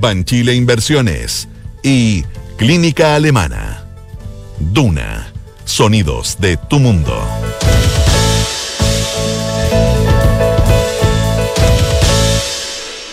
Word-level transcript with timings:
Banchile 0.00 0.54
Inversiones 0.54 1.48
y 1.82 2.24
Clínica 2.56 3.16
Alemana. 3.16 3.84
Duna. 4.60 5.32
Sonidos 5.64 6.36
de 6.40 6.56
tu 6.56 6.78
mundo. 6.78 7.20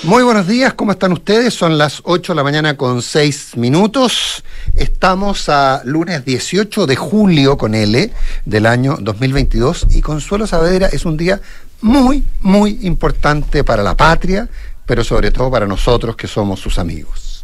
Muy 0.03 0.21
buenos 0.21 0.47
días, 0.47 0.75
¿cómo 0.75 0.91
están 0.91 1.11
ustedes? 1.13 1.55
Son 1.55 1.79
las 1.79 2.01
8 2.03 2.33
de 2.33 2.35
la 2.35 2.43
mañana 2.43 2.77
con 2.77 3.01
6 3.01 3.57
minutos. 3.57 4.43
Estamos 4.75 5.49
a 5.49 5.81
lunes 5.83 6.23
18 6.23 6.85
de 6.85 6.95
julio 6.95 7.57
con 7.57 7.73
L 7.73 8.11
del 8.45 8.65
año 8.67 8.97
2022 9.01 9.87
y 9.89 10.01
Consuelo 10.01 10.45
Saavedra 10.45 10.87
es 10.87 11.05
un 11.05 11.17
día 11.17 11.41
muy, 11.81 12.23
muy 12.41 12.77
importante 12.83 13.63
para 13.63 13.81
la 13.81 13.97
patria, 13.97 14.47
pero 14.85 15.03
sobre 15.03 15.31
todo 15.31 15.49
para 15.51 15.65
nosotros 15.67 16.15
que 16.15 16.27
somos 16.27 16.59
sus 16.59 16.77
amigos. 16.79 17.43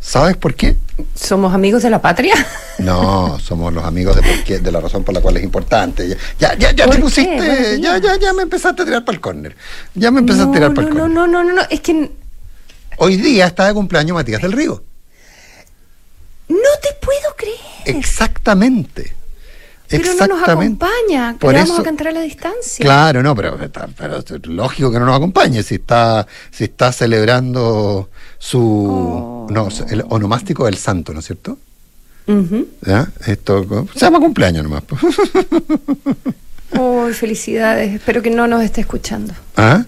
¿Sabes 0.00 0.36
por 0.36 0.54
qué? 0.54 0.76
¿Somos 1.14 1.54
amigos 1.54 1.82
de 1.82 1.88
la 1.88 2.02
patria? 2.02 2.34
No, 2.78 3.38
somos 3.40 3.72
los 3.72 3.84
amigos 3.84 4.14
de, 4.16 4.22
por 4.22 4.44
qué- 4.44 4.58
de 4.58 4.70
la 4.70 4.80
razón 4.80 5.02
por 5.02 5.14
la 5.14 5.20
cual 5.22 5.38
es 5.38 5.44
importante. 5.44 6.06
Ya, 6.06 6.16
ya, 6.38 6.54
ya, 6.58 6.72
ya 6.72 6.84
¿Por 6.86 6.96
te 6.96 7.00
pusiste, 7.00 7.80
ya, 7.80 7.96
ya, 7.98 8.16
ya 8.18 8.32
me 8.34 8.42
empezaste 8.42 8.82
a 8.82 8.84
tirar 8.84 9.02
para 9.04 9.14
el 9.16 9.20
córner. 9.22 9.56
Ya 9.94 10.10
me 10.10 10.18
empezaste 10.20 10.50
a 10.50 10.52
tirar 10.52 10.70
no, 10.70 10.74
para 10.74 10.88
el 10.88 10.94
no, 10.94 11.00
córner. 11.00 11.16
no, 11.16 11.26
no, 11.26 11.44
no, 11.44 11.52
no, 11.54 11.62
es 11.70 11.80
que 11.80 12.10
Hoy 12.98 13.16
día 13.16 13.46
está 13.46 13.66
de 13.66 13.74
cumpleaños 13.74 14.14
Matías 14.14 14.42
del 14.42 14.52
Río. 14.52 14.84
no 16.48 16.56
te 16.82 16.88
puedo 17.00 17.34
creer. 17.36 17.96
Exactamente. 17.96 19.14
Pero 19.98 20.14
no 20.14 20.26
nos 20.36 20.48
acompaña. 20.48 21.36
Por 21.38 21.52
le 21.52 21.58
vamos 21.60 21.72
eso- 21.74 21.80
a 21.82 21.84
cantar 21.84 22.08
a 22.08 22.12
la 22.12 22.20
distancia. 22.22 22.84
Claro, 22.84 23.22
no, 23.22 23.34
pero, 23.34 23.56
pero 23.96 24.16
es 24.18 24.46
lógico 24.46 24.90
que 24.90 24.98
no 24.98 25.06
nos 25.06 25.16
acompañe 25.16 25.62
si 25.62 25.76
está, 25.76 26.26
si 26.50 26.64
está 26.64 26.92
celebrando 26.92 28.10
su 28.38 28.60
Oh. 28.60 29.46
no, 29.50 29.68
el 29.90 30.04
onomástico 30.08 30.64
del 30.66 30.76
santo, 30.76 31.12
¿no 31.12 31.20
es 31.20 31.26
cierto? 31.26 31.58
Esto 33.26 33.86
se 33.94 34.00
llama 34.00 34.18
cumpleaños 34.20 34.64
nomás. 34.64 34.82
Oh, 36.78 37.08
felicidades. 37.12 37.94
Espero 37.94 38.22
que 38.22 38.30
no 38.30 38.46
nos 38.46 38.62
esté 38.62 38.80
escuchando. 38.80 39.34
¿Ah? 39.56 39.84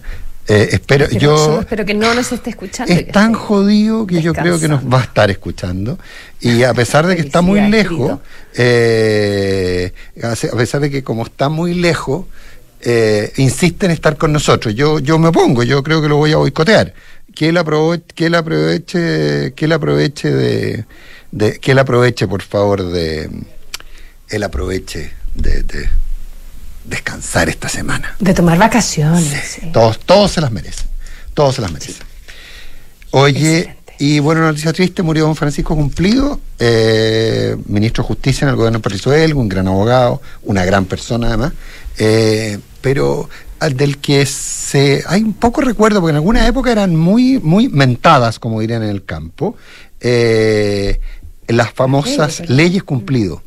Eh, 0.49 0.69
espero, 0.71 1.09
yo 1.09 1.31
pasó? 1.35 1.59
Espero 1.59 1.85
que 1.85 1.93
no 1.93 2.13
nos 2.13 2.31
esté 2.31 2.51
escuchando. 2.51 2.93
es 2.93 3.07
tan 3.11 3.33
jodido 3.33 4.07
que 4.07 4.21
yo 4.21 4.33
creo 4.33 4.57
que 4.59 4.67
nos 4.69 4.81
va 4.85 5.01
a 5.01 5.03
estar 5.03 5.29
escuchando 5.29 5.99
y 6.39 6.63
a 6.63 6.73
pesar 6.73 7.05
de 7.05 7.15
que 7.17 7.23
está 7.23 7.41
muy 7.41 7.59
lejos, 7.69 8.19
eh, 8.55 9.91
a 10.23 10.57
pesar 10.57 10.81
de 10.81 10.89
que 10.89 11.03
como 11.03 11.23
está 11.25 11.49
muy 11.49 11.73
lejos, 11.73 12.25
eh, 12.81 13.33
insiste 13.37 13.85
en 13.87 13.91
estar 13.91 14.17
con 14.17 14.31
nosotros. 14.31 14.73
Yo, 14.75 14.99
yo 14.99 15.17
me 15.19 15.29
opongo, 15.29 15.63
yo 15.63 15.83
creo 15.83 16.01
que 16.01 16.07
lo 16.07 16.15
voy 16.17 16.31
a 16.31 16.37
boicotear. 16.37 16.93
Que 17.35 17.49
él 17.49 17.57
aproveche, 17.57 18.03
que 18.15 18.25
él 18.27 18.35
aproveche, 18.35 19.53
que 19.53 19.65
él 19.65 19.71
aproveche 19.73 20.31
de, 20.31 20.85
de- 21.31 21.59
que 21.59 21.71
él 21.71 21.79
aproveche, 21.79 22.27
por 22.27 22.41
favor, 22.41 22.83
de, 22.89 23.29
él 24.29 24.43
aproveche 24.43 25.11
de, 25.35 25.63
de 25.63 25.89
descansar 26.87 27.49
esta 27.49 27.69
semana. 27.69 28.15
De 28.19 28.33
tomar 28.33 28.57
vacaciones. 28.57 29.43
sí. 29.45 29.69
Todos, 29.71 29.99
todos 29.99 30.31
se 30.31 30.41
las 30.41 30.51
merecen. 30.51 30.87
Todos 31.33 31.55
se 31.55 31.61
las 31.61 31.71
merecen. 31.71 32.07
Oye, 33.11 33.59
Excelente. 33.59 33.93
y 33.99 34.19
bueno, 34.19 34.41
noticia 34.41 34.73
triste, 34.73 35.03
murió 35.03 35.25
don 35.25 35.35
Francisco 35.35 35.75
Cumplido, 35.75 36.39
eh, 36.59 37.55
ministro 37.67 38.03
de 38.03 38.07
Justicia 38.07 38.45
en 38.45 38.49
el 38.49 38.55
gobierno 38.55 38.79
de 38.79 38.83
Patricio 38.83 39.13
Elgo, 39.13 39.39
un 39.39 39.49
gran 39.49 39.67
abogado, 39.67 40.21
una 40.43 40.65
gran 40.65 40.85
persona 40.85 41.27
además, 41.27 41.53
eh, 41.97 42.59
pero 42.81 43.29
al 43.59 43.75
del 43.75 43.97
que 43.97 44.25
se 44.25 45.03
hay 45.07 45.23
un 45.23 45.33
poco 45.33 45.61
recuerdo, 45.61 45.99
porque 45.99 46.11
en 46.11 46.17
alguna 46.17 46.45
época 46.47 46.71
eran 46.71 46.95
muy, 46.95 47.39
muy 47.39 47.69
mentadas, 47.69 48.39
como 48.39 48.59
dirían 48.59 48.83
en 48.83 48.89
el 48.89 49.03
campo, 49.05 49.55
eh, 49.99 50.99
las 51.47 51.71
famosas 51.71 52.49
leyes 52.49 52.83
cumplido 52.83 53.41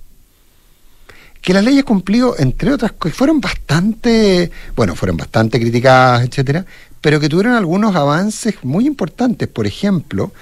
que 1.40 1.54
las 1.54 1.64
leyes 1.64 1.84
cumplido, 1.84 2.34
entre 2.38 2.72
otras 2.72 2.92
cosas, 2.92 3.16
fueron 3.16 3.40
bastante, 3.40 4.50
bueno, 4.76 4.94
fueron 4.94 5.16
bastante 5.16 5.58
criticadas, 5.60 6.24
etcétera, 6.26 6.64
pero 7.00 7.18
que 7.18 7.28
tuvieron 7.28 7.54
algunos 7.54 7.96
avances 7.96 8.56
muy 8.62 8.86
importantes. 8.86 9.48
Por 9.48 9.66
ejemplo, 9.66 10.32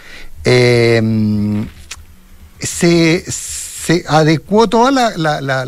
eh, 0.44 1.00
se, 2.58 3.24
se 3.30 4.04
adecuó 4.08 4.68
toda 4.68 4.90
la- 4.90 5.16
la- 5.16 5.40
la- 5.40 5.64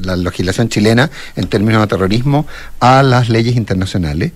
la 0.00 0.16
legislación 0.16 0.68
chilena 0.68 1.10
en 1.36 1.46
términos 1.48 1.82
de 1.82 1.86
terrorismo 1.88 2.46
a 2.80 3.02
las 3.02 3.28
leyes 3.28 3.56
internacionales, 3.56 4.32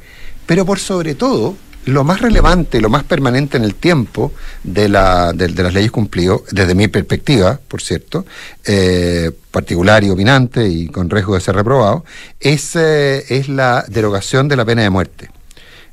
pero 0.47 0.65
por 0.67 0.79
sobre 0.79 1.15
todo, 1.15 1.57
lo 1.88 2.04
más 2.04 2.21
relevante, 2.21 2.81
lo 2.81 2.91
más 2.91 3.04
permanente 3.04 3.56
en 3.56 3.65
el 3.65 3.75
tiempo 3.75 4.32
de, 4.62 4.88
la, 4.88 5.32
de, 5.32 5.49
de 5.49 5.62
las 5.62 5.72
leyes 5.72 5.91
cumplido, 5.91 6.44
desde 6.50 6.75
mi 6.75 6.88
perspectiva, 6.88 7.59
por 7.66 7.81
cierto, 7.81 8.26
eh, 8.65 9.31
particular 9.50 10.04
y 10.04 10.10
opinante 10.10 10.69
y 10.69 10.88
con 10.88 11.09
riesgo 11.09 11.34
de 11.34 11.41
ser 11.41 11.56
reprobado, 11.56 12.04
es, 12.41 12.77
eh, 12.77 13.25
es 13.28 13.48
la 13.48 13.84
derogación 13.88 14.48
de 14.48 14.56
la 14.56 14.65
pena 14.65 14.82
de 14.82 14.91
muerte. 14.91 15.31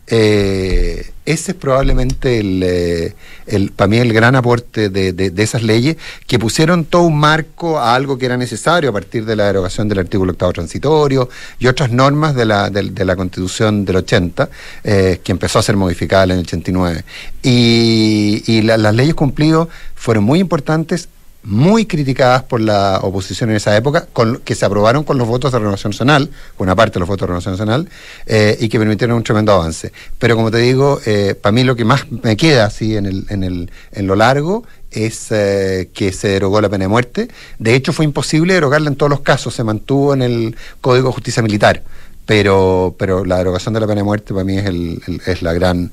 Eh, 0.08 1.12
ese 1.26 1.52
es 1.54 1.58
probablemente 1.58 2.38
el, 2.40 2.62
eh, 2.64 3.16
el 3.48 3.72
para 3.72 3.88
mí 3.88 3.98
el 3.98 4.14
gran 4.14 4.36
aporte 4.36 4.90
de, 4.90 5.12
de- 5.14 5.32
de 5.32 5.44
esas 5.44 5.64
leyes 5.64 5.98
que 6.28 6.38
pusieron 6.38 6.86
todo 6.86 7.02
un 7.02 7.18
marco 7.18 7.80
a 7.80 7.96
algo 7.96 8.20
que 8.20 8.28
era 8.28 8.38
necesario 8.38 8.92
a 8.92 8.94
partir 8.94 9.26
de 9.26 9.36
la 9.36 9.46
derogación 9.48 9.90
del 9.90 9.98
artículo 10.00 10.34
octavo 10.34 10.54
transitorio 10.54 11.28
y 11.58 11.66
otras 11.66 11.90
normas 11.92 12.36
de 12.36 12.46
la, 12.46 12.70
del- 12.70 12.94
de, 12.94 13.04
la 13.06 13.16
constitución 13.16 13.84
del 13.86 13.96
80 13.96 14.48
eh, 14.84 15.20
que 15.24 15.32
empezó 15.32 15.58
a 15.58 15.64
ser 15.64 15.76
modificada 15.78 16.26
en 16.26 16.32
el 16.32 16.40
89 16.42 17.04
y, 17.42 18.44
y 18.46 18.62
la- 18.62 18.78
las 18.78 18.94
leyes 18.94 19.16
cumplido 19.16 19.68
fueron 19.96 20.24
muy 20.24 20.40
importantes 20.40 21.10
muy 21.46 21.86
criticadas 21.86 22.44
por 22.44 22.60
la 22.60 23.00
oposición 23.04 23.52
en 23.52 23.58
esa 23.58 23.76
época, 23.78 24.08
con, 24.12 24.38
que 24.40 24.56
se 24.56 24.66
aprobaron 24.66 25.04
con 25.04 25.18
los 25.18 25.28
votos 25.28 25.52
de 25.52 25.60
Renovación 25.60 25.92
Nacional, 25.92 26.30
una 26.58 26.76
parte 26.76 26.96
de 26.96 27.02
los 27.02 27.08
votos 27.08 27.22
de 27.22 27.28
Renovación 27.28 27.54
Nacional, 27.54 27.88
eh, 28.26 28.58
y 28.60 28.68
que 28.68 28.80
permitieron 28.80 29.16
un 29.16 29.24
tremendo 29.24 29.52
avance. 29.54 29.92
Pero 30.18 30.36
como 30.36 30.50
te 30.50 30.58
digo, 30.58 31.00
eh, 31.06 31.36
para 31.40 31.52
mí 31.52 31.64
lo 31.64 31.76
que 31.76 31.86
más 31.86 32.10
me 32.12 32.36
queda 32.36 32.66
así 32.66 32.98
en, 32.98 33.06
el, 33.06 33.26
en, 33.30 33.44
el, 33.44 33.72
en 33.92 34.08
lo 34.08 34.16
largo 34.16 34.64
es 34.90 35.28
eh, 35.32 35.90
que 35.94 36.12
se 36.12 36.30
derogó 36.30 36.62
la 36.62 36.70
pena 36.70 36.86
de 36.86 36.90
muerte. 36.90 37.28
De 37.60 37.76
hecho, 37.76 37.94
fue 37.94 38.06
imposible 38.06 38.56
derogarla 38.56 38.90
en 38.90 38.96
todos 38.96 39.10
los 39.10 39.22
casos, 39.22 39.54
se 39.54 39.64
mantuvo 39.64 40.14
en 40.14 40.24
el 40.24 40.56
Código 40.82 41.10
de 41.10 41.14
Justicia 41.14 41.44
Militar. 41.44 41.84
Pero, 42.26 42.96
pero 42.98 43.24
la 43.24 43.38
derogación 43.38 43.76
de 43.76 43.82
la 43.82 43.86
pena 43.86 44.00
de 44.00 44.04
muerte 44.04 44.34
para 44.34 44.44
mí 44.44 44.58
es, 44.58 44.66
el, 44.66 45.00
es 45.28 45.44
la 45.44 45.54
gran, 45.54 45.92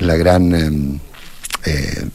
la 0.00 0.16
gran 0.16 0.54
em, 0.54 0.98
eh, 1.64 2.08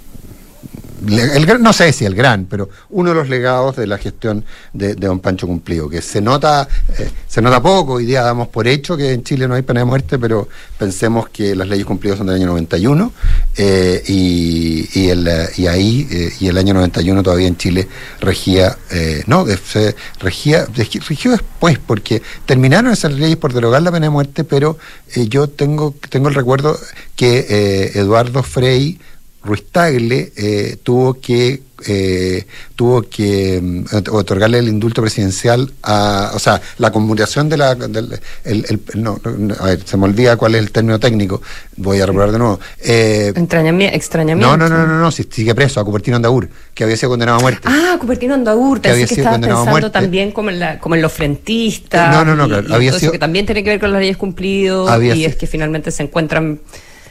no 1.01 1.73
sé 1.73 1.93
si 1.93 2.05
el 2.05 2.15
gran, 2.15 2.45
pero 2.45 2.69
uno 2.89 3.09
de 3.09 3.15
los 3.15 3.29
legados 3.29 3.75
de 3.75 3.87
la 3.87 3.97
gestión 3.97 4.43
de, 4.73 4.95
don 4.95 5.19
Pancho 5.19 5.47
Cumplido, 5.47 5.89
que 5.89 6.01
se 6.01 6.21
nota, 6.21 6.67
eh, 6.97 7.09
se 7.27 7.41
nota 7.41 7.61
poco, 7.61 7.93
hoy 7.93 8.05
día 8.05 8.21
damos 8.21 8.47
por 8.49 8.67
hecho 8.67 8.97
que 8.97 9.13
en 9.13 9.23
Chile 9.23 9.47
no 9.47 9.55
hay 9.55 9.61
pena 9.61 9.81
de 9.81 9.85
muerte, 9.85 10.19
pero 10.19 10.47
pensemos 10.77 11.29
que 11.29 11.55
las 11.55 11.67
leyes 11.67 11.85
cumplidas 11.85 12.17
son 12.17 12.27
del 12.27 12.35
año 12.37 12.47
91 12.47 13.11
eh, 13.57 14.03
y, 14.07 14.89
y, 14.99 15.09
el, 15.09 15.29
y 15.57 15.67
ahí, 15.67 16.07
eh, 16.11 16.31
y 16.39 16.47
el 16.47 16.57
año 16.57 16.73
91 16.73 17.23
todavía 17.23 17.47
en 17.47 17.57
Chile 17.57 17.87
regía, 18.19 18.77
eh, 18.91 19.23
no, 19.27 19.45
se 19.47 19.95
regía, 20.19 20.65
regi- 20.67 21.01
rigió 21.07 21.31
después, 21.31 21.77
porque 21.79 22.21
terminaron 22.45 22.91
esas 22.91 23.13
leyes 23.13 23.37
por 23.37 23.53
derogar 23.53 23.81
la 23.81 23.91
pena 23.91 24.07
de 24.07 24.11
muerte, 24.11 24.43
pero 24.43 24.77
yo 25.15 25.49
tengo, 25.49 25.95
tengo 26.09 26.29
el 26.29 26.35
recuerdo 26.35 26.79
que 27.15 27.91
Eduardo 27.95 28.43
Frei 28.43 28.99
Ruiz 29.43 29.63
Tagle 29.71 30.31
eh, 30.35 30.77
tuvo 30.83 31.19
que 31.19 31.61
eh, 31.87 32.45
tuvo 32.75 33.03
que 33.03 33.57
mm, 33.61 33.83
ot- 33.85 34.09
otorgarle 34.11 34.59
el 34.59 34.67
indulto 34.67 35.01
presidencial 35.01 35.71
a, 35.81 36.31
o 36.33 36.39
sea, 36.39 36.61
la 36.77 36.91
conmutación 36.91 37.47
de 37.47 37.55
la, 37.55 37.73
del- 37.73 38.19
el- 38.43 38.65
el- 38.67 39.01
no, 39.01 39.17
no, 39.23 39.55
a 39.57 39.65
ver, 39.67 39.79
se 39.85 39.95
me 39.95 40.03
olvida 40.03 40.35
cuál 40.35 40.55
es 40.55 40.61
el 40.61 40.71
término 40.73 40.99
técnico, 40.99 41.41
voy 41.77 42.01
a 42.01 42.05
reprobar 42.05 42.33
de 42.33 42.37
nuevo. 42.37 42.59
Eh, 42.83 43.31
extrañamiento. 43.33 44.45
no, 44.45 44.57
no, 44.57 44.67
no, 44.67 44.85
no, 44.87 44.99
no, 44.99 45.09
si 45.09 45.23
sigue 45.23 45.55
preso, 45.55 45.79
a 45.79 45.85
Cupertino 45.85 46.17
Andaur, 46.17 46.49
que 46.73 46.83
había 46.83 46.97
sido 46.97 47.11
condenado 47.11 47.37
a 47.37 47.41
muerte. 47.41 47.61
Ah, 47.63 47.95
Cupertino 47.97 48.33
Andaur, 48.33 48.81
Que 48.81 48.89
había 48.89 49.03
que 49.07 49.15
sido 49.15 49.21
estabas 49.21 49.35
condenado 49.35 49.61
a 49.61 49.63
pensando 49.63 49.79
muerte. 49.87 49.99
también 50.01 50.31
como 50.33 50.49
en, 50.49 50.59
la, 50.59 50.79
como 50.79 50.95
en 50.95 51.01
los 51.01 51.13
frentistas. 51.13 52.11
No, 52.13 52.25
no, 52.25 52.35
no, 52.35 52.45
y- 52.45 52.49
claro, 52.49 52.67
y 52.67 52.73
había 52.73 52.99
sido- 52.99 53.13
que 53.13 53.19
también 53.19 53.45
tiene 53.45 53.63
que 53.63 53.69
ver 53.69 53.79
con 53.79 53.93
las 53.93 54.01
leyes 54.01 54.17
cumplidas 54.17 54.89
Había 54.89 55.13
y 55.15 55.19
sido- 55.19 55.29
es 55.29 55.35
que 55.37 55.47
finalmente 55.47 55.91
se 55.91 56.03
encuentran 56.03 56.59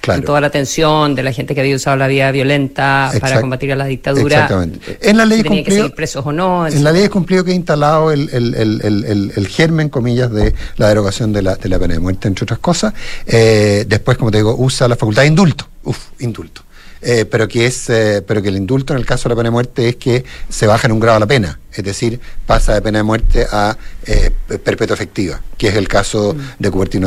en 0.07 0.23
toda 0.23 0.41
la 0.41 0.51
tensión 0.51 1.15
de 1.15 1.23
la 1.23 1.33
gente 1.33 1.55
que 1.55 1.61
había 1.61 1.77
usado 1.77 1.97
la 1.97 2.07
vía 2.07 2.31
violenta 2.31 3.11
para 3.21 3.41
combatir 3.41 3.73
a 3.73 3.77
la 3.77 3.87
dictadura. 3.87 4.43
Exactamente. 4.43 4.99
En 5.03 5.17
la 5.17 5.25
ley 5.25 5.43
cumplido, 5.43 5.95
presos 5.95 6.25
o 6.25 6.33
no. 6.33 6.67
En 6.67 6.85
la 6.85 6.93
ley 6.93 7.03
es 7.03 7.11
cumplido 7.11 7.45
que 7.45 7.53
ha 7.53 7.55
instalado 7.55 8.13
el, 8.13 8.29
el, 8.33 9.49
germen, 9.49 9.89
comillas, 9.89 10.31
de 10.31 10.55
la 10.77 10.89
derogación 10.89 11.33
de 11.33 11.43
la, 11.43 11.57
de 11.57 11.69
la 11.69 11.79
pena 11.79 11.95
de 11.95 12.01
muerte, 12.01 12.29
entre 12.29 12.45
otras 12.45 12.59
cosas. 12.59 12.95
Eh, 13.27 13.85
después, 13.87 14.17
como 14.17 14.31
te 14.31 14.39
digo, 14.39 14.55
usa 14.59 14.89
la 14.89 14.97
facultad 14.97 15.23
de 15.23 15.29
indulto. 15.29 15.69
Uf, 15.85 15.99
indulto. 16.21 16.63
Eh, 17.01 17.25
pero 17.25 17.47
que 17.47 17.67
es 17.67 17.89
eh, 17.91 18.23
pero 18.27 18.43
que 18.43 18.49
el 18.49 18.57
indulto 18.57 18.93
en 18.93 18.99
el 18.99 19.07
caso 19.07 19.29
de 19.29 19.35
la 19.35 19.37
pena 19.37 19.49
de 19.49 19.53
muerte 19.53 19.89
es 19.89 19.97
que 19.97 20.25
se 20.49 20.67
baja 20.67 20.89
en 20.89 20.93
un 20.93 21.01
grado 21.01 21.21
la 21.21 21.27
pena, 21.27 21.61
es 21.73 21.85
decir, 21.85 22.21
pasa 22.45 22.75
de 22.75 22.83
pena 22.83 22.99
de 22.99 23.05
muerte 23.05 23.47
a 23.51 23.77
eh, 24.05 24.33
perpetua 24.65 24.95
efectiva, 24.95 25.41
que 25.57 25.69
es 25.69 25.77
el 25.77 25.87
caso 25.87 26.35
mm. 26.35 26.41
de 26.63 26.71
Cubertino 26.71 27.07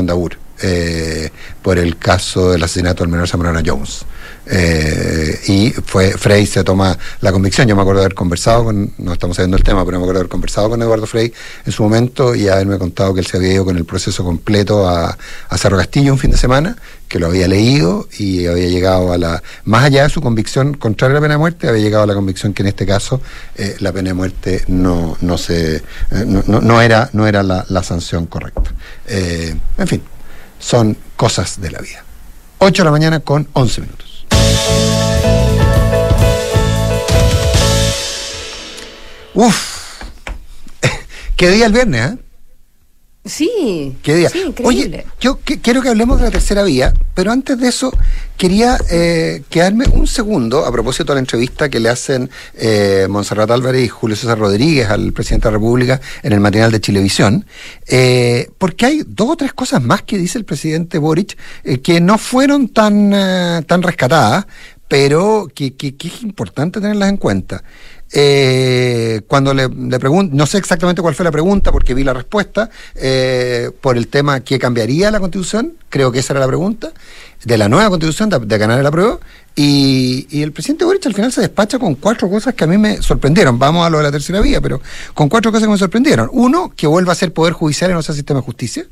Andabur, 0.62 1.32
por 1.62 1.78
el 1.78 1.98
caso 1.98 2.52
del 2.52 2.64
asesinato 2.64 3.04
del 3.04 3.12
menor 3.12 3.28
Zamorana 3.28 3.62
Jones. 3.66 4.06
Eh, 4.48 5.40
y 5.48 5.70
fue 5.70 6.12
Frey 6.18 6.46
se 6.46 6.64
toma 6.64 6.98
la 7.22 7.32
convicción. 7.32 7.68
Yo 7.68 7.76
me 7.76 7.82
acuerdo 7.82 8.02
de 8.02 8.06
haber 8.06 8.16
conversado 8.16 8.66
con, 8.66 8.94
no 8.98 9.14
estamos 9.14 9.38
sabiendo 9.38 9.58
el 9.58 9.64
tema, 9.64 9.86
pero 9.86 9.98
me 9.98 10.04
acuerdo 10.04 10.20
de 10.20 10.20
haber 10.22 10.30
conversado 10.30 10.70
con 10.70 10.82
Eduardo 10.82 11.06
Frey 11.06 11.32
en 11.66 11.72
su 11.72 11.84
momento 11.84 12.34
y 12.34 12.48
haberme 12.48 12.78
contado 12.78 13.14
que 13.14 13.20
él 13.20 13.26
se 13.26 13.38
había 13.38 13.54
ido 13.54 13.66
con 13.66 13.78
el 13.78 13.86
proceso 13.86 14.24
completo 14.24 14.90
a, 14.90 15.18
Cerro 15.58 15.78
Castillo 15.78 16.12
un 16.12 16.18
fin 16.18 16.32
de 16.32 16.38
semana, 16.38 16.76
que 17.08 17.20
lo 17.20 17.28
había 17.28 17.48
leído 17.48 18.08
y 18.18 18.48
había 18.48 18.68
llegado 18.68 19.14
a 19.14 19.18
la, 19.18 19.44
más 19.66 19.84
allá 19.84 20.04
de 20.04 20.10
su 20.10 20.22
convicción 20.22 20.74
contraria 20.74 21.18
a 21.18 21.20
la 21.20 21.22
pena 21.22 21.34
de 21.36 21.38
muerte, 21.38 21.68
había 21.68 21.84
llegado 21.84 22.04
a 22.04 22.08
la 22.08 22.16
convicción 22.16 22.54
que 22.54 22.64
en 22.64 22.70
este 22.70 22.88
caso 22.88 23.22
eh, 23.56 23.76
la 23.80 23.92
pena 23.92 24.10
de 24.10 24.14
muerte 24.16 24.64
no, 24.68 25.18
no 25.22 25.38
se, 25.38 25.76
eh, 25.76 25.84
no, 26.26 26.82
era, 26.82 27.10
no 27.14 27.28
era 27.28 27.44
la 27.44 27.84
sanción 27.84 28.26
correcta. 28.26 28.74
en 29.08 29.88
fin, 29.88 30.02
son 30.62 30.98
cosas 31.18 31.60
de 31.60 31.72
la 31.72 31.80
vida. 31.80 32.06
8 32.60 32.84
de 32.84 32.86
la 32.86 32.92
mañana 32.92 33.20
con 33.20 33.48
11 33.54 33.82
minutos. 33.82 34.26
Uf, 39.34 40.02
qué 41.36 41.50
día 41.50 41.66
el 41.66 41.74
viernes, 41.74 42.14
¿eh? 42.14 42.18
Sí. 43.24 43.98
¿Qué 44.02 44.16
día? 44.16 44.30
Sí, 44.30 44.44
Oye, 44.64 45.06
yo 45.20 45.40
quiero 45.44 45.84
que 45.84 45.90
hablemos 45.90 46.18
de 46.18 46.26
la 46.26 46.32
tercera 46.32 46.64
vía, 46.64 46.92
pero 47.14 47.32
antes 47.32 47.60
de 47.60 47.68
eso 47.68 47.96
quería 48.36 48.80
eh, 48.90 49.44
quedarme 49.48 49.86
un 49.94 50.08
segundo 50.08 50.66
a 50.66 50.72
propósito 50.72 51.12
de 51.12 51.18
la 51.18 51.20
entrevista 51.20 51.70
que 51.70 51.80
le 51.80 51.90
hacen 51.90 52.32
eh, 52.56 53.06
Monserrat 53.08 53.52
Álvarez 53.52 53.86
y 53.86 53.90
Julio 53.90 54.16
César 54.16 54.40
Rodríguez 54.40 54.90
al 54.90 55.14
presidente 55.14 55.48
de 55.48 55.52
la 55.52 55.58
República 55.60 56.02
en 56.24 56.34
el 56.34 56.40
matinal 56.40 56.72
de 56.72 56.82
Chilevisión, 56.82 57.46
eh, 57.88 58.50
porque 58.58 58.88
hay 58.88 59.04
dos 59.06 59.30
o 59.30 59.38
tres 59.38 59.54
cosas 59.54 59.84
más 59.84 60.02
que 60.02 60.18
dice 60.18 60.40
el 60.40 60.46
presidente 60.46 60.98
Boric 60.98 61.38
eh, 61.64 61.80
que 61.80 62.02
no 62.02 62.18
fueron 62.18 62.70
tan, 62.70 63.12
tan 63.68 63.84
rescatadas, 63.84 64.48
pero 64.88 65.48
que, 65.54 65.76
que, 65.76 65.96
que, 65.96 66.08
es 66.08 66.24
importante 66.24 66.82
tenerlas 66.82 67.10
en 67.10 67.18
cuenta. 67.18 67.64
Eh, 68.14 69.22
cuando 69.28 69.54
le, 69.54 69.70
pregunto, 70.00 70.36
no 70.36 70.46
sé 70.46 70.58
exactamente 70.58 71.02
cuál 71.02 71.16
fue 71.16 71.24
la 71.24 71.32
pregunta 71.32 71.72
porque 71.72 71.94
vi 71.94 72.04
la 72.04 72.14
respuesta, 72.14 72.70
eh, 72.96 73.72
por 73.80 73.98
el 73.98 74.08
tema 74.08 74.42
que 74.42 74.60
cambiaría 74.60 75.12
la 75.12 75.20
constitución, 75.20 75.74
creo 75.90 76.12
que 76.12 76.20
esa 76.20 76.34
era 76.34 76.42
la 76.42 76.48
pregunta, 76.48 76.92
de 77.44 77.58
la 77.58 77.70
nueva 77.70 77.90
constitución, 77.90 78.30
de, 78.30 78.58
ganar 78.58 78.84
la 78.84 78.92
prueba, 78.92 79.20
y, 79.56 80.42
el 80.42 80.52
presidente 80.52 80.86
Boric 80.86 81.06
al 81.06 81.14
final 81.14 81.32
se 81.32 81.42
despacha 81.42 81.80
con 81.80 81.96
cuatro 81.96 82.30
cosas 82.30 82.54
que 82.54 82.64
a 82.64 82.68
mí 82.68 82.78
me 82.78 83.02
sorprendieron. 83.02 83.58
Vamos 83.60 83.86
a 83.86 83.90
lo 83.90 83.98
de 83.98 84.04
la 84.04 84.12
tercera 84.12 84.42
vía, 84.42 84.62
pero 84.62 84.82
con 85.14 85.30
cuatro 85.30 85.52
cosas 85.52 85.68
que 85.68 85.72
me 85.72 85.78
sorprendieron. 85.78 86.30
Uno, 86.32 86.72
que 86.76 86.88
vuelva 86.88 87.14
a 87.14 87.16
ser 87.16 87.34
poder 87.34 87.54
judicial 87.54 87.92
y 87.92 87.94
no 87.94 88.02
sea 88.02 88.16
sistema 88.16 88.40
de 88.40 88.46
justicia. 88.46 88.86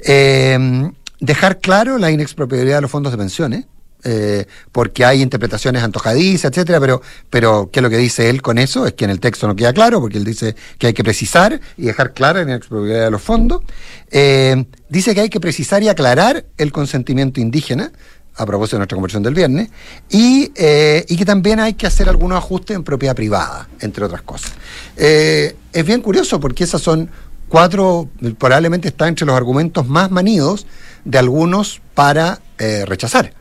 Eh, 0.00 0.90
dejar 1.20 1.58
claro 1.58 1.98
la 1.98 2.10
inexpropiabilidad 2.10 2.76
de 2.76 2.82
los 2.82 2.90
fondos 2.90 3.12
de 3.12 3.18
pensiones 3.18 3.64
eh, 4.08 4.46
porque 4.70 5.04
hay 5.04 5.20
interpretaciones 5.20 5.82
antojadizas, 5.82 6.52
etcétera, 6.52 6.78
pero, 6.78 7.02
pero 7.28 7.70
¿qué 7.72 7.80
es 7.80 7.82
lo 7.82 7.90
que 7.90 7.96
dice 7.96 8.30
él 8.30 8.40
con 8.40 8.56
eso? 8.56 8.86
Es 8.86 8.92
que 8.92 9.04
en 9.04 9.10
el 9.10 9.18
texto 9.18 9.48
no 9.48 9.56
queda 9.56 9.72
claro, 9.72 10.00
porque 10.00 10.16
él 10.16 10.24
dice 10.24 10.54
que 10.78 10.86
hay 10.86 10.92
que 10.92 11.02
precisar 11.02 11.60
y 11.76 11.86
dejar 11.86 12.12
clara 12.12 12.44
la 12.44 12.54
expropiabilidad 12.54 13.06
de 13.06 13.10
los 13.10 13.20
fondos. 13.20 13.62
Eh, 14.12 14.64
dice 14.88 15.12
que 15.12 15.22
hay 15.22 15.28
que 15.28 15.40
precisar 15.40 15.82
y 15.82 15.88
aclarar 15.88 16.44
el 16.56 16.70
consentimiento 16.70 17.40
indígena, 17.40 17.90
a 18.36 18.46
propósito 18.46 18.76
de 18.76 18.80
nuestra 18.80 18.94
conversión 18.94 19.24
del 19.24 19.34
viernes, 19.34 19.70
y, 20.08 20.52
eh, 20.54 21.04
y 21.08 21.16
que 21.16 21.24
también 21.24 21.58
hay 21.58 21.74
que 21.74 21.88
hacer 21.88 22.08
algunos 22.08 22.38
ajustes 22.38 22.76
en 22.76 22.84
propiedad 22.84 23.16
privada, 23.16 23.68
entre 23.80 24.04
otras 24.04 24.22
cosas. 24.22 24.52
es 24.96 25.84
bien 25.84 26.00
curioso 26.00 26.38
porque 26.38 26.62
esas 26.62 26.80
son 26.80 27.10
cuatro, 27.48 28.08
probablemente 28.38 28.86
está 28.86 29.08
entre 29.08 29.26
los 29.26 29.34
argumentos 29.34 29.88
más 29.88 30.12
manidos 30.12 30.64
de 31.04 31.18
algunos 31.18 31.80
para 31.94 32.40
rechazar. 32.86 33.32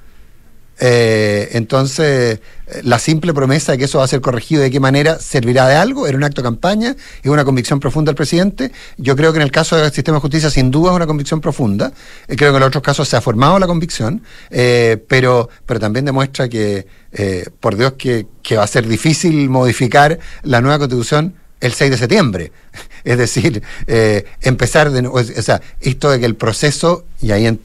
Eh, 0.80 1.50
entonces, 1.54 2.40
la 2.84 3.00
simple 3.00 3.34
promesa 3.34 3.72
de 3.72 3.78
que 3.78 3.86
eso 3.86 4.00
va 4.00 4.06
a 4.06 4.08
ser 4.08 4.22
corregido 4.22 4.62
de 4.62 4.72
qué 4.72 4.80
manera 4.80 5.20
servirá 5.20 5.68
de 5.68 5.76
algo, 5.76 6.08
era 6.08 6.18
un 6.18 6.24
acto 6.24 6.42
de 6.42 6.48
campaña, 6.48 6.96
es 7.24 7.30
una 7.30 7.46
convicción 7.46 7.80
profunda 7.80 8.10
del 8.10 8.16
presidente. 8.16 8.72
Yo 8.98 9.16
creo 9.16 9.32
que 9.32 9.38
en 9.38 9.44
el 9.44 9.52
caso 9.52 9.78
del 9.78 9.92
sistema 9.92 10.18
de 10.18 10.22
justicia, 10.22 10.50
sin 10.50 10.72
duda, 10.72 10.92
es 10.92 10.96
una 10.96 11.08
convicción 11.08 11.42
profunda. 11.42 11.94
Eh, 12.28 12.36
creo 12.36 12.52
que 12.52 12.58
en 12.58 12.62
los 12.62 12.68
otros 12.68 12.84
casos 12.84 13.08
se 13.08 13.16
ha 13.18 13.22
formado 13.22 13.60
la 13.60 13.68
convicción, 13.68 14.22
eh, 14.50 15.04
pero, 15.08 15.50
pero 15.66 15.80
también 15.80 16.06
demuestra 16.06 16.50
que, 16.50 16.88
por 17.62 17.78
Dios, 17.78 17.94
que 17.94 18.58
va 18.58 18.64
a 18.64 18.68
ser 18.68 18.88
difícil 18.88 19.50
modificar 19.50 20.20
la 20.44 20.60
nueva 20.60 20.80
constitución 20.80 21.36
el 21.62 21.74
6 21.74 21.92
de 21.92 21.98
septiembre. 21.98 22.52
Es 23.04 23.20
decir, 23.20 23.62
eh, 23.86 24.26
empezar 24.42 24.90
de 24.90 25.04
nuevo, 25.04 25.18
o 25.18 25.42
sea, 25.42 25.62
esto 25.80 26.10
de 26.10 26.20
que 26.20 26.26
el 26.26 26.34
proceso, 26.34 27.06
y 27.22 27.32
ahí 27.32 27.60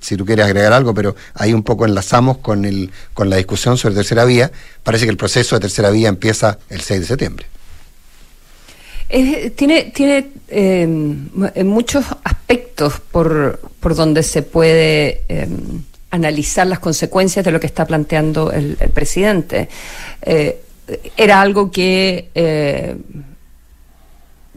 si 0.00 0.16
tú 0.16 0.24
quieres 0.24 0.44
agregar 0.44 0.72
algo, 0.72 0.94
pero 0.94 1.16
ahí 1.34 1.52
un 1.52 1.64
poco 1.64 1.86
enlazamos 1.86 2.38
con, 2.38 2.64
el, 2.64 2.92
con 3.12 3.28
la 3.28 3.34
discusión 3.34 3.76
sobre 3.76 3.96
tercera 3.96 4.24
vía, 4.24 4.52
parece 4.84 5.04
que 5.04 5.10
el 5.10 5.16
proceso 5.16 5.56
de 5.56 5.60
tercera 5.60 5.90
vía 5.90 6.08
empieza 6.08 6.58
el 6.70 6.82
6 6.82 7.00
de 7.00 7.06
septiembre. 7.06 7.46
tiene 9.56 9.90
tiene 9.92 10.30
eh, 10.46 10.86
muchos 11.64 12.04
aspectos 12.22 13.00
por, 13.10 13.58
por 13.80 13.96
donde 13.96 14.22
se 14.22 14.42
puede 14.42 15.22
eh, 15.28 15.48
analizar 16.10 16.66
las 16.68 16.78
consecuencias 16.78 17.44
de 17.44 17.50
lo 17.50 17.58
que 17.58 17.66
está 17.66 17.86
planteando 17.86 18.52
el, 18.52 18.76
el 18.78 18.90
presidente. 18.90 19.68
Eh, 20.22 20.60
era 21.16 21.40
algo 21.40 21.70
que 21.70 22.30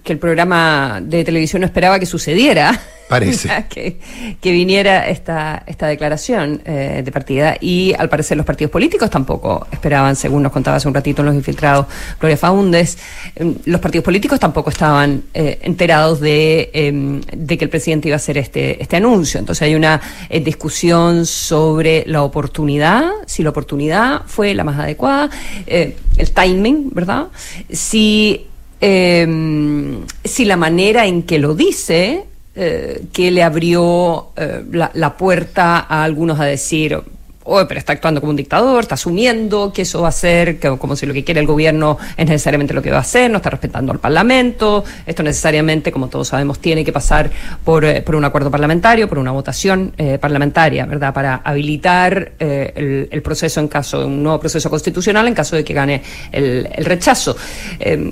que 0.03 0.13
el 0.13 0.19
programa 0.19 0.99
de 1.01 1.23
televisión 1.23 1.61
no 1.61 1.65
esperaba 1.65 1.99
que 1.99 2.05
sucediera. 2.05 2.79
Parece. 3.09 3.50
que, 3.69 4.51
viniera 4.51 5.09
esta, 5.09 5.63
esta 5.65 5.88
declaración 5.88 6.62
eh, 6.63 7.01
de 7.03 7.12
partida. 7.12 7.57
Y 7.60 7.93
al 7.98 8.07
parecer 8.07 8.38
los 8.38 8.45
partidos 8.45 8.72
políticos 8.72 9.10
tampoco 9.10 9.67
esperaban, 9.72 10.15
según 10.15 10.43
nos 10.43 10.51
contaba 10.51 10.77
hace 10.77 10.88
un 10.88 10.93
ratito 10.93 11.24
en 11.24 11.25
los 11.25 11.36
infiltrados 11.36 11.88
Gloria 12.19 12.38
Faundes, 12.38 13.00
em, 13.36 13.55
los 13.65 13.81
partidos 13.81 14.05
políticos 14.05 14.39
tampoco 14.39 14.69
estaban 14.69 15.24
eh, 15.34 15.57
enterados 15.63 16.19
de, 16.19 16.69
em, 16.72 17.19
de 17.22 17.57
que 17.57 17.65
el 17.65 17.69
presidente 17.72 18.10
iba 18.10 18.15
a 18.15 18.17
hacer 18.17 18.38
este, 18.38 18.81
este 18.81 18.98
anuncio. 18.98 19.39
Entonces 19.39 19.63
hay 19.63 19.74
una 19.74 20.00
eh, 20.29 20.39
discusión 20.39 21.25
sobre 21.25 22.03
la 22.05 22.22
oportunidad, 22.22 23.10
si 23.25 23.41
la 23.41 23.50
oportunidad 23.50 24.22
fue 24.27 24.53
la 24.53 24.63
más 24.63 24.77
adecuada, 24.77 25.31
el 25.65 26.31
timing, 26.31 26.91
¿verdad? 26.93 27.27
Si 27.72 28.45
eh, 28.81 30.00
si 30.24 30.45
la 30.45 30.55
manera 30.55 31.05
en 31.05 31.24
que 31.24 31.39
lo 31.39 31.53
dice, 31.53 32.25
eh, 32.56 33.03
que 33.13 33.29
le 33.29 33.44
abrió 33.44 34.29
eh, 34.36 34.63
la, 34.72 34.89
la, 34.96 35.15
puerta 35.15 35.86
a 35.88 36.03
algunos 36.03 36.39
a 36.39 36.46
decir, 36.46 37.00
oh, 37.44 37.65
pero 37.68 37.77
está 37.77 37.94
actuando 37.94 38.20
como 38.22 38.32
un 38.32 38.36
dictador, 38.36 38.82
está 38.82 38.96
asumiendo 38.96 39.72
que 39.72 39.84
eso 39.84 40.01
va 40.01 40.10
a 40.10 40.12
ser, 40.12 40.60
que, 40.60 40.75
como 40.77 40.96
si 40.96 41.06
lo 41.06 41.13
que 41.13 41.24
quiere 41.24 41.39
el 41.39 41.46
gobierno 41.46 42.00
es 42.18 42.25
necesariamente 42.25 42.74
lo 42.74 42.82
que 42.82 42.89
va 42.89 42.98
a 42.98 43.01
hacer, 43.01 43.29
no 43.29 43.38
está 43.38 43.51
respetando 43.51 43.91
al 43.91 44.00
Parlamento, 44.00 44.84
esto 45.06 45.22
necesariamente, 45.22 45.91
como 45.91 46.08
todos 46.08 46.27
sabemos, 46.27 46.58
tiene 46.60 46.84
que 46.84 46.91
pasar 46.91 47.29
por, 47.63 47.86
eh, 47.86 48.03
un 48.08 48.25
acuerdo 48.25 48.50
parlamentario, 48.50 49.08
por 49.08 49.20
una 49.20 49.32
votación 49.32 49.94
parlamentaria, 50.20 50.88
¿verdad?, 50.88 51.13
para 51.13 51.36
habilitar 51.36 52.34
eh, 52.39 53.08
el, 53.12 53.22
proceso 53.22 53.60
en 53.60 53.68
caso 53.68 54.00
de 54.00 54.06
un 54.06 54.24
nuevo 54.24 54.39
proceso 54.39 54.72
constitucional, 54.72 55.27
en 55.27 55.36
caso 55.36 55.56
de 55.56 55.63
que 55.63 55.74
gane 55.74 56.01
el, 56.32 56.68
rechazo. 56.84 57.38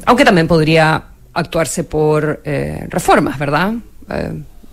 aunque 0.05 0.23
también 0.23 0.47
podría 0.47 1.03
actuarse 1.33 1.83
por 1.83 2.41
reformas, 2.89 3.39
¿verdad? 3.39 3.73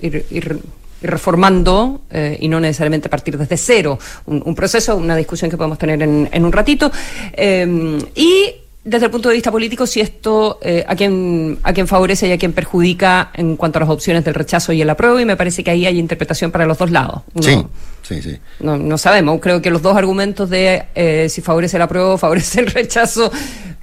Ir 0.00 0.60
reformando 1.04 2.02
eh, 2.10 2.38
y 2.40 2.48
no 2.48 2.58
necesariamente 2.60 3.08
partir 3.08 3.38
desde 3.38 3.56
cero. 3.56 3.98
Un, 4.26 4.54
proceso, 4.54 4.96
una 4.96 5.16
discusión 5.16 5.50
que 5.50 5.56
podemos 5.56 5.78
tener 5.78 6.02
en, 6.02 6.44
un 6.44 6.52
ratito. 6.52 6.90
Eh, 7.32 7.98
y 8.14 8.54
desde 8.82 9.06
el 9.06 9.10
punto 9.10 9.28
de 9.28 9.34
vista 9.34 9.50
político, 9.50 9.86
si 9.86 10.00
esto 10.00 10.58
eh, 10.62 10.84
a 10.86 10.94
quién 10.94 11.58
a 11.62 11.72
quien 11.72 11.88
favorece 11.88 12.28
y 12.28 12.32
a 12.32 12.38
quien 12.38 12.52
perjudica 12.52 13.30
en 13.32 13.56
cuanto 13.56 13.78
a 13.78 13.80
las 13.80 13.88
opciones 13.88 14.24
del 14.24 14.34
rechazo 14.34 14.72
y 14.72 14.82
el 14.82 14.90
apruebo, 14.90 15.20
y 15.20 15.24
me 15.24 15.36
parece 15.36 15.64
que 15.64 15.70
ahí 15.70 15.86
hay 15.86 15.98
interpretación 15.98 16.50
para 16.50 16.66
los 16.66 16.76
dos 16.76 16.90
lados. 16.90 17.22
sí, 17.40 17.64
sí, 18.02 18.20
sí. 18.20 18.38
No, 18.60 18.76
no, 18.76 18.98
sabemos. 18.98 19.40
Creo 19.40 19.62
que 19.62 19.70
los 19.70 19.80
dos 19.80 19.96
argumentos 19.96 20.50
de 20.50 21.28
si 21.30 21.40
favorece 21.40 21.76
el 21.76 21.82
apruebo 21.82 22.14
o 22.14 22.18
favorece 22.18 22.60
el 22.60 22.66
rechazo 22.66 23.30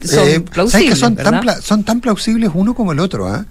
son 0.03 0.43
plausibles. 0.43 0.99
son, 0.99 1.15
tan 1.15 1.61
son 1.61 1.83
tan 1.83 1.99
plausibles 1.99 2.51
uno 2.53 2.75
como 2.75 2.91
el 2.91 2.99
otro. 2.99 3.27
¿ah? 3.27 3.45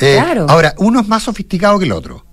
Claro. 0.00 0.46
Ahora, 0.48 0.74
uno 0.78 1.00
es 1.00 1.08
más 1.08 1.22
sofisticado 1.22 1.78
que 1.78 1.84
el 1.84 1.92
otro. 1.92 2.24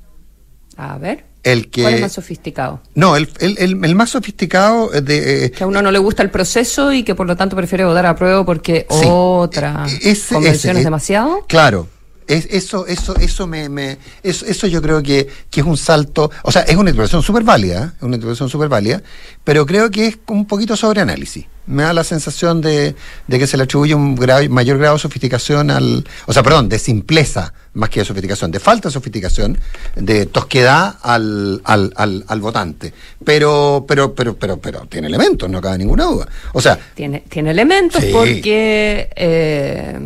A 0.78 0.98
ver. 0.98 1.26
el 1.44 1.70
que... 1.70 1.82
¿Cuál 1.82 1.94
es 1.96 2.02
más 2.02 2.12
sofisticado? 2.14 2.82
No, 2.96 3.16
el, 3.16 3.30
el, 3.40 3.58
el, 3.84 3.96
más 3.96 4.12
sofisticado 4.12 4.90
de... 4.90 5.46
Eh, 5.46 5.52
que 5.52 5.64
a 5.64 5.68
uno 5.68 5.82
no 5.82 5.92
le 5.92 6.00
gusta 6.00 6.24
el 6.24 6.30
proceso 6.30 6.92
y 6.94 7.04
que 7.04 7.16
por 7.16 7.26
lo 7.26 7.36
tanto 7.36 7.56
prefiere 7.56 7.84
votar 7.86 8.06
a 8.06 8.16
prueba 8.16 8.46
porque 8.46 8.86
otra 8.90 9.86
e, 10.02 10.12
e, 10.12 10.18
convención 10.34 10.78
es 10.78 10.84
demasiado. 10.84 11.46
Claro, 11.48 11.88
eso, 12.28 12.86
eso, 12.88 13.16
eso 13.16 13.48
me, 13.48 13.70
me 13.70 13.98
eso, 14.22 14.46
eso, 14.46 14.68
yo 14.68 14.82
creo 14.82 15.02
que, 15.02 15.28
que, 15.50 15.62
es 15.62 15.66
un 15.66 15.78
salto, 15.78 16.30
o 16.44 16.52
sea, 16.52 16.64
es 16.64 16.76
una 16.76 16.90
interpretación 16.90 17.24
súper 17.24 17.44
válida, 17.44 17.96
una 18.02 18.16
interpretación 18.16 18.50
súper 18.50 18.68
válida, 18.68 19.02
pero 19.44 19.66
creo 19.66 19.90
que 19.90 20.08
es 20.08 20.20
un 20.28 20.46
poquito 20.46 20.76
sobre 20.76 21.02
análisis. 21.02 21.46
Me 21.68 21.84
da 21.84 21.94
la 21.94 22.04
sensación 22.04 22.62
de, 22.62 22.96
de 23.28 23.40
que 23.40 23.46
se 23.46 23.58
le 23.58 23.64
atribuye 23.64 23.94
un 23.94 24.16
mayor 24.50 24.78
grado 24.78 24.96
de 24.96 25.00
sofisticación 25.00 25.70
al, 25.70 26.06
o 26.26 26.34
sea, 26.34 26.44
perdón, 26.44 26.70
de 26.70 26.80
simpleza 26.80 27.54
más 27.74 27.90
que 27.90 28.00
de 28.00 28.06
sofisticación, 28.06 28.52
de 28.52 28.60
falta 28.60 28.90
de 28.90 28.94
sofisticación, 28.94 29.58
de 29.96 30.26
tosquedad 30.26 30.96
al, 31.02 31.62
al, 31.64 31.94
al, 31.96 32.26
al 32.28 32.42
votante. 32.42 32.94
Pero, 33.24 33.86
pero, 33.88 34.14
pero, 34.16 34.36
pero, 34.36 34.58
pero 34.58 34.82
tiene 34.90 35.08
elementos, 35.08 35.50
no 35.50 35.62
cabe 35.62 35.78
ninguna 35.78 36.06
duda. 36.06 36.28
O 36.54 36.62
sea, 36.62 36.78
tiene, 36.96 37.24
tiene 37.30 37.52
elementos 37.52 38.04
porque 38.06 39.10
eh, 39.16 40.00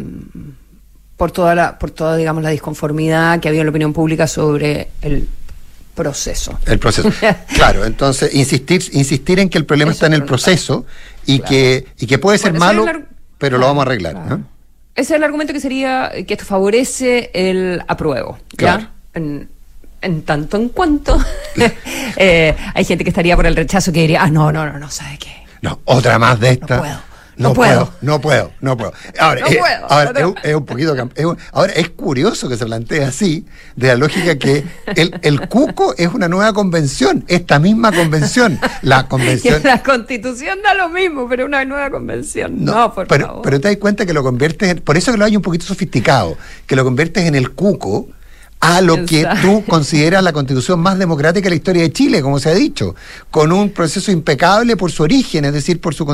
por 1.15 1.31
toda 1.31 1.55
la, 1.55 1.77
por 1.79 1.91
toda, 1.91 2.17
digamos, 2.17 2.43
la 2.43 2.49
disconformidad 2.49 3.39
que 3.39 3.47
había 3.47 3.61
en 3.61 3.67
la 3.67 3.71
opinión 3.71 3.93
pública 3.93 4.27
sobre 4.27 4.89
el 5.01 5.27
proceso. 5.95 6.57
El 6.65 6.79
proceso. 6.79 7.11
claro, 7.53 7.85
entonces 7.85 8.33
insistir, 8.33 8.83
insistir 8.93 9.39
en 9.39 9.49
que 9.49 9.57
el 9.57 9.65
problema 9.65 9.91
está 9.91 10.07
en 10.07 10.13
el 10.13 10.23
proceso 10.23 10.85
y 11.25 11.39
que, 11.39 11.85
y 11.99 12.07
que 12.07 12.17
puede 12.17 12.37
ser 12.37 12.53
malo, 12.53 12.85
pero 13.37 13.57
lo 13.57 13.67
vamos 13.67 13.83
a 13.83 13.85
arreglar. 13.85 14.39
Ese 14.95 15.13
es 15.13 15.17
el 15.17 15.23
argumento 15.23 15.53
que 15.53 15.59
sería 15.59 16.11
que 16.27 16.33
esto 16.33 16.45
favorece 16.45 17.31
el 17.33 17.81
apruebo. 17.87 18.37
Claro. 18.55 18.87
En, 19.13 19.49
tanto 20.25 20.57
en 20.57 20.69
cuanto 20.69 21.23
eh, 22.17 22.55
hay 22.73 22.85
gente 22.85 23.03
que 23.03 23.09
estaría 23.09 23.35
por 23.35 23.45
el 23.45 23.55
rechazo 23.55 23.91
que 23.91 24.01
diría, 24.01 24.23
ah, 24.23 24.29
no, 24.29 24.51
no, 24.51 24.65
no, 24.65 24.79
no, 24.79 24.89
¿sabe 24.89 25.17
qué? 25.19 25.43
No, 25.61 25.79
otra 25.85 26.17
más 26.17 26.39
de 26.39 26.51
esta. 26.51 26.77
No 26.77 26.81
puedo 26.81 27.10
no, 27.37 27.53
puedo. 27.53 27.93
No 28.01 28.21
puedo, 28.21 28.51
no 28.61 28.77
puedo. 28.77 28.93
Ahora, 29.19 29.41
es, 30.43 30.55
un 30.55 30.65
poquito. 30.65 30.95
ahora, 31.51 31.73
es 31.73 31.89
curioso 31.89 32.49
que 32.49 32.57
se 32.57 32.65
plantee 32.65 33.03
así, 33.03 33.45
de 33.75 33.87
la 33.87 33.95
lógica 33.95 34.37
que 34.37 34.63
el, 34.95 35.19
el 35.21 35.47
cuco 35.47 35.95
es 35.97 36.07
una 36.13 36.27
nueva 36.27 36.53
convención, 36.53 37.23
esta 37.27 37.59
misma 37.59 37.91
convención. 37.91 38.59
La 38.81 39.07
convención. 39.09 39.61
la 39.63 39.81
constitución 39.81 40.59
da 40.61 40.73
lo 40.73 40.89
mismo, 40.89 41.27
pero 41.29 41.45
una 41.45 41.63
nueva 41.65 41.89
convención. 41.89 42.63
No, 42.63 42.93
por 42.93 43.07
pero, 43.07 43.27
favor. 43.27 43.41
Pero 43.43 43.61
te 43.61 43.69
das 43.69 43.77
cuenta 43.77 44.05
que 44.05 44.13
lo 44.13 44.23
conviertes 44.23 44.69
en. 44.69 44.79
Por 44.79 44.97
eso 44.97 45.11
que 45.11 45.17
lo 45.17 45.25
hay 45.25 45.35
un 45.35 45.41
poquito 45.41 45.65
sofisticado, 45.65 46.37
que 46.67 46.75
lo 46.75 46.83
conviertes 46.83 47.25
en 47.25 47.35
el 47.35 47.51
cuco 47.51 48.09
a 48.61 48.79
lo 48.79 49.05
que 49.05 49.27
tú 49.41 49.65
consideras 49.65 50.23
la 50.23 50.31
constitución 50.31 50.79
más 50.79 50.97
democrática 50.99 51.45
de 51.45 51.49
la 51.49 51.55
historia 51.55 51.81
de 51.81 51.91
Chile, 51.91 52.21
como 52.21 52.39
se 52.39 52.49
ha 52.49 52.53
dicho, 52.53 52.95
con 53.31 53.51
un 53.51 53.71
proceso 53.71 54.11
impecable 54.11 54.77
por 54.77 54.91
su 54.91 55.01
origen, 55.01 55.45
es 55.45 55.53
decir, 55.53 55.81
por 55.81 55.95
su 55.95 56.05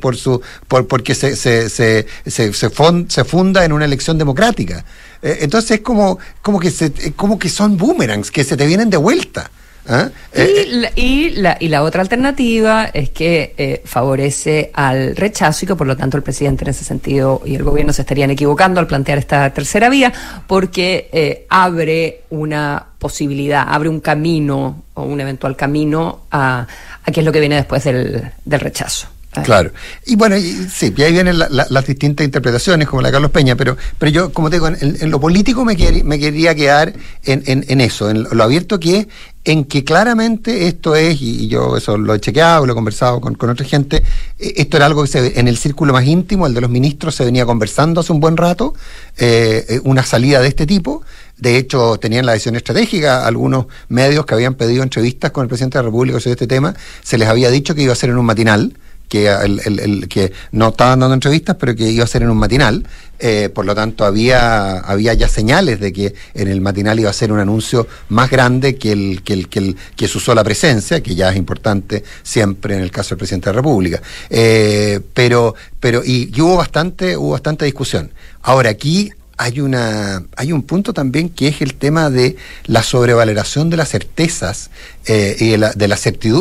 por 0.00 0.16
su 0.16 0.40
por, 0.66 0.86
porque 0.88 1.14
se, 1.14 1.36
se, 1.36 1.68
se, 1.68 2.06
se, 2.26 2.52
se 2.52 3.24
funda 3.24 3.64
en 3.64 3.72
una 3.72 3.84
elección 3.84 4.16
democrática. 4.16 4.82
Eh, 5.22 5.38
entonces 5.42 5.72
es 5.72 5.80
como, 5.82 6.18
como 6.40 6.58
que 6.58 6.70
se, 6.70 7.12
como 7.12 7.38
que 7.38 7.50
son 7.50 7.76
boomerangs, 7.76 8.30
que 8.30 8.44
se 8.44 8.56
te 8.56 8.66
vienen 8.66 8.88
de 8.88 8.96
vuelta. 8.96 9.50
¿Ah? 9.92 10.08
Y, 10.32 10.38
eh, 10.38 10.44
eh. 10.46 10.66
la, 10.70 10.92
y, 10.94 11.30
la, 11.30 11.56
y, 11.58 11.68
la, 11.68 11.82
otra 11.82 12.00
alternativa 12.02 12.90
es 12.94 13.10
que 13.10 13.54
eh, 13.58 13.82
favorece 13.84 14.70
al 14.72 15.16
rechazo 15.16 15.64
y 15.64 15.68
que 15.68 15.74
por 15.74 15.88
lo 15.88 15.96
tanto 15.96 16.16
el 16.16 16.22
presidente 16.22 16.62
en 16.64 16.70
ese 16.70 16.84
sentido 16.84 17.42
y 17.44 17.56
el 17.56 17.64
gobierno 17.64 17.92
se 17.92 18.02
estarían 18.02 18.30
equivocando 18.30 18.78
al 18.78 18.86
plantear 18.86 19.18
esta 19.18 19.50
tercera 19.50 19.88
vía 19.88 20.12
porque 20.46 21.44
abre 21.48 22.22
una 22.30 22.86
posibilidad, 23.00 23.64
abre 23.66 23.88
un 23.88 23.98
camino 23.98 24.84
o 24.94 25.02
un 25.02 25.20
eventual 25.20 25.56
camino 25.56 26.20
a, 26.30 26.68
a 27.04 27.10
qué 27.10 27.20
es 27.20 27.26
lo 27.26 27.32
que 27.32 27.40
viene 27.40 27.56
después 27.56 27.82
del, 27.82 28.30
del 28.44 28.60
rechazo. 28.60 29.08
Claro. 29.44 29.70
Y 30.06 30.16
bueno, 30.16 30.34
sí, 30.72 30.92
y 30.96 31.02
ahí 31.02 31.12
vienen 31.12 31.38
las 31.38 31.86
distintas 31.86 32.24
interpretaciones, 32.24 32.88
como 32.88 33.00
la 33.00 33.08
de 33.08 33.12
Carlos 33.12 33.30
Peña, 33.30 33.54
pero, 33.54 33.76
pero 33.96 34.10
yo, 34.10 34.32
como 34.32 34.50
te 34.50 34.56
digo, 34.56 34.66
en, 34.66 35.08
lo 35.08 35.20
político 35.20 35.64
me, 35.64 35.76
me 36.02 36.18
quería 36.18 36.52
quedar 36.56 36.92
en, 37.24 37.42
en, 37.46 37.80
eso, 37.80 38.10
en 38.10 38.24
lo 38.24 38.42
abierto 38.42 38.80
que 38.80 38.98
es, 38.98 39.06
en 39.44 39.64
que 39.64 39.84
claramente 39.84 40.66
esto 40.66 40.96
es, 40.96 41.22
y, 41.22 41.46
yo 41.46 41.76
eso 41.76 41.96
lo 41.96 42.12
he 42.14 42.20
chequeado, 42.20 42.66
lo 42.66 42.72
he 42.72 42.74
conversado 42.74 43.20
con, 43.20 43.36
otra 43.50 43.64
gente, 43.64 44.02
e, 44.36 44.54
esto 44.56 44.76
era 44.76 44.86
algo 44.86 45.02
que 45.02 45.08
se, 45.08 45.38
en 45.38 45.46
el 45.46 45.56
círculo 45.58 45.92
más 45.92 46.04
íntimo, 46.06 46.48
el 46.48 46.54
de 46.54 46.62
los 46.62 46.70
ministros, 46.70 47.14
se 47.14 47.24
venía 47.24 47.46
conversando 47.46 48.00
hace 48.00 48.12
un 48.12 48.18
buen 48.18 48.36
rato, 48.36 48.74
eh, 49.16 49.64
eh, 49.68 49.80
una 49.84 50.02
salida 50.02 50.40
de 50.40 50.48
este 50.48 50.66
tipo. 50.66 51.02
De 51.36 51.56
hecho, 51.56 51.96
tenían 51.98 52.26
la 52.26 52.32
decisión 52.32 52.56
estratégica, 52.56 53.26
algunos 53.26 53.66
medios 53.88 54.26
que 54.26 54.34
habían 54.34 54.54
pedido 54.54 54.82
entrevistas 54.82 55.30
con 55.30 55.44
el 55.44 55.48
presidente 55.48 55.78
de 55.78 55.84
la 55.84 55.86
República 55.86 56.18
sobre 56.18 56.32
este 56.32 56.46
tema, 56.48 56.74
se 57.02 57.16
les 57.16 57.28
había 57.28 57.48
dicho 57.48 57.74
que 57.74 57.82
iba 57.82 57.92
a 57.92 57.96
ser 57.96 58.10
en 58.10 58.18
un 58.18 58.26
matinal 58.26 58.74
que, 59.10 59.26
el, 59.28 60.06
que 60.08 60.32
no 60.52 60.68
estaban 60.68 61.00
dando 61.00 61.14
entrevistas, 61.14 61.56
pero 61.58 61.74
que 61.74 61.90
iba 61.90 62.04
a 62.04 62.06
ser 62.06 62.22
en 62.22 62.30
un 62.30 62.38
matinal. 62.38 62.86
Eh, 63.18 63.50
por 63.52 63.66
lo 63.66 63.74
tanto, 63.74 64.04
había, 64.04 64.78
había 64.78 65.12
ya 65.12 65.28
señales 65.28 65.80
de 65.80 65.92
que 65.92 66.14
en 66.32 66.48
el 66.48 66.60
matinal 66.62 66.98
iba 67.00 67.10
a 67.10 67.12
ser 67.12 67.32
un 67.32 67.40
anuncio 67.40 67.86
más 68.08 68.30
grande 68.30 68.76
que 68.76 68.92
el 68.92 69.22
que, 69.22 69.34
el, 69.34 69.48
que, 69.48 69.58
el, 69.58 69.76
que 69.96 70.08
su 70.08 70.20
sola 70.20 70.42
presencia, 70.44 71.02
que 71.02 71.14
ya 71.14 71.30
es 71.30 71.36
importante 71.36 72.02
siempre 72.22 72.76
en 72.76 72.82
el 72.82 72.90
caso 72.90 73.10
del 73.10 73.18
presidente 73.18 73.50
de 73.50 73.52
la 73.52 73.56
República. 73.58 74.00
Eh, 74.30 75.00
pero, 75.12 75.56
pero 75.80 76.02
y, 76.04 76.30
y 76.34 76.40
hubo 76.40 76.56
bastante, 76.56 77.16
hubo 77.16 77.32
bastante 77.32 77.64
discusión. 77.64 78.12
Ahora, 78.42 78.70
aquí 78.70 79.10
hay 79.40 79.62
una 79.62 80.22
hay 80.36 80.52
un 80.52 80.62
punto 80.62 80.92
también 80.92 81.30
que 81.30 81.48
es 81.48 81.62
el 81.62 81.72
tema 81.72 82.10
de 82.10 82.36
la 82.66 82.82
sobrevaloración 82.82 83.70
de 83.70 83.78
las 83.78 83.88
certezas 83.88 84.70
eh, 85.06 85.34
y 85.40 85.48
de 85.52 85.56
la, 85.56 85.72
de 85.72 85.88
la, 85.88 85.96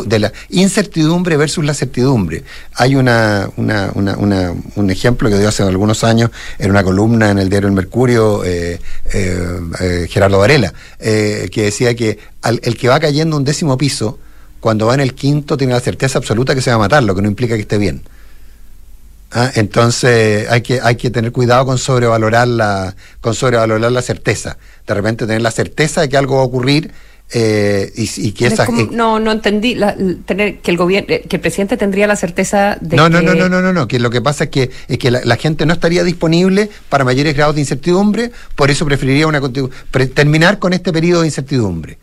de 0.05 0.19
la 0.19 0.33
incertidumbre 0.49 1.37
versus 1.37 1.63
la 1.63 1.73
certidumbre. 1.73 2.43
Hay 2.75 2.95
una, 2.95 3.49
una, 3.55 3.91
una, 3.93 4.53
un 4.75 4.89
ejemplo 4.89 5.29
que 5.29 5.37
dio 5.37 5.47
hace 5.47 5.63
algunos 5.63 6.03
años 6.03 6.29
en 6.57 6.71
una 6.71 6.83
columna 6.83 7.29
en 7.31 7.39
el 7.39 7.49
diario 7.49 7.69
El 7.69 7.75
Mercurio, 7.75 8.43
eh, 8.43 8.81
eh, 9.13 10.07
Gerardo 10.09 10.37
Varela, 10.39 10.73
que 10.99 11.49
decía 11.55 11.95
que 11.95 12.19
el 12.43 12.77
que 12.77 12.89
va 12.89 12.99
cayendo 12.99 13.37
un 13.37 13.45
décimo 13.45 13.77
piso, 13.77 14.19
cuando 14.59 14.87
va 14.87 14.95
en 14.95 14.99
el 14.99 15.13
quinto 15.13 15.55
tiene 15.55 15.71
la 15.71 15.79
certeza 15.79 16.17
absoluta 16.17 16.53
que 16.53 16.61
se 16.61 16.69
va 16.69 16.75
a 16.75 16.79
matar, 16.79 17.03
lo 17.03 17.15
que 17.15 17.21
no 17.21 17.29
implica 17.29 17.55
que 17.55 17.61
esté 17.61 17.77
bien. 17.77 18.01
Ah, 19.31 19.51
entonces 19.55 20.49
hay 20.49 20.61
que, 20.61 20.79
hay 20.81 20.95
que 20.95 21.11
tener 21.11 21.31
cuidado 21.31 21.65
con 21.65 21.77
sobrevalorar 21.77 22.47
la, 22.47 22.95
con 23.21 23.35
sobrevalorar 23.35 23.91
la 23.91 24.01
certeza. 24.01 24.57
De 24.87 24.93
repente 24.93 25.27
tener 25.27 25.41
la 25.41 25.51
certeza 25.51 26.01
de 26.01 26.09
que 26.09 26.17
algo 26.17 26.37
va 26.37 26.41
a 26.41 26.45
ocurrir 26.45 26.91
eh, 27.31 27.91
y, 27.95 28.31
que 28.31 28.47
esa 28.47 28.65
no 28.89 29.19
no 29.19 29.31
entendí 29.31 29.77
tener 30.25 30.61
que 30.61 30.71
el 30.71 30.77
gobierno 30.77 31.07
que 31.07 31.35
el 31.35 31.39
presidente 31.39 31.77
tendría 31.77 32.07
la 32.07 32.15
certeza 32.15 32.75
de 32.81 32.97
no, 32.97 33.03
que 33.03 33.09
no 33.11 33.21
no 33.21 33.35
no 33.35 33.49
no 33.49 33.61
no 33.61 33.71
no 33.71 33.87
que 33.87 33.99
lo 33.99 34.09
que 34.09 34.19
pasa 34.19 34.45
es 34.45 34.49
que 34.49 34.71
es 34.87 34.97
que 34.97 35.11
la, 35.11 35.35
gente 35.35 35.67
no 35.67 35.73
estaría 35.73 36.03
disponible 36.03 36.71
para 36.89 37.03
mayores 37.03 37.35
grados 37.35 37.53
de 37.53 37.61
incertidumbre 37.61 38.31
por 38.55 38.71
eso 38.71 38.83
preferiría 38.83 39.27
una 39.27 39.41
terminar 40.15 40.57
con 40.57 40.73
este 40.73 40.91
periodo 40.91 41.21
de 41.21 41.27
incertidumbre 41.27 41.99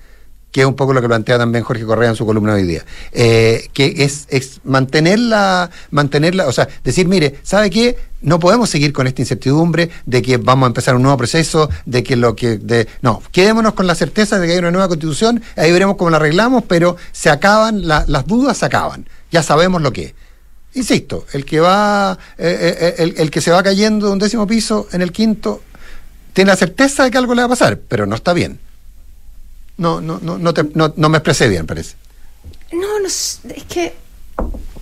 que 0.57 0.63
es 0.63 0.67
un 0.67 0.75
poco 0.75 0.95
lo 0.95 1.03
que 1.03 1.07
plantea 1.07 1.37
también 1.37 1.65
Jorge 1.65 1.85
Correa 1.85 2.09
en 2.09 2.17
su 2.17 2.25
columna 2.25 2.55
hoy 2.55 2.63
día, 2.63 2.83
eh, 3.13 3.69
que 3.75 3.93
es, 3.99 4.27
es 4.31 4.63
mantenerla, 4.65 5.71
mantenerla, 5.91 6.47
o 6.47 6.53
sea, 6.53 6.67
decir, 6.83 7.07
mire, 7.07 7.39
¿sabe 7.43 7.69
qué? 7.69 7.99
No 8.23 8.41
podemos 8.41 8.71
seguir 8.71 8.95
con 8.95 9.07
esta 9.07 9.21
incertidumbre 9.21 9.91
de 10.07 10.23
que 10.23 10.39
vamos 10.39 10.65
a 10.65 10.69
empezar 10.69 10.97
un 10.97 11.03
nuevo 11.03 11.19
proceso, 11.19 11.69
de 11.85 12.03
que 12.03 12.17
lo 12.17 12.35
que, 12.35 12.57
de, 12.57 12.89
no, 13.03 13.23
quedémonos 13.33 13.75
con 13.75 13.87
la 13.87 13.95
certeza 13.95 14.39
de 14.39 14.47
que 14.47 14.55
hay 14.55 14.59
una 14.61 14.71
nueva 14.71 14.89
constitución, 14.89 15.43
ahí 15.57 15.71
veremos 15.73 15.97
cómo 15.97 16.09
la 16.09 16.17
arreglamos, 16.17 16.65
pero 16.67 16.97
se 17.13 17.29
acaban, 17.29 17.87
las 17.87 18.27
dudas 18.27 18.57
se 18.57 18.65
acaban, 18.65 19.07
ya 19.31 19.43
sabemos 19.43 19.83
lo 19.83 19.93
que 19.93 20.05
es. 20.05 20.15
Insisto, 20.73 21.27
el 21.35 21.45
que 21.45 21.61
va, 21.61 22.19
eh, 22.39 22.79
eh, 22.81 22.95
el, 22.97 23.15
el 23.19 23.31
que 23.31 23.43
se 23.43 23.51
va 23.51 23.63
cayendo 23.63 24.07
de 24.07 24.13
un 24.15 24.19
décimo 24.19 24.47
piso 24.47 24.89
en 24.93 25.03
el 25.03 25.13
quinto, 25.13 25.61
tiene 26.33 26.51
la 26.51 26.57
certeza 26.57 27.05
de 27.05 27.11
que 27.11 27.19
algo 27.19 27.35
le 27.35 27.43
va 27.43 27.47
a 27.47 27.51
pasar, 27.51 27.79
pero 27.79 28.07
no 28.07 28.15
está 28.15 28.33
bien. 28.33 28.59
No, 29.79 30.01
no, 30.01 30.19
no, 30.23 30.39
no, 30.39 30.55
te, 30.55 30.65
no, 30.75 30.93
no 30.97 31.09
me 31.09 31.19
expresé 31.19 31.49
bien, 31.49 31.67
parece. 31.67 31.97
No, 32.73 33.01
no, 33.01 33.07
es 33.07 33.41
que, 33.69 33.95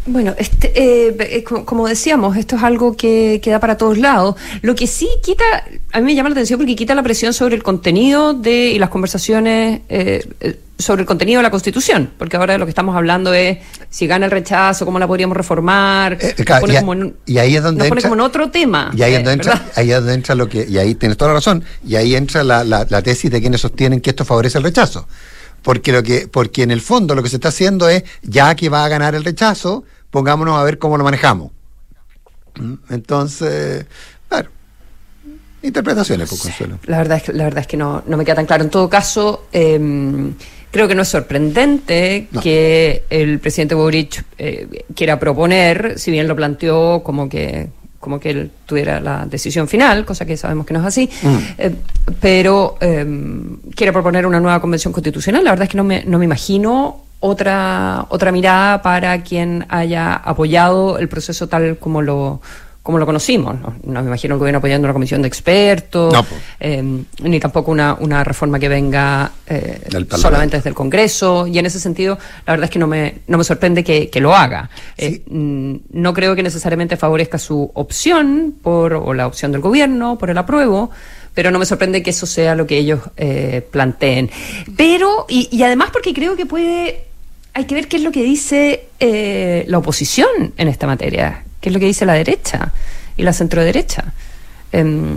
bueno, 0.06 0.34
este, 0.38 0.73
eh, 0.75 1.16
eh 1.18 1.44
como 1.44 1.88
decíamos, 1.88 2.37
esto 2.37 2.56
es 2.56 2.62
algo 2.62 2.96
que, 2.96 3.40
queda 3.42 3.54
da 3.54 3.61
para 3.61 3.76
todos 3.76 3.99
lados. 3.99 4.37
Lo 4.62 4.75
que 4.75 4.87
sí 4.87 5.08
quita, 5.23 5.44
a 5.92 6.00
mí 6.00 6.06
me 6.06 6.14
llama 6.14 6.28
la 6.30 6.34
atención 6.34 6.58
porque 6.58 6.76
quita 6.76 6.94
la 6.94 7.02
presión 7.02 7.32
sobre 7.32 7.54
el 7.54 7.62
contenido 7.62 8.34
de 8.34 8.68
y 8.68 8.78
las 8.78 8.90
conversaciones 8.90 9.80
eh, 9.88 10.26
eh 10.40 10.58
sobre 10.76 11.02
el 11.02 11.06
contenido 11.06 11.38
de 11.38 11.44
la 11.44 11.50
Constitución, 11.50 12.11
porque 12.18 12.37
ahora 12.37 12.58
lo 12.58 12.66
que 12.66 12.70
estamos 12.70 12.96
hablando 12.96 13.32
es 13.32 13.58
si 13.90 14.08
gana 14.08 14.26
el 14.26 14.32
rechazo, 14.32 14.84
cómo 14.84 14.99
la 14.99 15.06
podríamos 15.06 15.37
reformar. 15.37 16.18
Eh, 16.20 16.34
y, 17.26 17.38
ahí 17.38 17.56
es 17.56 17.62
donde 17.62 17.87
entra, 17.87 18.02
como 18.02 18.14
en 18.14 18.20
otro 18.20 18.50
tema. 18.50 18.90
Y 18.94 19.02
ahí, 19.02 19.14
es 19.14 19.18
donde 19.18 19.32
entra, 19.34 19.66
ahí 19.76 19.90
es 19.90 19.96
donde 19.96 20.14
entra 20.14 20.34
lo 20.34 20.49
que, 20.49 20.66
y 20.68 20.78
ahí 20.78 20.96
tienes 20.96 21.16
toda 21.16 21.30
la 21.30 21.34
razón, 21.34 21.64
y 21.87 21.94
ahí 21.94 22.16
entra 22.16 22.42
la, 22.42 22.64
la, 22.64 22.87
la 22.88 23.02
tesis 23.02 23.30
de 23.30 23.40
quienes 23.40 23.61
sostienen 23.61 24.00
que 24.00 24.11
esto 24.11 24.25
favorece 24.25 24.58
el 24.58 24.64
rechazo. 24.64 25.06
Porque 25.62 25.92
lo 25.92 26.02
que, 26.02 26.28
porque 26.28 26.62
en 26.62 26.73
el 26.73 26.80
fondo 26.80 27.14
lo 27.14 27.23
que 27.23 27.28
se 27.28 27.37
está 27.37 27.49
haciendo 27.49 27.88
es, 27.88 28.02
ya 28.23 28.54
que 28.54 28.68
va 28.68 28.84
a 28.84 28.88
ganar 28.88 29.14
el 29.14 29.25
rechazo, 29.25 29.84
pongámonos 30.14 30.56
a 30.56 30.62
ver 30.62 30.78
cómo 30.78 30.97
lo 30.97 31.02
manejamos. 31.02 31.50
¿Mm? 32.54 32.75
Entonces, 32.90 33.85
claro, 34.28 34.49
interpretaciones, 35.61 36.30
por 36.30 36.38
consuelo. 36.38 36.78
La 36.85 36.99
verdad 36.99 37.16
es 37.16 37.25
que, 37.25 37.33
la 37.33 37.42
verdad 37.42 37.59
es 37.62 37.66
que 37.66 37.76
no, 37.76 38.04
no 38.06 38.16
me 38.16 38.25
queda 38.25 38.37
tan 38.37 38.47
claro. 38.47 38.62
En 38.62 38.71
todo 38.71 38.88
caso, 38.88 39.49
eh, 39.52 40.33
Creo 40.75 40.88
que 40.88 40.97
no 40.97 41.02
es 41.02 41.09
sorprendente 41.09 42.26
que 42.42 43.04
el 43.09 43.38
presidente 43.38 43.76
Boric 43.76 44.25
eh, 44.37 44.85
quiera 44.92 45.21
proponer, 45.21 46.00
si 46.00 46.11
bien 46.11 46.26
lo 46.26 46.35
planteó 46.35 47.00
como 47.04 47.28
que 47.28 47.68
como 48.00 48.18
que 48.18 48.30
él 48.30 48.50
tuviera 48.66 48.99
la 48.99 49.25
decisión 49.25 49.68
final, 49.68 50.04
cosa 50.04 50.26
que 50.26 50.37
sabemos 50.37 50.66
que 50.66 50.75
no 50.75 50.80
es 50.80 50.87
así, 50.87 51.09
mm. 51.23 51.37
eh, 51.59 51.75
pero 52.21 52.76
em, 52.80 53.59
quiere 53.76 53.92
proponer 53.92 54.26
una 54.26 54.40
nueva 54.40 54.61
convención 54.61 54.92
constitucional. 54.92 55.44
La 55.44 55.52
verdad 55.52 55.62
es 55.62 55.71
que 55.71 55.76
no 55.76 55.85
me, 55.85 56.04
no 56.04 56.18
me 56.18 56.25
imagino 56.25 57.03
otra, 57.26 58.04
otra 58.10 58.30
mirada 58.32 58.82
para 58.82 59.22
quien 59.22 59.64
haya 59.70 60.14
apoyado 60.14 60.98
el 60.98 61.08
proceso 61.08 61.48
tal 61.48 61.78
como 61.78 62.02
lo, 62.02 62.42
como 62.82 62.98
lo 62.98 63.06
conocimos. 63.06 63.56
No, 63.82 64.02
me 64.02 64.08
imagino 64.08 64.34
el 64.34 64.38
gobierno 64.38 64.58
apoyando 64.58 64.84
una 64.84 64.92
comisión 64.92 65.22
de 65.22 65.28
expertos, 65.28 66.14
em, 66.60 67.02
ni 67.22 67.40
tampoco 67.40 67.70
una, 67.70 67.94
una 67.94 68.22
reforma 68.24 68.58
que 68.58 68.68
venga 68.68 69.32
eh, 69.46 69.88
solamente 70.18 70.58
desde 70.58 70.68
el 70.68 70.74
Congreso. 70.74 71.46
Y 71.46 71.58
en 71.58 71.64
ese 71.64 71.80
sentido, 71.80 72.18
la 72.46 72.52
verdad 72.52 72.64
es 72.64 72.70
que 72.70 72.78
no 72.78 72.86
me, 72.86 73.20
no 73.26 73.38
me 73.38 73.44
sorprende 73.44 73.82
que, 73.82 74.20
lo 74.20 74.36
haga. 74.36 74.68
Eh, 74.98 75.22
mm, 75.26 75.76
no 75.92 76.12
creo 76.12 76.36
que 76.36 76.42
necesariamente 76.42 76.98
favorezca 76.98 77.38
su 77.38 77.70
opción 77.72 78.56
por, 78.62 78.92
o 78.92 79.14
la 79.14 79.26
opción 79.26 79.50
del 79.50 79.62
gobierno 79.62 80.18
por 80.18 80.28
el 80.28 80.36
apruebo 80.36 80.90
pero 81.34 81.50
no 81.50 81.58
me 81.58 81.66
sorprende 81.66 82.02
que 82.02 82.10
eso 82.10 82.26
sea 82.26 82.54
lo 82.54 82.66
que 82.66 82.78
ellos 82.78 83.00
eh, 83.16 83.66
planteen. 83.70 84.30
Pero, 84.76 85.26
y, 85.28 85.48
y, 85.50 85.62
además 85.64 85.90
porque 85.92 86.14
creo 86.14 86.36
que 86.36 86.46
puede, 86.46 87.06
hay 87.54 87.64
que 87.64 87.75
ver 87.75 87.88
qué 87.88 87.96
es 87.96 88.02
lo 88.02 88.12
que 88.12 88.23
dice 88.23 88.88
la 89.66 89.78
oposición 89.78 90.52
en 90.56 90.68
esta 90.68 90.87
materia 90.87 91.44
que 91.64 91.70
es 91.70 91.73
lo 91.73 91.80
que 91.80 91.87
dice 91.87 92.04
la 92.04 92.12
derecha 92.12 92.75
y 93.16 93.23
la 93.23 93.32
centroderecha. 93.32 94.12
Eh, 94.70 95.16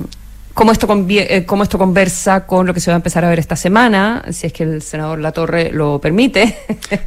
¿Cómo 0.53 0.71
esto, 0.71 0.87
eh, 1.09 1.43
¿Cómo 1.45 1.63
esto 1.63 1.77
conversa 1.77 2.45
con 2.45 2.65
lo 2.65 2.73
que 2.73 2.79
se 2.79 2.89
va 2.89 2.95
a 2.95 2.99
empezar 2.99 3.25
a 3.25 3.29
ver 3.29 3.37
esta 3.37 3.57
semana, 3.57 4.23
si 4.31 4.47
es 4.47 4.53
que 4.53 4.63
el 4.63 4.81
senador 4.81 5.19
Latorre 5.19 5.73
lo 5.73 5.99
permite, 5.99 6.57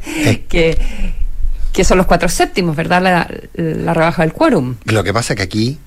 que, 0.47 0.77
que 1.73 1.83
son 1.83 1.97
los 1.97 2.05
cuatro 2.05 2.29
séptimos, 2.29 2.75
¿verdad? 2.75 3.01
La, 3.01 3.93
rebaja 3.95 4.21
del 4.21 4.31
quórum. 4.31 4.75
Lo 4.85 5.03
que 5.03 5.11
pasa 5.11 5.33
es 5.33 5.37
que 5.37 5.43
aquí, 5.43 5.79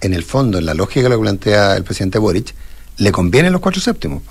en 0.00 0.14
el 0.14 0.22
fondo, 0.22 0.58
en 0.58 0.66
la 0.66 0.74
lógica 0.74 1.02
que 1.02 1.08
lo 1.08 1.20
plantea 1.20 1.74
el 1.74 1.82
presidente 1.82 2.20
Boric, 2.20 2.54
le 2.98 3.10
convienen 3.10 3.50
los 3.50 3.60
cuatro 3.60 3.80
séptimos. 3.80 4.22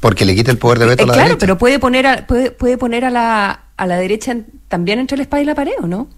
Porque 0.00 0.24
le 0.24 0.34
quita 0.34 0.50
el 0.50 0.58
poder 0.58 0.78
de 0.78 0.86
veto 0.86 1.04
a 1.04 1.06
la 1.06 1.12
eh, 1.12 1.16
claro, 1.16 1.38
pero 1.38 1.58
puede 1.58 1.78
poner 1.78 2.06
a, 2.06 2.26
puede, 2.26 2.50
puede 2.50 2.76
poner 2.78 3.04
a 3.04 3.10
la, 3.10 3.60
a 3.76 3.86
la 3.86 3.96
derecha 3.96 4.36
también 4.68 4.98
entre 4.98 5.16
el 5.16 5.22
espada 5.22 5.42
y 5.42 5.46
la 5.46 5.54
pared, 5.54 5.72
¿o 5.82 5.86
no? 5.86 6.08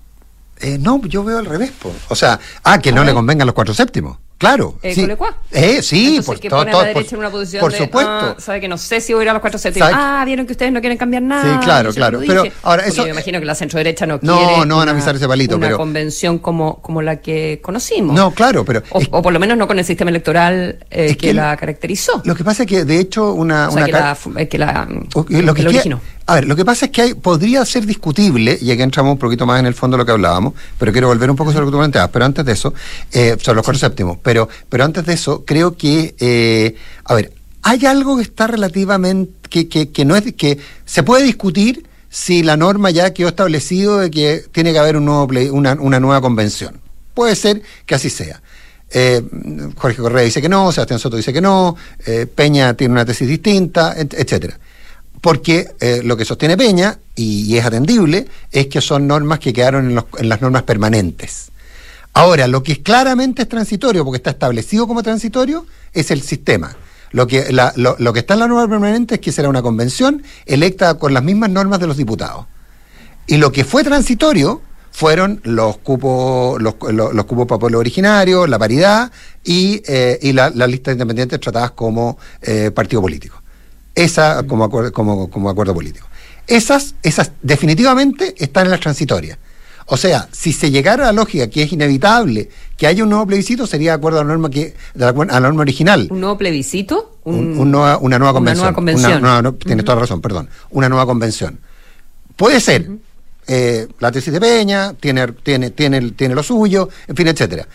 Eh, 0.61 0.79
no, 0.79 1.01
yo 1.07 1.23
veo 1.25 1.39
al 1.39 1.47
revés. 1.47 1.73
O 2.09 2.17
sea, 2.17 2.41
ah, 2.65 2.81
que 2.81 2.93
no 2.93 3.05
le 3.05 3.15
convengan 3.15 3.47
los 3.47 3.55
cuatro 3.55 3.75
séptimos. 3.75 4.19
Claro. 4.39 4.77
Eh, 4.83 4.95
sí. 4.95 5.09
Eh, 5.51 5.83
sí, 5.83 6.21
por, 6.25 6.39
que 6.39 6.49
pone 6.49 6.71
a 6.71 6.75
la 6.75 6.85
derecha 6.85 7.17
en 7.17 7.19
una 7.19 7.31
posición 7.31 7.61
por 7.61 7.73
supuesto. 7.73 8.11
Ah, 8.11 8.37
sabe 8.39 8.61
que 8.61 8.69
no 8.69 8.79
sé 8.79 9.01
si 9.01 9.13
voy 9.13 9.23
a 9.23 9.25
ir 9.25 9.31
a 9.31 9.33
los 9.33 9.41
cuatro 9.41 9.59
séptimos. 9.59 9.91
Ah, 9.93 10.23
vieron 10.25 10.47
que 10.47 10.53
ustedes 10.53 10.71
no 10.71 10.81
quieren 10.81 10.97
cambiar 10.97 11.25
nada. 11.25 11.43
Sí, 11.43 11.65
claro, 11.65 11.93
claro. 11.93 12.21
Pero 12.25 12.45
ahora 12.63 12.87
eso. 12.87 12.99
Yo 12.99 13.05
me 13.05 13.11
imagino 13.11 13.41
que 13.41 13.45
la 13.45 13.57
centro 13.57 13.79
derecha 13.79 14.07
no, 14.07 14.21
no 14.23 14.39
quiere. 14.39 14.59
No, 14.59 14.65
no 14.65 14.77
van 14.77 14.91
a 14.91 14.95
pisar 14.95 15.17
ese 15.17 15.27
palito, 15.27 15.57
una 15.57 15.67
pero. 15.67 15.77
convención 15.77 16.39
como, 16.39 16.81
como 16.81 17.03
la 17.03 17.17
que 17.17 17.61
conocimos. 17.61 18.15
No, 18.15 18.31
claro, 18.31 18.65
pero. 18.65 18.85
O, 18.91 19.23
por 19.23 19.33
lo 19.33 19.41
menos 19.41 19.59
no 19.59 19.67
con 19.67 19.77
el 19.79 19.85
sistema 19.85 20.11
electoral 20.11 20.87
eh, 20.89 21.17
que, 21.17 21.35
la 21.35 21.57
caracterizó. 21.57 22.23
Lo 22.25 22.37
que 22.37 22.45
pasa 22.45 22.63
es 22.63 22.69
que, 22.69 22.85
de 22.85 23.01
hecho, 23.01 23.33
una. 23.33 23.69
O 23.69 23.73
sea, 23.73 23.85
que, 23.87 23.93
la, 23.93 24.17
que 24.49 24.59
la. 24.59 24.89
Lo 25.29 25.55
que, 25.55 25.67
originó. 25.67 26.01
A 26.29 26.35
ver, 26.35 26.47
lo 26.47 26.55
que 26.57 26.63
pasa 26.63 26.85
es 26.85 26.93
que 26.93 27.01
hay, 27.01 27.15
podría 27.15 27.65
ser 27.65 27.87
discutible, 27.87 28.59
y 28.61 28.71
aquí 28.71 28.83
entramos 28.83 29.13
un 29.13 29.19
poquito 29.19 29.47
más 29.47 29.61
en 29.61 29.65
el 29.65 29.73
fondo 29.73 29.97
de 29.97 30.03
lo 30.03 30.05
que 30.05 30.13
hablábamos, 30.13 30.53
pero 30.79 30.93
quiero 30.93 31.09
volver 31.09 31.31
un 31.31 31.37
poco 31.37 31.53
sobre 31.53 31.65
lo 31.65 31.71
que 31.71 31.73
tú 31.73 31.79
planteabas, 31.79 32.11
pero 32.11 32.27
antes 32.27 32.45
de 32.45 32.53
eso, 32.53 32.75
eh, 33.13 33.35
sobre 33.41 33.57
los 33.57 33.65
cuatro 33.65 33.79
séptimos, 33.79 34.19
pero, 34.23 34.47
pero 34.69 34.85
antes 34.85 35.07
de 35.07 35.15
eso, 35.15 35.47
creo 35.47 35.75
que, 35.79 36.15
eh, 36.19 36.77
a 37.05 37.15
ver, 37.15 37.33
hay 37.63 37.87
algo 37.87 38.19
que 38.19 38.25
está 38.25 38.47
relativamente, 38.47 39.33
que, 39.49 39.69
que, 39.69 39.89
que 39.89 40.05
no 40.05 40.17
es, 40.17 40.35
que 40.35 40.59
se 40.85 41.03
puede 41.03 41.25
discutir 41.25 41.87
si 42.11 42.43
la 42.43 42.59
norma 42.59 42.91
ya 42.91 43.15
quedó 43.15 43.29
establecido 43.29 43.97
de 43.97 44.11
que 44.11 44.45
tiene 44.53 44.75
que 44.75 44.81
haber 44.81 44.99
un 44.99 45.07
nuevo 45.07 45.27
una, 45.53 45.79
una 45.81 45.99
nueva 45.99 46.21
convención. 46.21 46.79
Puede 47.15 47.37
ser 47.37 47.63
que 47.87 47.95
así 47.95 48.11
sea. 48.11 48.43
Eh, 48.91 49.23
Jorge 49.77 49.97
Correa 49.97 50.25
dice 50.25 50.43
que 50.43 50.49
no, 50.51 50.73
Sebastián 50.73 51.01
Soto 51.01 51.17
dice 51.17 51.33
que 51.33 51.41
no, 51.41 51.75
eh, 52.05 52.27
Peña 52.27 52.75
tiene 52.75 52.93
una 52.93 53.07
tesis 53.07 53.27
distinta, 53.27 53.95
etcétera 53.97 54.59
porque 55.21 55.69
eh, 55.81 56.03
lo 56.05 56.17
que 56.17 56.25
sostiene 56.25 56.57
Peña, 56.57 56.99
y, 57.15 57.57
es 57.57 57.65
atendible, 57.65 58.29
es 58.53 58.67
que 58.69 58.81
son 58.81 59.07
normas 59.07 59.39
que 59.39 59.53
quedaron 59.53 59.99
en, 60.19 60.29
las 60.29 60.41
normas 60.41 60.63
permanentes. 60.63 61.51
Ahora, 62.15 62.47
lo 62.47 62.63
que 62.63 62.83
claramente 62.83 63.43
es 63.43 63.49
transitorio, 63.49 64.05
porque 64.05 64.19
está 64.19 64.31
establecido 64.31 64.87
como 64.87 65.03
transitorio, 65.03 65.67
es 65.93 66.11
el 66.11 66.23
sistema. 66.23 66.77
Lo 67.11 67.27
que, 67.27 67.39
está 67.39 68.35
en 68.35 68.41
la 68.41 68.49
norma 68.49 68.69
permanente 68.69 69.17
es 69.17 69.21
que 69.21 69.33
será 69.33 69.49
una 69.49 69.63
convención 69.63 70.23
electa 70.47 70.95
con 70.95 71.15
las 71.15 71.23
mismas 71.23 71.51
normas 71.51 71.81
de 71.81 71.87
los 71.87 71.97
diputados. 71.97 72.47
Y 73.27 73.37
lo 73.37 73.53
que 73.53 73.65
fue 73.65 73.85
transitorio 73.85 74.63
fueron 74.91 75.41
los 75.45 75.79
cupos, 75.79 76.61
los, 76.61 76.75
cupos 76.75 77.47
para 77.47 77.59
pueblos 77.59 77.81
originarios, 77.81 78.49
la 78.49 78.59
paridad 78.59 79.11
y, 79.45 79.83
eh, 79.87 80.19
las 80.33 80.69
listas 80.69 80.93
independientes 80.93 81.41
tratadas 81.41 81.73
como 81.73 82.19
eh, 82.43 82.71
partido 82.73 83.01
político 83.01 83.43
esa 83.95 84.43
como 84.47 84.65
acuerdo, 84.65 84.93
como, 84.93 85.31
como 85.31 85.51
acuerdo 85.51 85.75
político. 85.75 86.07
Esas, 86.47 86.95
esas 87.03 87.33
definitivamente 87.43 88.35
están 88.39 88.67
en 88.67 88.71
las 88.71 88.81
transitorias. 88.81 89.39
O 89.91 89.97
sea, 89.97 90.29
si 90.33 90.53
se 90.53 90.71
llegara 90.71 91.05
a 91.05 91.07
la 91.07 91.13
lógica 91.13 91.49
que 91.49 91.63
es 91.63 91.73
inevitable 91.73 92.51
que 92.77 92.87
haya 92.87 93.03
un 93.03 93.09
nuevo 93.09 93.27
plebiscito, 93.27 93.67
sería 93.67 93.93
de 93.93 93.97
acuerdo 93.97 94.21
a 94.21 94.23
la 94.25 94.29
norma 94.29 94.51
que 94.51 94.75
a 95.01 95.13
la 95.13 95.41
norma 95.41 95.63
original. 95.63 96.09
¿Un 96.11 96.21
nuevo 96.21 96.37
plebiscito? 96.37 97.19
una 97.25 98.19
nueva 98.19 98.33
convención. 98.33 99.59
tienes 99.59 99.85
toda 99.85 99.97
la 99.97 100.03
razón, 100.03 100.21
perdón. 100.21 100.49
Una 100.71 100.89
nueva 100.89 101.07
convención. 101.07 101.59
Puede 102.37 102.61
ser. 102.61 102.89
Eh, 103.51 103.89
la 103.99 104.13
tesis 104.13 104.31
de 104.31 104.41
Peña 104.41 104.93
tiene, 104.93 105.27
tiene, 105.29 105.71
tiene, 105.71 106.11
tiene 106.11 106.35
lo 106.35 106.43
suyo, 106.43 106.91
en 107.07 107.17
fin, 107.17 107.29
etcétera. 107.29 107.67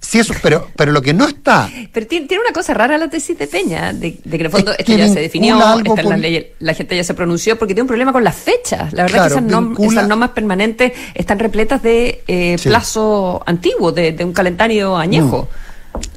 Sí, 0.00 0.18
eso, 0.18 0.34
pero, 0.42 0.68
pero 0.76 0.92
lo 0.92 1.02
que 1.02 1.12
no 1.12 1.26
está. 1.26 1.70
Pero 1.92 2.06
tiene, 2.06 2.26
una 2.40 2.52
cosa 2.52 2.72
rara 2.72 2.96
la 2.96 3.08
tesis 3.10 3.38
de 3.38 3.46
Peña, 3.46 3.92
de, 3.92 4.14
que 4.14 4.34
en 4.34 4.40
el 4.40 4.50
fondo 4.50 4.72
esto 4.76 4.96
ya 4.96 5.08
se 5.08 5.20
definió, 5.20 5.58
está 5.84 6.00
en 6.00 6.08
las 6.08 6.18
leyes, 6.18 6.46
la 6.58 6.74
gente 6.74 6.96
ya 6.96 7.04
se 7.04 7.14
pronunció, 7.14 7.58
porque 7.58 7.74
tiene 7.74 7.82
un 7.82 7.88
problema 7.88 8.12
con 8.12 8.24
las 8.24 8.34
fechas. 8.34 8.92
La 8.92 9.02
verdad 9.02 9.26
es 9.26 9.34
que 9.34 9.38
esas, 9.86 10.08
normas 10.08 10.30
permanentes 10.30 10.92
están 11.14 11.38
repletas 11.38 11.82
de 11.82 12.22
eh, 12.26 12.56
plazo 12.62 13.42
antiguo, 13.46 13.92
de, 13.92 14.16
un 14.24 14.32
calendario 14.32 14.96
añejo. 14.96 15.48
Mm. 15.50 15.70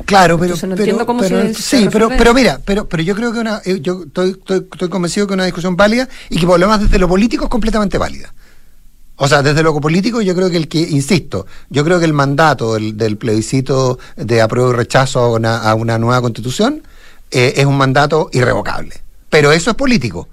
Claro, 0.05 0.39
pero, 0.39 0.55
no 0.67 0.75
entiendo 0.75 1.05
cómo 1.05 1.23
se, 1.23 1.53
sí, 1.53 1.89
pero, 1.91 2.07
pero 2.09 2.33
mira, 2.33 2.59
pero, 2.63 2.87
pero 2.87 3.03
yo 3.03 3.15
creo 3.15 3.33
que 3.33 3.39
una, 3.39 3.61
eh, 3.65 3.79
yo 3.81 4.03
estoy, 4.05 4.31
estoy, 4.31 4.67
estoy 4.71 4.89
convencido 4.89 5.27
que 5.27 5.33
es 5.33 5.35
una 5.35 5.45
discusión 5.45 5.75
válida 5.75 6.07
y 6.29 6.39
que 6.39 6.45
por 6.45 6.59
lo 6.59 6.67
demás 6.67 6.81
desde 6.81 6.99
lo 6.99 7.07
político 7.07 7.45
es 7.45 7.49
completamente 7.49 7.97
válida. 7.97 8.32
O 9.15 9.27
sea, 9.27 9.43
desde 9.43 9.61
lo 9.61 9.79
político 9.79 10.21
yo 10.21 10.35
creo 10.35 10.49
que 10.49 10.57
el 10.57 10.67
que, 10.67 10.79
insisto, 10.79 11.45
yo 11.69 11.83
creo 11.83 11.99
que 11.99 12.05
el 12.05 12.13
mandato 12.13 12.73
del, 12.73 13.17
plebiscito 13.17 13.99
de 14.15 14.41
apruebo 14.41 14.71
y 14.71 14.75
rechazo 14.75 15.19
a 15.19 15.31
una, 15.31 15.57
a 15.57 15.75
una 15.75 15.99
nueva 15.99 16.21
constitución 16.21 16.81
eh, 17.29 17.53
es 17.57 17.65
un 17.65 17.77
mandato 17.77 18.29
irrevocable. 18.33 19.01
Pero 19.29 19.51
eso 19.51 19.71
es 19.71 19.75
político. 19.75 20.29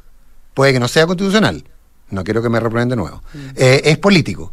Puede 0.55 0.73
que 0.73 0.81
no 0.81 0.89
sea 0.89 1.07
constitucional. 1.07 1.65
No 2.11 2.25
quiero 2.25 2.43
que 2.43 2.49
me 2.49 2.59
reprueben 2.59 2.89
de 2.89 2.97
nuevo. 2.97 3.23
Mm. 3.33 3.39
Eh, 3.57 3.83
es 3.85 3.99
político. 3.99 4.53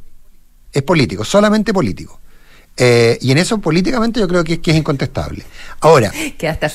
Es 0.72 0.84
político, 0.84 1.24
solamente 1.24 1.74
político. 1.74 2.20
Eh, 2.78 3.18
y 3.22 3.32
en 3.32 3.40
eso 3.40 3.58
políticamente 3.58 4.20
yo 4.20 4.28
creo 4.28 4.44
que, 4.44 4.62
es 4.63 4.76
incontestable. 4.76 5.44
Ahora. 5.82 6.12
Que 6.38 6.48
hasta, 6.48 6.68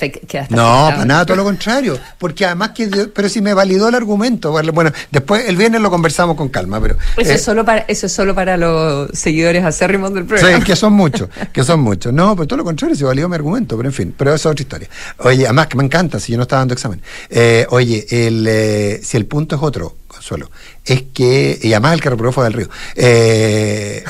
no, 0.51 0.89
para 0.91 1.05
nada, 1.05 1.27
todo 1.27 1.37
lo 1.37 1.45
contrario. 1.53 1.99
Porque 2.19 2.45
además 2.45 2.71
que. 2.71 2.89
Pero 2.89 3.29
si 3.29 3.41
me 3.41 3.55
validó 3.55 3.89
el 3.89 3.95
argumento. 3.95 4.51
Bueno, 4.51 4.91
después 5.11 5.45
el 5.47 5.57
viernes 5.57 5.81
lo 5.81 5.91
conversamos 5.91 6.37
con 6.37 6.49
calma, 6.49 6.81
pero. 6.81 6.97
Eso, 7.17 7.33
es, 7.33 7.41
eh, 7.41 7.45
solo 7.45 7.65
para, 7.65 7.81
eso 7.83 8.07
es 8.07 8.13
solo 8.13 8.35
para 8.35 8.57
los 8.57 9.11
seguidores 9.13 9.65
acérrimos 9.65 10.13
del 10.15 10.25
programa. 10.25 10.59
Sí, 10.59 10.65
que 10.65 10.75
son 10.75 10.95
muchos, 10.95 11.29
que 11.53 11.63
son 11.63 11.81
muchos. 11.81 12.13
No, 12.13 12.35
pero 12.35 12.49
todo 12.49 12.57
lo 12.57 12.65
contrario, 12.65 12.97
se 12.97 13.05
validó 13.05 13.29
mi 13.29 13.37
argumento, 13.37 13.77
pero 13.77 13.89
en 13.89 13.95
fin, 13.95 14.15
pero 14.17 14.35
eso 14.35 14.49
es 14.49 14.53
otra 14.53 14.63
historia. 14.63 14.89
Oye, 15.19 15.45
además 15.45 15.69
que 15.69 15.77
me 15.77 15.85
encanta, 15.85 16.19
si 16.19 16.33
yo 16.33 16.39
no 16.39 16.43
estaba 16.43 16.61
dando 16.61 16.75
examen. 16.75 17.01
Eh, 17.31 17.67
oye, 17.71 18.07
el, 18.11 19.01
si 19.05 19.17
el 19.17 19.27
punto 19.27 19.57
es 19.57 19.63
otro, 19.63 19.97
Consuelo, 20.09 20.51
es 20.85 21.05
que. 21.15 21.59
Y 21.63 21.73
además 21.73 21.95
el 21.95 22.01
que 22.01 22.11
reprobó 22.11 22.33
fue 22.33 22.45
del 22.45 22.53
río. 22.53 22.69
Eh. 22.97 24.05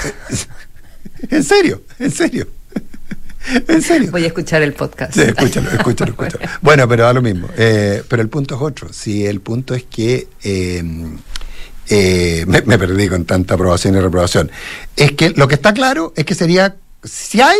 En 1.30 1.44
serio, 1.44 1.82
en 1.98 2.10
serio. 2.10 2.46
En 3.66 3.82
serio. 3.82 4.12
Voy 4.12 4.22
a 4.22 4.28
escuchar 4.28 4.62
el 4.62 4.72
podcast. 4.72 5.14
Sí, 5.14 5.22
escúchalo, 5.22 5.68
escúchalo, 5.70 6.12
escúchalo. 6.12 6.48
Bueno, 6.60 6.86
pero 6.86 7.02
da 7.02 7.12
lo 7.12 7.22
mismo. 7.22 7.48
Eh, 7.56 8.04
pero 8.08 8.22
el 8.22 8.28
punto 8.28 8.54
es 8.54 8.62
otro. 8.62 8.92
Si 8.92 9.26
el 9.26 9.40
punto 9.40 9.74
es 9.74 9.82
que 9.82 10.28
em, 10.44 11.18
eh, 11.88 12.44
me, 12.46 12.62
perdí 12.62 13.08
con 13.08 13.24
tanta 13.24 13.54
aprobación 13.54 13.96
y 13.96 14.00
reprobación. 14.00 14.48
Es 14.94 15.12
que 15.12 15.30
lo 15.30 15.48
que 15.48 15.56
está 15.56 15.74
claro 15.74 16.12
es 16.14 16.24
que 16.24 16.36
sería, 16.36 16.76
si 17.02 17.40
hay, 17.40 17.58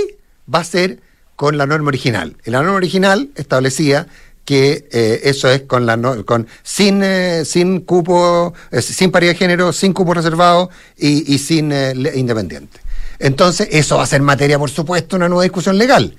va 0.52 0.60
a 0.60 0.64
ser 0.64 1.00
con 1.34 1.58
la 1.58 1.66
norma 1.66 1.88
original. 1.88 2.36
la 2.44 2.62
norma 2.62 2.76
original 2.76 3.30
establecía 3.34 4.06
que 4.44 4.86
eh, 4.92 5.20
eso 5.24 5.48
es 5.48 5.62
con 5.62 5.84
la 5.86 5.98
con 6.24 6.46
sin 6.62 7.02
sin 7.44 7.80
cupo 7.80 8.54
sin 8.80 9.10
paridad 9.10 9.32
de 9.32 9.38
género 9.38 9.72
sin 9.72 9.92
cupo 9.92 10.14
reservado 10.14 10.68
y, 10.96 11.32
y 11.32 11.38
sin 11.38 11.72
independiente 12.14 12.81
entonces, 13.22 13.68
eso 13.70 13.96
va 13.96 14.02
a 14.02 14.06
ser 14.06 14.20
materia, 14.22 14.58
por 14.58 14.70
supuesto, 14.70 15.16
una 15.16 15.28
nueva 15.28 15.44
discusión 15.44 15.78
legal. 15.78 16.16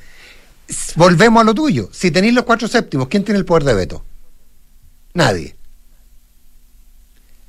Volvemos 0.95 1.41
a 1.41 1.43
lo 1.43 1.53
tuyo. 1.53 1.89
Si 1.91 2.09
tenéis 2.11 2.33
los 2.33 2.43
cuatro 2.45 2.67
séptimos, 2.67 3.07
¿quién 3.07 3.23
tiene 3.23 3.37
el 3.39 3.45
poder 3.45 3.63
de 3.63 3.73
veto? 3.73 4.03
Nadie. 5.13 5.55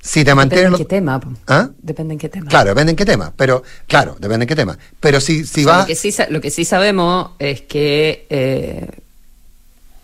si 0.01 0.23
te 0.23 0.35
mantienes... 0.35 0.71
Depende 0.77 0.83
en 0.83 0.87
qué 0.87 0.95
tema. 0.95 1.21
¿Ah? 1.47 1.69
Depende 1.81 2.13
en 2.13 2.19
qué 2.19 2.29
tema. 2.29 2.49
Claro, 2.49 2.69
depende 2.69 2.91
en 2.91 2.95
qué 2.95 3.05
tema, 3.05 3.33
pero 3.35 3.63
claro, 3.87 4.15
depende 4.19 4.43
en 4.43 4.47
qué 4.47 4.55
tema. 4.55 4.77
Pero 4.99 5.19
si, 5.19 5.45
si 5.47 5.61
O 5.61 5.63
sea, 5.63 5.73
va... 5.73 5.79
lo, 5.81 5.87
que 5.87 5.95
sí, 5.95 6.11
sa- 6.11 6.27
lo 6.29 6.41
que 6.41 6.51
sí 6.51 6.63
sabemos 6.65 7.31
es 7.39 7.61
que 7.61 8.27
eh, 8.29 8.87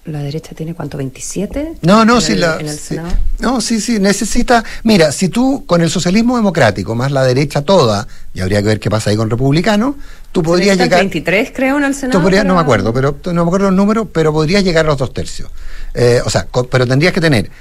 la 0.06 0.20
derecha 0.24 0.56
tiene 0.56 0.74
cuánto, 0.74 0.98
27? 0.98 1.74
No, 1.84 2.04
no, 2.06 2.16
en 2.16 2.22
sí, 2.22 2.32
el- 2.34 2.42
la, 2.42 2.58
en 2.60 2.68
el. 2.68 2.78
Senado. 2.78 3.10
no, 3.40 3.62
sí, 3.62 3.80
sí, 3.80 4.00
necesita. 4.00 4.64
Mira, 4.84 5.12
si 5.12 5.30
tú 5.30 5.64
con 5.68 5.82
el 5.82 5.90
socialismo 5.92 6.36
democrático 6.38 6.96
más 6.96 7.12
la 7.12 7.24
derecha 7.24 7.62
toda, 7.62 8.08
y 8.34 8.42
habría 8.42 8.62
que 8.62 8.68
ver 8.68 8.80
qué 8.80 8.90
pasa 8.90 9.12
ahí 9.12 9.16
con 9.16 9.30
republicanos, 9.30 9.96
tú 10.32 10.42
podrías 10.42 10.76
llegar. 10.78 11.00
23, 11.02 11.52
creo, 11.54 11.78
en 11.78 11.84
el 11.84 11.94
Senado. 11.94 12.18
Tú 12.20 12.24
podrías- 12.24 12.46
no 12.46 12.56
me 12.56 12.62
acuerdo, 12.62 12.92
pero 12.94 13.18
no 13.26 13.34
me 13.46 13.50
acuerdo 13.50 13.68
los 13.68 13.76
números, 13.76 14.08
pero 14.12 14.34
podrías 14.34 14.64
llegar 14.64 14.86
a 14.86 14.90
los 14.90 14.98
dos 14.98 15.14
tercios. 15.14 15.52
Eh, 15.94 16.20
o 16.26 16.30
sea, 16.32 16.46
co- 16.46 16.66
pero 16.68 16.88
tendrías 16.88 17.14
que 17.14 17.22
tener 17.22 17.52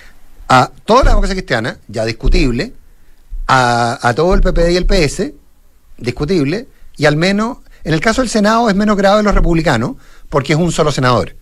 a 0.48 0.70
toda 0.86 1.04
la 1.04 1.10
democracia 1.10 1.34
cristiana, 1.36 1.76
ya 1.88 2.04
discutible, 2.06 2.72
a, 3.48 3.98
a 4.00 4.14
todo 4.14 4.32
el 4.34 4.40
PPD 4.40 4.70
y 4.72 4.76
el 4.76 4.86
PS, 4.86 5.34
discutible, 5.98 6.68
y 6.96 7.04
al 7.06 7.16
menos, 7.16 7.58
en 7.84 7.92
el 7.94 8.00
caso 8.00 8.22
del 8.22 8.30
Senado 8.30 8.68
es 8.70 8.74
menos 8.76 8.96
grave 8.96 9.22
los 9.22 9.34
republicanos, 9.34 9.96
porque 10.28 10.52
es 10.54 10.58
un 10.58 10.72
solo 10.72 10.90
senador. 10.92 11.36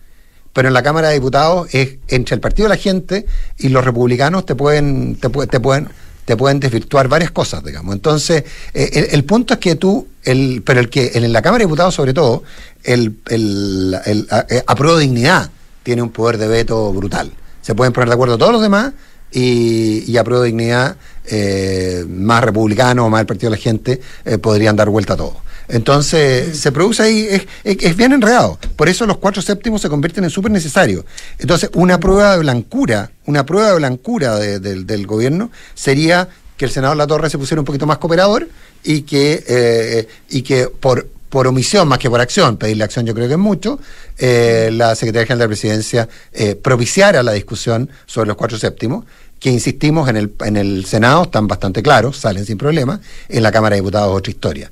Pero 0.53 0.67
en 0.67 0.73
la 0.73 0.83
Cámara 0.83 1.09
de 1.09 1.15
Diputados 1.15 1.67
es 1.73 1.97
entre 2.07 2.35
el 2.35 2.41
Partido 2.41 2.67
de 2.67 2.75
la 2.75 2.81
Gente 2.81 3.25
y 3.57 3.69
los 3.69 3.83
republicanos 3.85 4.45
te 4.45 4.55
pueden, 4.55 5.15
te, 5.15 5.29
te 5.29 5.59
pueden, 5.59 5.87
te 6.25 6.35
pueden 6.35 6.59
desvirtuar 6.59 7.07
varias 7.07 7.31
cosas, 7.31 7.63
digamos. 7.63 7.93
Entonces, 7.95 8.43
eh, 8.73 8.89
el, 8.93 9.07
el 9.11 9.23
punto 9.25 9.53
es 9.53 9.59
que 9.59 9.75
tú, 9.75 10.07
el, 10.23 10.63
pero 10.65 10.79
el 10.79 10.89
que 10.89 11.11
en 11.13 11.31
la 11.31 11.41
Cámara 11.41 11.59
de 11.59 11.65
Diputados 11.65 11.93
sobre 11.95 12.13
todo, 12.13 12.43
el, 12.83 13.17
el, 13.29 13.95
el, 14.05 14.27
a- 14.31 14.45
eh, 14.49 14.63
apruebo 14.65 14.97
dignidad 14.97 15.49
tiene 15.83 16.01
un 16.01 16.09
poder 16.09 16.37
de 16.37 16.47
veto 16.47 16.91
brutal. 16.93 17.31
Se 17.61 17.75
pueden 17.75 17.93
poner 17.93 18.09
de 18.09 18.15
acuerdo 18.15 18.37
todos 18.37 18.51
los 18.51 18.61
demás 18.61 18.91
y, 19.31 20.03
y 20.11 20.17
apruebo 20.17 20.43
dignidad 20.43 20.95
eh, 21.25 22.03
más 22.09 22.43
republicano 22.43 23.05
o 23.05 23.09
más 23.09 23.21
el 23.21 23.27
Partido 23.27 23.51
de 23.51 23.57
la 23.57 23.61
Gente 23.61 24.01
eh, 24.25 24.37
podrían 24.39 24.75
dar 24.75 24.89
vuelta 24.89 25.13
a 25.13 25.17
todo. 25.17 25.37
Entonces, 25.69 26.57
se 26.59 26.71
produce 26.71 27.03
ahí, 27.03 27.27
es, 27.29 27.43
es- 27.63 27.77
es 27.83 27.95
bien 27.95 28.11
enredado. 28.11 28.59
Por 28.75 28.89
eso 28.89 29.05
los 29.05 29.17
cuatro 29.17 29.41
séptimos 29.41 29.81
se 29.81 29.87
convierten 29.89 30.23
en 30.23 30.29
súper 30.29 30.51
necesarios. 30.51 31.05
Entonces, 31.37 31.69
una 31.73 31.99
prueba 31.99 32.33
de 32.33 32.39
blancura, 32.39 33.11
una 33.25 33.45
prueba 33.45 33.69
de 33.69 33.75
blancura 33.77 34.35
de- 34.37 34.59
del- 34.59 35.07
gobierno 35.07 35.51
sería 35.75 36.27
que 36.57 36.65
el 36.65 36.71
senador 36.71 36.97
La 36.97 37.07
Torre 37.07 37.29
se 37.29 37.37
pusiera 37.37 37.61
un 37.61 37.65
poquito 37.65 37.85
más 37.85 37.99
cooperador 37.99 38.49
y 38.83 39.03
que, 39.03 39.43
eh, 39.47 40.07
y 40.29 40.41
que 40.41 40.67
por, 40.67 41.07
por 41.29 41.47
omisión 41.47 41.87
más 41.87 41.99
que 41.99 42.09
por 42.09 42.19
acción, 42.19 42.57
pedirle 42.57 42.83
acción 42.83 43.05
yo 43.05 43.13
creo 43.13 43.27
que 43.27 43.33
es 43.35 43.39
mucho, 43.39 43.79
eh, 44.17 44.69
la 44.73 44.95
Secretaría 44.95 45.27
General 45.27 45.39
de 45.39 45.45
la 45.45 45.47
Presidencia 45.49 46.09
eh, 46.33 46.55
propiciara 46.55 47.21
la 47.23 47.31
discusión 47.33 47.89
sobre 48.05 48.27
los 48.27 48.35
cuatro 48.37 48.57
séptimos, 48.57 49.05
que 49.39 49.49
insistimos 49.51 50.09
en 50.09 50.17
el, 50.17 50.33
en 50.41 50.57
el 50.57 50.85
Senado, 50.85 51.23
están 51.23 51.47
bastante 51.47 51.81
claros, 51.81 52.17
salen 52.17 52.45
sin 52.45 52.57
problema, 52.57 52.99
en 53.29 53.41
la 53.43 53.51
Cámara 53.53 53.75
de 53.75 53.81
Diputados 53.81 54.17
otra 54.17 54.31
historia. 54.31 54.69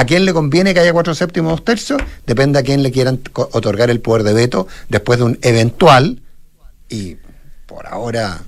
¿A 0.00 0.06
quién 0.06 0.24
le 0.24 0.32
conviene 0.32 0.72
que 0.72 0.80
haya 0.80 0.94
cuatro 0.94 1.14
séptimos 1.14 1.52
o 1.52 1.56
dos 1.56 1.64
tercios? 1.66 2.00
Depende 2.26 2.58
a 2.58 2.62
quién 2.62 2.82
le 2.82 2.90
quieran 2.90 3.20
otorgar 3.34 3.90
el 3.90 4.00
poder 4.00 4.22
de 4.22 4.32
veto 4.32 4.66
después 4.88 5.18
de 5.18 5.26
un 5.26 5.38
eventual, 5.42 6.22
y 6.88 7.18
por 7.66 7.86
ahora 7.86 8.40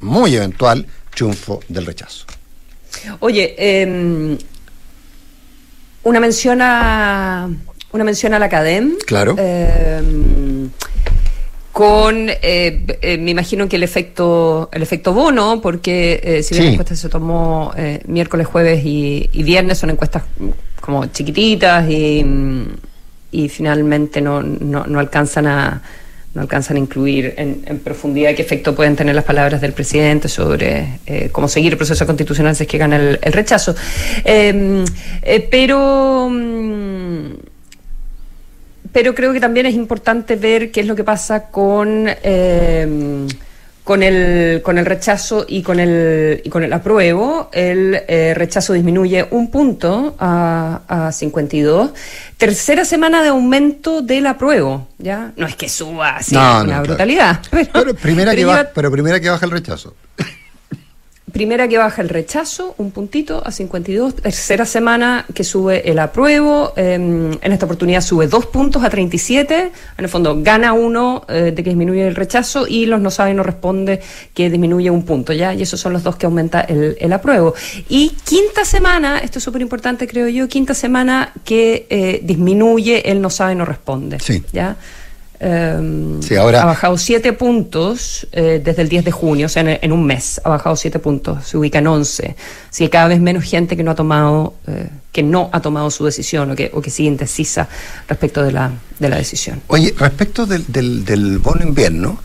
muy 0.00 0.34
eventual, 0.34 0.86
triunfo 1.14 1.60
del 1.68 1.84
rechazo. 1.84 2.24
Oye, 3.20 3.54
eh, 3.58 4.38
una 6.04 6.20
mención 6.20 6.60
a 6.62 7.50
una 7.92 8.04
mención 8.04 8.32
a 8.32 8.38
la 8.38 8.46
Academ. 8.46 8.96
Claro. 9.06 9.36
Eh, 9.38 10.00
con, 11.76 12.30
eh, 12.30 12.86
eh, 13.02 13.18
me 13.18 13.32
imagino 13.32 13.68
que 13.68 13.76
el 13.76 13.82
efecto, 13.82 14.70
el 14.72 14.80
efecto 14.82 15.12
bono, 15.12 15.60
porque 15.60 16.18
eh, 16.24 16.42
si 16.42 16.54
bien 16.54 16.62
Sí. 16.62 16.66
la 16.68 16.72
encuesta 16.72 16.96
se 16.96 17.10
tomó 17.10 17.70
eh, 17.76 18.00
miércoles, 18.06 18.46
jueves 18.46 18.82
y, 18.82 19.28
y 19.30 19.42
viernes, 19.42 19.76
son 19.76 19.90
encuestas 19.90 20.22
como 20.80 21.04
chiquititas 21.04 21.86
y, 21.90 22.24
y 23.30 23.48
finalmente 23.50 24.22
no, 24.22 24.40
no, 24.42 24.86
no 24.86 24.98
alcanzan 24.98 25.46
a 25.48 25.82
no 26.34 26.40
alcanzan 26.42 26.76
a 26.76 26.80
incluir 26.80 27.34
en, 27.36 27.62
en 27.66 27.78
profundidad 27.80 28.34
qué 28.34 28.42
efecto 28.42 28.74
pueden 28.74 28.96
tener 28.96 29.14
las 29.14 29.24
palabras 29.24 29.60
del 29.60 29.72
presidente 29.74 30.28
sobre 30.28 31.00
eh, 31.06 31.28
cómo 31.30 31.46
seguir 31.46 31.72
el 31.72 31.76
proceso 31.78 32.06
constitucional 32.06 32.56
si 32.56 32.62
es 32.64 32.68
que 32.70 32.78
gana 32.78 32.96
el, 32.96 33.18
el 33.20 33.32
rechazo. 33.34 33.74
Eh, 34.24 34.84
pero 35.50 36.28
mm, 36.30 37.55
pero 38.96 39.14
creo 39.14 39.30
que 39.34 39.40
también 39.40 39.66
es 39.66 39.74
importante 39.74 40.36
ver 40.36 40.70
qué 40.70 40.80
es 40.80 40.86
lo 40.86 40.96
que 40.96 41.04
pasa 41.04 41.48
con 41.50 42.06
eh, 42.08 43.26
con 43.84 44.02
el 44.02 44.62
con 44.62 44.78
el 44.78 44.86
rechazo 44.86 45.44
y 45.46 45.62
con 45.62 45.78
el 45.80 46.40
y 46.42 46.48
con 46.48 46.64
el 46.64 46.72
apruebo 46.72 47.50
el 47.52 48.00
eh, 48.08 48.32
rechazo 48.34 48.72
disminuye 48.72 49.26
un 49.32 49.50
punto 49.50 50.16
a, 50.18 50.80
a 50.88 51.12
52 51.12 51.90
tercera 52.38 52.86
semana 52.86 53.22
de 53.22 53.28
aumento 53.28 54.00
del 54.00 54.26
apruebo 54.28 54.88
ya 54.96 55.32
no 55.36 55.46
es 55.46 55.56
que 55.56 55.68
suba 55.68 56.16
así 56.16 56.34
No, 56.34 56.40
no, 56.40 56.54
una 56.54 56.64
claro. 56.64 56.84
brutalidad 56.84 57.40
pero, 57.50 57.68
Pero 57.74 57.94
primera, 57.96 58.30
pero 58.30 58.34
que 58.34 58.36
lleva- 58.38 58.52
baja, 58.62 58.70
pero 58.74 58.90
primera 58.90 59.20
que 59.20 59.28
baja 59.28 59.44
el 59.44 59.52
rechazo. 59.52 59.94
Primera 61.36 61.68
que 61.68 61.76
baja 61.76 62.00
el 62.00 62.08
rechazo, 62.08 62.74
un 62.78 62.92
puntito 62.92 63.42
a 63.44 63.52
52. 63.52 64.14
Tercera 64.14 64.64
semana 64.64 65.26
que 65.34 65.44
sube 65.44 65.90
el 65.90 65.98
apruebo. 65.98 66.72
eh, 66.78 66.94
en 66.94 67.52
esta 67.52 67.66
oportunidad 67.66 68.00
sube 68.00 68.26
dos 68.26 68.46
puntos 68.46 68.82
a 68.82 68.88
37. 68.88 69.70
En 69.98 70.02
el 70.02 70.08
fondo 70.08 70.42
gana 70.42 70.72
uno 70.72 71.26
eh, 71.28 71.52
de 71.54 71.62
que 71.62 71.68
disminuye 71.68 72.08
el 72.08 72.14
rechazo 72.14 72.66
y 72.66 72.86
los 72.86 73.02
no 73.02 73.10
sabe 73.10 73.34
no 73.34 73.42
responde 73.42 74.00
que 74.32 74.48
disminuye 74.48 74.88
un 74.88 75.02
punto. 75.04 75.34
¿ya? 75.34 75.52
Y 75.52 75.60
esos 75.60 75.78
son 75.78 75.92
los 75.92 76.02
dos 76.02 76.16
que 76.16 76.24
aumenta 76.24 76.62
el, 76.62 76.96
el 76.98 77.12
apruebo. 77.12 77.54
Y 77.90 78.16
quinta 78.24 78.64
semana, 78.64 79.18
esto 79.18 79.38
es 79.38 79.44
súper 79.44 79.60
importante 79.60 80.08
creo 80.08 80.28
yo, 80.28 80.48
quinta 80.48 80.72
semana 80.72 81.34
que 81.44 81.86
eh, 81.90 82.20
disminuye 82.22 83.10
el 83.10 83.20
no 83.20 83.28
sabe 83.28 83.54
no 83.54 83.66
responde. 83.66 84.20
Sí. 84.20 84.42
¿ya? 84.54 84.78
Sí, 85.40 86.34
ahora- 86.36 86.62
ha 86.62 86.66
bajado 86.66 86.96
7 86.98 87.32
puntos 87.32 88.26
eh, 88.32 88.60
desde 88.64 88.82
el 88.82 88.88
10 88.88 89.04
de 89.04 89.10
junio, 89.12 89.46
o 89.46 89.48
sea, 89.48 89.62
en, 89.62 89.78
en 89.82 89.92
un 89.92 90.04
mes 90.04 90.40
ha 90.44 90.48
bajado 90.48 90.76
7 90.76 90.98
puntos, 90.98 91.46
se 91.46 91.56
ubica 91.56 91.78
en 91.78 91.86
11. 91.86 92.34
Así 92.70 92.84
que 92.84 92.90
cada 92.90 93.08
vez 93.08 93.20
menos 93.20 93.44
gente 93.44 93.76
que 93.76 93.82
no 93.82 93.90
ha 93.90 93.94
tomado, 93.94 94.54
eh, 94.66 94.88
que 95.12 95.22
no 95.22 95.48
ha 95.52 95.60
tomado 95.60 95.90
su 95.90 96.04
decisión 96.04 96.50
o 96.50 96.56
que, 96.56 96.70
o 96.74 96.80
que 96.80 96.90
sigue 96.90 97.08
indecisa 97.08 97.68
respecto 98.08 98.42
de 98.42 98.52
la, 98.52 98.70
de 98.98 99.08
la 99.08 99.16
decisión. 99.16 99.62
Oye, 99.68 99.94
respecto 99.98 100.46
del, 100.46 100.64
del, 100.68 101.04
del 101.04 101.38
bono 101.38 101.62
invierno, 101.66 102.18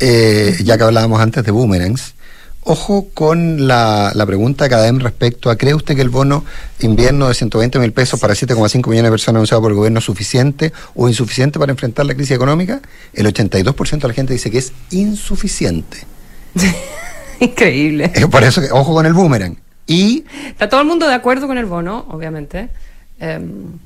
eh, 0.00 0.56
ya 0.62 0.76
que 0.78 0.84
hablábamos 0.84 1.20
antes 1.20 1.44
de 1.44 1.50
boomerangs, 1.50 2.14
ojo 2.64 3.08
con 3.14 3.66
la, 3.66 4.12
la 4.14 4.26
pregunta 4.26 4.64
de 4.64 4.70
Cadem 4.70 4.98
respecto 4.98 5.50
a, 5.50 5.56
¿cree 5.56 5.74
usted 5.74 5.94
que 5.96 6.02
el 6.02 6.10
bono 6.10 6.44
invierno 6.80 7.28
de 7.28 7.34
120 7.34 7.78
mil 7.78 7.92
pesos 7.92 8.20
para 8.20 8.34
7,5 8.34 8.88
millones 8.88 9.04
de 9.04 9.10
personas 9.10 9.38
anunciado 9.38 9.62
por 9.62 9.70
el 9.70 9.76
gobierno 9.76 10.00
es 10.00 10.04
suficiente 10.04 10.72
o 10.94 11.08
insuficiente 11.08 11.58
para 11.58 11.72
enfrentar 11.72 12.06
la 12.06 12.14
crisis 12.14 12.32
económica? 12.32 12.80
El 13.14 13.26
82% 13.26 14.00
de 14.00 14.08
la 14.08 14.14
gente 14.14 14.32
dice 14.32 14.50
que 14.50 14.58
es 14.58 14.72
insuficiente. 14.90 15.98
Increíble. 17.40 18.10
Eh, 18.14 18.26
Por 18.26 18.42
eso, 18.42 18.60
que, 18.60 18.70
ojo 18.70 18.92
con 18.92 19.06
el 19.06 19.12
boomerang. 19.12 19.56
Y 19.86 20.24
Está 20.48 20.68
todo 20.68 20.80
el 20.80 20.86
mundo 20.86 21.06
de 21.06 21.14
acuerdo 21.14 21.46
con 21.46 21.56
el 21.56 21.64
bono, 21.64 22.04
obviamente, 22.10 22.68
em, 23.18 23.78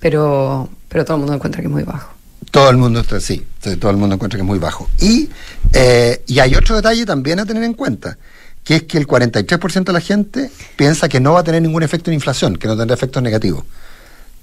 pero, 0.00 0.68
pero 0.88 1.04
todo 1.04 1.16
el 1.16 1.20
mundo 1.20 1.34
encuentra 1.34 1.60
que 1.60 1.68
es 1.68 1.72
muy 1.72 1.84
bajo. 1.84 2.15
Todo 2.50 2.70
el 2.70 2.76
mundo 2.76 3.00
está 3.00 3.20
sí, 3.20 3.44
sí, 3.62 3.76
todo 3.76 3.90
el 3.90 3.96
mundo 3.96 4.14
encuentra 4.14 4.36
que 4.36 4.42
es 4.42 4.46
muy 4.46 4.58
bajo. 4.58 4.88
Y, 4.98 5.28
eh, 5.72 6.22
y 6.26 6.38
hay 6.38 6.54
otro 6.54 6.76
detalle 6.76 7.04
también 7.04 7.38
a 7.40 7.46
tener 7.46 7.62
en 7.64 7.74
cuenta, 7.74 8.16
que 8.64 8.76
es 8.76 8.82
que 8.84 8.98
el 8.98 9.06
43% 9.06 9.84
de 9.84 9.92
la 9.92 10.00
gente 10.00 10.50
piensa 10.76 11.08
que 11.08 11.20
no 11.20 11.34
va 11.34 11.40
a 11.40 11.44
tener 11.44 11.62
ningún 11.62 11.82
efecto 11.82 12.10
en 12.10 12.14
inflación, 12.14 12.56
que 12.56 12.66
no 12.66 12.76
tendrá 12.76 12.94
efectos 12.94 13.22
negativos. 13.22 13.64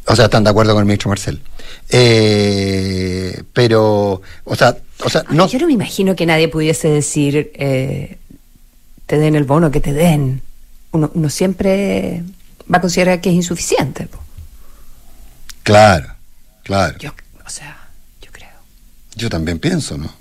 O 0.06 0.16
sea, 0.16 0.26
están 0.26 0.44
de 0.44 0.50
acuerdo 0.50 0.74
con 0.74 0.82
el 0.82 0.86
ministro 0.86 1.10
Marcel. 1.10 1.42
Eh, 1.90 3.42
pero, 3.54 4.22
o 4.44 4.56
sea, 4.56 4.78
o 5.04 5.10
sea, 5.10 5.24
no. 5.30 5.48
Yo 5.48 5.60
no 5.60 5.68
me 5.68 5.74
imagino 5.74 6.16
que 6.16 6.26
nadie 6.26 6.50
pudiese 6.50 6.90
decir, 6.90 7.52
eh, 7.56 8.18
te 9.06 9.18
den 9.18 9.36
el 9.36 9.46
bono, 9.46 9.72
que 9.72 9.80
te 9.80 9.94
den. 9.94 10.42
Uno, 10.92 11.10
uno 11.14 11.30
siempre 11.30 12.22
va 12.72 12.78
a 12.78 12.82
considerar 12.82 13.22
que 13.22 13.30
es 13.30 13.36
insuficiente. 13.36 14.08
po. 14.08 14.20
Claro, 15.64 16.14
claro. 16.64 16.98
Yo, 17.00 17.12
o 17.46 17.50
sea. 17.50 17.83
Yo 19.16 19.30
también 19.30 19.60
pienso, 19.60 19.98
¿no? 19.98 20.14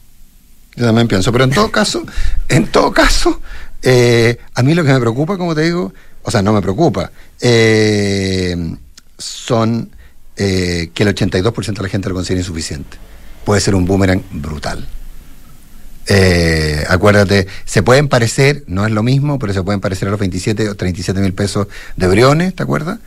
Yo 0.74 0.86
también 0.86 1.08
pienso, 1.08 1.32
pero 1.32 1.44
en 1.44 1.50
todo 1.50 1.70
caso, 1.72 2.04
en 2.48 2.66
todo 2.68 2.92
caso, 2.92 3.40
eh, 3.82 4.38
a 4.54 4.62
mí 4.62 4.74
lo 4.74 4.84
que 4.84 4.92
me 4.92 5.00
preocupa, 5.00 5.36
como 5.36 5.54
te 5.54 5.62
digo, 5.62 5.92
o 6.22 6.30
sea, 6.30 6.42
no 6.42 6.52
me 6.52 6.62
preocupa, 6.62 7.10
eh, 7.40 8.56
son 9.18 9.90
eh, 10.36 10.90
que 10.94 11.02
el 11.02 11.14
82% 11.14 11.76
de 11.76 11.82
la 11.82 11.88
gente 11.88 12.08
lo 12.08 12.14
considera 12.14 12.40
insuficiente. 12.40 12.96
Puede 13.44 13.60
ser 13.60 13.74
un 13.74 13.84
boomerang 13.84 14.22
brutal. 14.30 14.86
Eh, 16.08 16.84
acuérdate, 16.88 17.46
se 17.64 17.82
pueden 17.82 18.08
parecer, 18.08 18.64
no 18.66 18.86
es 18.86 18.92
lo 18.92 19.02
mismo, 19.02 19.38
pero 19.38 19.52
se 19.52 19.62
pueden 19.62 19.80
parecer 19.80 20.08
a 20.08 20.10
los 20.10 20.20
27 20.20 20.70
o 20.70 20.74
37 20.74 21.20
mil 21.20 21.32
pesos 21.32 21.68
de 21.96 22.08
Briones, 22.08 22.54
¿te 22.54 22.62
acuerdas? 22.62 22.98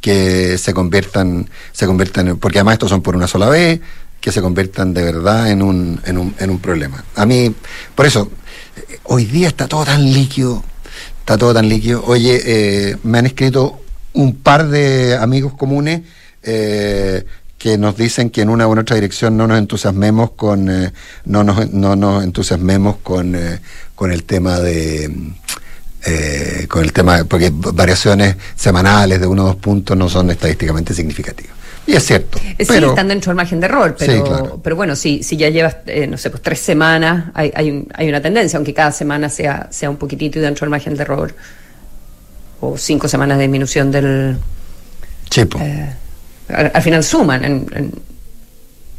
Que 0.00 0.58
se 0.58 0.74
conviertan, 0.74 1.48
se 1.72 1.86
conviertan, 1.86 2.36
porque 2.38 2.58
además 2.58 2.74
estos 2.74 2.90
son 2.90 3.02
por 3.02 3.16
una 3.16 3.26
sola 3.26 3.48
vez, 3.48 3.80
que 4.24 4.32
se 4.32 4.40
conviertan 4.40 4.94
de 4.94 5.04
verdad 5.04 5.50
en 5.50 5.60
un, 5.60 6.00
en 6.06 6.16
un, 6.16 6.34
en 6.38 6.48
un 6.48 6.58
problema. 6.58 7.04
A 7.14 7.26
mí, 7.26 7.54
por 7.94 8.06
eso, 8.06 8.30
eh, 8.74 8.98
Hoy 9.04 9.26
día 9.26 9.48
está 9.48 9.68
todo 9.68 9.84
tan 9.84 10.02
líquido, 10.02 10.64
está 11.20 11.36
todo 11.36 11.52
tan 11.52 11.68
líquido. 11.68 12.02
Oye, 12.06 12.40
eh, 12.42 12.96
me 13.02 13.18
han 13.18 13.26
escrito 13.26 13.82
un 14.14 14.36
par 14.36 14.68
de 14.68 15.18
amigos 15.20 15.52
comunes 15.52 16.00
eh, 16.42 17.26
que 17.58 17.76
nos 17.76 17.98
dicen 17.98 18.30
que 18.30 18.40
en 18.40 18.48
una 18.48 18.66
u 18.66 18.78
otra 18.78 18.94
dirección 18.96 19.36
no 19.36 19.46
nos 19.46 19.58
entusiasmemos 19.58 20.30
con 20.30 20.70
eh, 20.70 20.90
no, 21.26 21.44
nos, 21.44 21.70
no 21.70 21.94
nos 21.94 22.24
entusiasmemos 22.24 22.96
con, 23.02 23.36
con 23.94 24.10
el 24.10 24.24
tema 24.24 24.58
de 24.58 25.10
con 26.68 26.82
el 26.82 26.92
tema 26.94 27.24
porque 27.24 27.50
variaciones 27.52 28.36
semanales 28.56 29.20
de 29.20 29.26
uno 29.26 29.42
o 29.42 29.46
dos 29.48 29.56
puntos 29.56 29.96
no 29.98 30.08
son 30.08 30.30
estadísticamente 30.30 30.94
significativas. 30.94 31.63
Y 31.86 31.94
es 31.94 32.06
cierto. 32.06 32.38
Sí, 32.38 32.54
están 32.58 33.08
dentro 33.08 33.30
del 33.30 33.36
margen 33.36 33.60
de 33.60 33.66
error, 33.66 33.94
pero, 33.98 34.60
pero 34.62 34.76
bueno, 34.76 34.96
si, 34.96 35.22
si 35.22 35.36
ya 35.36 35.50
llevas, 35.50 35.76
no 36.08 36.16
sé, 36.16 36.30
pues 36.30 36.42
tres 36.42 36.60
semanas, 36.60 37.30
hay, 37.34 37.52
hay, 37.54 37.86
hay, 37.94 38.08
una 38.08 38.22
tendencia, 38.22 38.56
aunque 38.56 38.72
cada 38.72 38.90
semana 38.90 39.28
sea, 39.28 39.68
sea 39.70 39.90
un 39.90 39.96
poquitito 39.96 40.40
dentro 40.40 40.64
del 40.64 40.70
margen 40.70 40.96
de 40.96 41.02
error 41.02 41.34
o 42.60 42.78
cinco 42.78 43.08
semanas 43.08 43.36
de 43.38 43.44
disminución 43.44 43.90
del... 43.90 44.38
Chepo. 45.28 45.58
Eh, 45.60 45.92
al, 46.48 46.82
final 46.82 47.04
suman 47.04 47.44
en, 47.44 47.92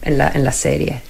en, 0.02 0.17
la, 0.17 0.30
en 0.30 0.43
la 0.43 0.52
serie. 0.52 1.02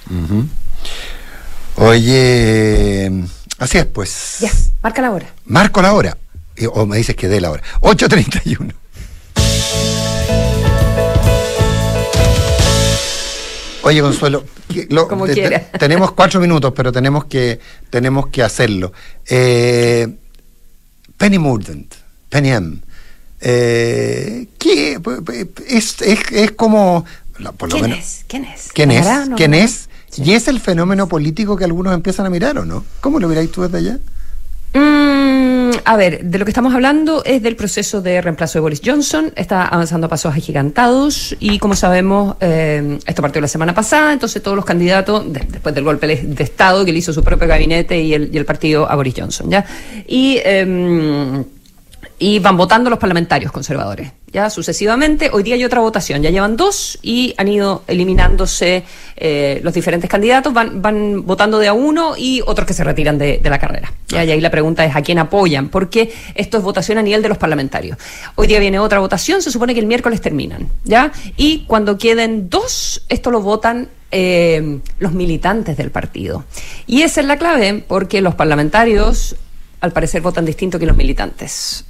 Oye, 1.76 3.10
así 3.58 3.78
es 3.78 3.86
pues. 3.86 4.36
Ya, 4.40 4.50
marca 4.82 5.02
la 5.02 5.10
hora. 5.10 5.26
Marco 5.46 5.82
la 5.82 5.92
hora. 5.92 6.16
O 6.72 6.86
me 6.86 6.96
dices 6.96 7.16
que 7.16 7.28
dé 7.28 7.40
la 7.40 7.50
hora. 7.50 7.62
8.31. 7.80 8.72
Oye, 13.86 14.00
Consuelo, 14.00 14.44
Como 15.08 15.26
tenemos 15.78 16.10
cuatro 16.10 16.40
minutos, 16.40 16.72
pero 16.74 16.90
tenemos 16.90 17.26
que, 17.26 17.60
tenemos 17.88 18.26
que 18.28 18.42
hacerlo. 18.42 18.92
Eh, 19.24 20.08
Penny 21.16 21.38
Mordant. 21.38 21.94
Penny 22.28 22.50
M. 22.50 22.78
Eh, 23.40 24.48
¿qué? 24.58 25.00
Es, 25.68 26.02
es, 26.02 26.18
es 26.32 26.50
como... 26.52 27.04
Por 27.56 27.72
lo 27.72 27.78
¿Quién, 27.78 27.92
es? 27.92 28.24
¿Quién 28.26 28.44
es? 28.44 28.70
¿Quién 28.74 28.90
es? 28.90 29.06
¿Quién 29.36 29.54
es? 29.54 29.88
Y 30.16 30.32
es 30.32 30.48
el 30.48 30.58
fenómeno 30.58 31.06
político 31.06 31.56
que 31.56 31.64
algunos 31.64 31.94
empiezan 31.94 32.26
a 32.26 32.30
mirar, 32.30 32.58
¿o 32.58 32.64
no? 32.64 32.84
¿Cómo 33.00 33.20
lo 33.20 33.28
miráis 33.28 33.52
tú 33.52 33.62
desde 33.62 33.78
allá? 33.78 33.98
A 35.84 35.96
ver, 35.96 36.24
de 36.24 36.38
lo 36.38 36.44
que 36.44 36.50
estamos 36.50 36.74
hablando 36.74 37.22
es 37.24 37.42
del 37.42 37.56
proceso 37.56 38.00
de 38.00 38.20
reemplazo 38.20 38.58
de 38.58 38.60
Boris 38.60 38.80
Johnson. 38.84 39.32
Está 39.36 39.66
avanzando 39.66 40.06
a 40.06 40.10
pasos 40.10 40.32
agigantados 40.34 41.36
y, 41.40 41.58
como 41.58 41.76
sabemos, 41.76 42.36
eh, 42.40 42.98
esto 43.06 43.22
partió 43.22 43.40
la 43.40 43.48
semana 43.48 43.74
pasada. 43.74 44.12
Entonces, 44.12 44.42
todos 44.42 44.56
los 44.56 44.64
candidatos, 44.64 45.24
después 45.32 45.74
del 45.74 45.84
golpe 45.84 46.06
de, 46.06 46.42
Estado 46.42 46.84
que 46.84 46.92
le 46.92 46.98
hizo 46.98 47.12
su 47.12 47.22
propio 47.22 47.48
gabinete 47.48 48.00
y 48.00 48.14
el, 48.14 48.30
y 48.32 48.38
el 48.38 48.44
partido 48.44 48.90
a 48.90 48.94
Boris 48.94 49.14
Johnson, 49.16 49.50
¿ya? 49.50 49.64
Y. 50.06 50.38
Eh, 50.44 51.44
y 52.18 52.38
van 52.38 52.56
votando 52.56 52.88
los 52.88 52.98
parlamentarios 52.98 53.52
conservadores, 53.52 54.10
ya 54.32 54.48
sucesivamente. 54.48 55.28
Hoy 55.32 55.42
día 55.42 55.54
hay 55.54 55.64
otra 55.64 55.80
votación, 55.80 56.22
ya 56.22 56.30
llevan 56.30 56.56
dos 56.56 56.98
y 57.02 57.34
han 57.36 57.48
ido 57.48 57.82
eliminándose 57.86 58.84
eh, 59.16 59.60
los 59.62 59.74
diferentes 59.74 60.08
candidatos, 60.08 60.54
van, 60.54 60.80
van 60.80 61.26
votando 61.26 61.58
de 61.58 61.68
a 61.68 61.74
uno 61.74 62.14
y 62.16 62.40
otros 62.46 62.66
que 62.66 62.72
se 62.72 62.84
retiran 62.84 63.18
de, 63.18 63.40
la 63.44 63.58
carrera. 63.58 63.92
¿ya? 64.08 64.24
Y 64.24 64.30
ahí 64.30 64.40
la 64.40 64.50
pregunta 64.50 64.84
es 64.86 64.96
a 64.96 65.02
quién 65.02 65.18
apoyan, 65.18 65.68
porque 65.68 66.12
esto 66.34 66.56
es 66.56 66.64
votación 66.64 66.96
a 66.96 67.02
nivel 67.02 67.20
de 67.20 67.28
los 67.28 67.36
parlamentarios. 67.36 67.98
Hoy 68.34 68.46
día 68.46 68.60
viene 68.60 68.78
otra 68.78 68.98
votación, 68.98 69.42
se 69.42 69.50
supone 69.50 69.74
que 69.74 69.80
el 69.80 69.86
miércoles 69.86 70.22
terminan, 70.22 70.68
¿ya? 70.84 71.12
Y 71.36 71.64
cuando 71.66 71.98
queden 71.98 72.48
dos, 72.48 73.04
esto 73.10 73.30
lo 73.30 73.42
votan 73.42 73.88
eh, 74.10 74.78
los 75.00 75.12
militantes 75.12 75.76
del 75.76 75.90
partido. 75.90 76.44
Y 76.86 77.02
esa 77.02 77.20
es 77.20 77.26
la 77.26 77.36
clave, 77.36 77.84
porque 77.86 78.22
los 78.22 78.34
parlamentarios, 78.34 79.36
al 79.82 79.92
parecer, 79.92 80.22
votan 80.22 80.46
distinto 80.46 80.78
que 80.78 80.86
los 80.86 80.96
militantes 80.96 81.84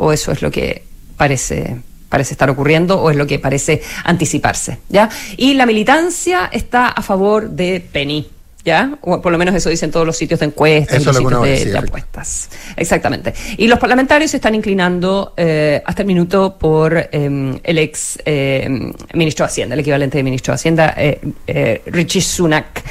o 0.00 0.12
eso 0.12 0.32
es 0.32 0.42
lo 0.42 0.50
que 0.50 0.82
parece 1.16 1.76
parece 2.08 2.34
estar 2.34 2.50
ocurriendo 2.50 3.00
o 3.00 3.08
es 3.10 3.16
lo 3.16 3.24
que 3.26 3.38
parece 3.38 3.80
anticiparse, 4.02 4.78
¿ya? 4.88 5.08
Y 5.36 5.54
la 5.54 5.64
militancia 5.64 6.50
está 6.52 6.88
a 6.88 7.02
favor 7.02 7.50
de 7.50 7.80
Penny, 7.92 8.26
¿ya? 8.64 8.98
O 9.02 9.22
por 9.22 9.30
lo 9.30 9.38
menos 9.38 9.54
eso 9.54 9.70
dicen 9.70 9.92
todos 9.92 10.04
los 10.04 10.16
sitios 10.16 10.40
de 10.40 10.46
encuestas, 10.46 11.04
los 11.04 11.16
sitios 11.16 11.42
de, 11.42 11.78
apuestas. 11.78 12.50
Exactamente. 12.76 13.32
Y 13.58 13.68
los 13.68 13.78
parlamentarios 13.78 14.32
se 14.32 14.38
están 14.38 14.56
inclinando 14.56 15.34
eh, 15.36 15.80
hasta 15.86 16.02
el 16.02 16.08
minuto 16.08 16.56
por 16.58 17.08
em, 17.12 17.60
el 17.62 17.78
ex 17.78 18.18
em, 18.24 18.92
ministro 19.14 19.46
de 19.46 19.50
Hacienda, 19.50 19.74
el 19.74 19.80
equivalente 19.80 20.18
de 20.18 20.24
ministro 20.24 20.50
de 20.50 20.56
Hacienda, 20.56 20.94
eh, 20.96 21.20
eh, 21.46 21.82
Richie 21.86 22.22
Sunak. 22.22 22.82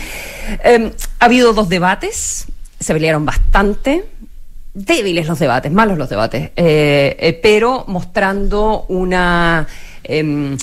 Em, 0.63 0.91
ha 1.19 1.25
habido 1.25 1.51
dos 1.51 1.67
debates, 1.67 2.45
se 2.79 2.93
pelearon 2.93 3.25
bastante 3.25 4.05
débiles 4.73 5.27
los 5.27 5.39
debates, 5.39 5.71
malos 5.71 5.97
los 5.97 6.09
debates, 6.09 6.51
eh, 6.55 7.15
eh, 7.19 7.39
pero 7.41 7.85
mostrando 7.87 8.85
una... 8.89 9.67
Em, 10.03 10.57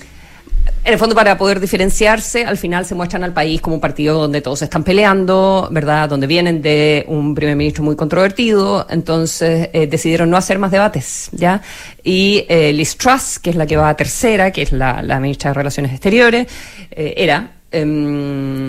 en 0.84 0.92
el 0.92 0.98
fondo, 0.98 1.16
para 1.16 1.36
poder 1.36 1.58
diferenciarse, 1.58 2.44
al 2.44 2.56
final 2.56 2.86
se 2.86 2.94
muestran 2.94 3.24
al 3.24 3.32
país 3.32 3.60
como 3.60 3.74
un 3.74 3.80
partido 3.80 4.20
donde 4.20 4.40
todos 4.40 4.62
están 4.62 4.84
peleando, 4.84 5.68
¿verdad? 5.72 6.08
Donde 6.08 6.28
vienen 6.28 6.62
de 6.62 7.04
un 7.08 7.34
primer 7.34 7.56
ministro 7.56 7.82
muy 7.82 7.96
controvertido, 7.96 8.86
entonces 8.88 9.68
eh, 9.72 9.88
decidieron 9.88 10.30
no 10.30 10.36
hacer 10.36 10.60
más 10.60 10.70
debates, 10.70 11.28
¿ya? 11.32 11.60
Y 12.04 12.46
Liz 12.48 12.96
Truss, 12.96 13.40
que 13.40 13.50
es 13.50 13.56
la 13.56 13.66
que 13.66 13.76
va 13.76 13.88
a 13.88 13.96
tercera, 13.96 14.52
que 14.52 14.62
es 14.62 14.70
la, 14.70 15.02
la 15.02 15.18
ministra 15.18 15.50
de 15.50 15.54
Relaciones 15.54 15.92
Exteriores, 15.92 16.46
era 16.90 17.50
em, 17.72 18.68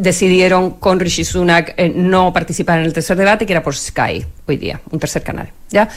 decidieron 0.00 0.72
con 0.72 0.98
Rishi 0.98 1.24
Sunak 1.24 1.74
eh, 1.76 1.92
no 1.94 2.32
participar 2.32 2.78
en 2.78 2.86
el 2.86 2.92
tercer 2.92 3.16
debate, 3.16 3.46
que 3.46 3.52
era 3.52 3.62
por 3.62 3.76
Sky 3.76 4.24
hoy 4.46 4.56
día, 4.56 4.80
un 4.90 4.98
tercer 4.98 5.22
canal. 5.22 5.50
¿ya? 5.68 5.88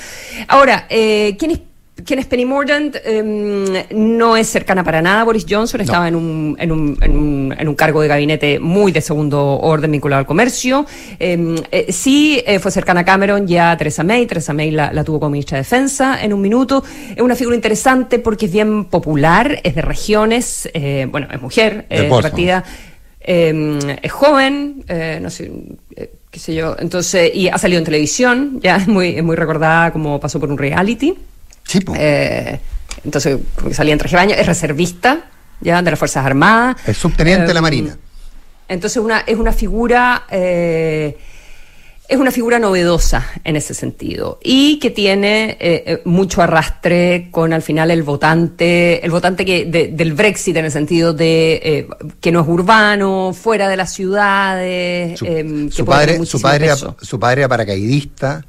Ahora, 0.47 0.85
eh, 0.89 1.35
¿quién 1.39 1.51
es 1.51 1.59
¿Quién 2.05 2.17
es 2.17 2.25
Penny 2.25 2.43
Mordaunt? 2.43 2.95
Em, 3.05 3.65
no 3.91 4.35
es 4.35 4.47
cercana 4.49 4.83
para 4.83 4.99
nada 4.99 5.21
a 5.21 5.23
Boris 5.25 5.45
Johnson, 5.47 5.79
estaba 5.79 6.07
en 6.07 6.15
un, 6.15 6.57
en, 6.59 6.71
un, 6.71 6.97
en, 6.99 7.15
un, 7.15 7.55
en 7.55 7.67
un 7.67 7.75
cargo 7.75 8.01
de 8.01 8.07
gabinete 8.07 8.59
muy 8.59 8.91
de 8.91 8.99
segundo 8.99 9.59
orden 9.59 9.91
vinculado 9.91 10.21
al 10.21 10.25
comercio. 10.25 10.87
Em, 11.19 11.55
eh, 11.71 11.93
sí 11.93 12.43
fue 12.59 12.71
cercana 12.71 13.01
a 13.01 13.05
Cameron 13.05 13.45
ya 13.47 13.71
a 13.71 13.77
Theresa 13.77 14.03
May, 14.03 14.25
Theresa 14.25 14.53
May 14.53 14.71
la, 14.71 14.91
la, 14.91 15.03
tuvo 15.03 15.19
como 15.19 15.29
ministra 15.29 15.57
de 15.57 15.61
Defensa 15.61 16.17
en 16.23 16.33
un 16.33 16.41
minuto. 16.41 16.83
Es 17.15 17.21
una 17.21 17.35
figura 17.35 17.55
interesante 17.55 18.17
porque 18.17 18.47
es 18.47 18.51
bien 18.51 18.85
popular, 18.85 19.61
es 19.63 19.75
de 19.75 19.83
regiones, 19.83 20.67
bueno, 21.11 21.27
es 21.31 21.41
mujer, 21.41 21.85
es 21.89 22.11
partida 22.11 22.63
Em, 23.25 23.79
es 24.01 24.11
joven, 24.11 24.83
eh, 24.89 25.17
no 25.21 25.29
sé, 25.29 25.49
eh, 25.95 26.11
qué 26.29 26.39
sé 26.39 26.53
yo, 26.53 26.75
entonces, 26.77 27.31
y 27.33 27.47
ha 27.47 27.57
salido 27.57 27.79
en 27.79 27.85
televisión, 27.85 28.59
ya 28.61 28.75
es 28.75 28.87
muy, 28.87 29.15
es 29.15 29.23
muy 29.23 29.37
recordada 29.37 29.93
como 29.93 30.19
pasó 30.19 30.41
por 30.41 30.49
un 30.49 30.57
reality. 30.57 31.15
Sí, 31.63 31.79
eh, 31.95 32.59
entonces, 33.05 33.39
salía 33.71 33.93
en 33.93 33.99
traje 33.99 34.17
de 34.17 34.21
baño, 34.23 34.35
es 34.37 34.45
reservista, 34.45 35.21
ya, 35.61 35.81
de 35.81 35.91
las 35.91 35.97
Fuerzas 35.97 36.25
Armadas. 36.25 36.75
Es 36.85 36.97
subteniente 36.97 37.47
de 37.47 37.53
la 37.53 37.59
em, 37.59 37.63
Marina. 37.63 37.97
Entonces, 38.67 39.01
una, 39.01 39.19
es 39.19 39.37
una 39.37 39.53
figura 39.53 40.25
es 42.13 42.19
una 42.19 42.31
figura 42.31 42.59
novedosa 42.59 43.25
en 43.43 43.55
ese 43.55 43.73
sentido 43.73 44.39
y 44.43 44.77
que 44.77 44.91
tiene 44.91 45.57
eh, 45.59 45.83
eh, 45.85 46.01
mucho 46.05 46.43
arrastre 46.43 47.29
con 47.31 47.53
al 47.53 47.63
final 47.63 47.89
el 47.89 48.03
votante, 48.03 49.03
el 49.03 49.09
votante 49.09 49.43
que 49.43 49.65
del 49.65 50.13
Brexit 50.13 50.55
en 50.57 50.65
el 50.65 50.71
sentido 50.71 51.13
de 51.13 51.53
eh, 51.63 51.87
que 52.21 52.31
no 52.31 52.41
es 52.41 52.47
urbano, 52.47 53.33
fuera 53.33 53.67
de 53.67 53.77
las 53.77 53.93
ciudades. 53.93 55.17
Su, 55.17 55.85
padre, 55.85 56.23
su 56.25 56.39
padre, 56.39 56.69
su 57.01 57.19
padre 57.19 57.41
era 57.41 57.49
paracaidista, 57.49 58.45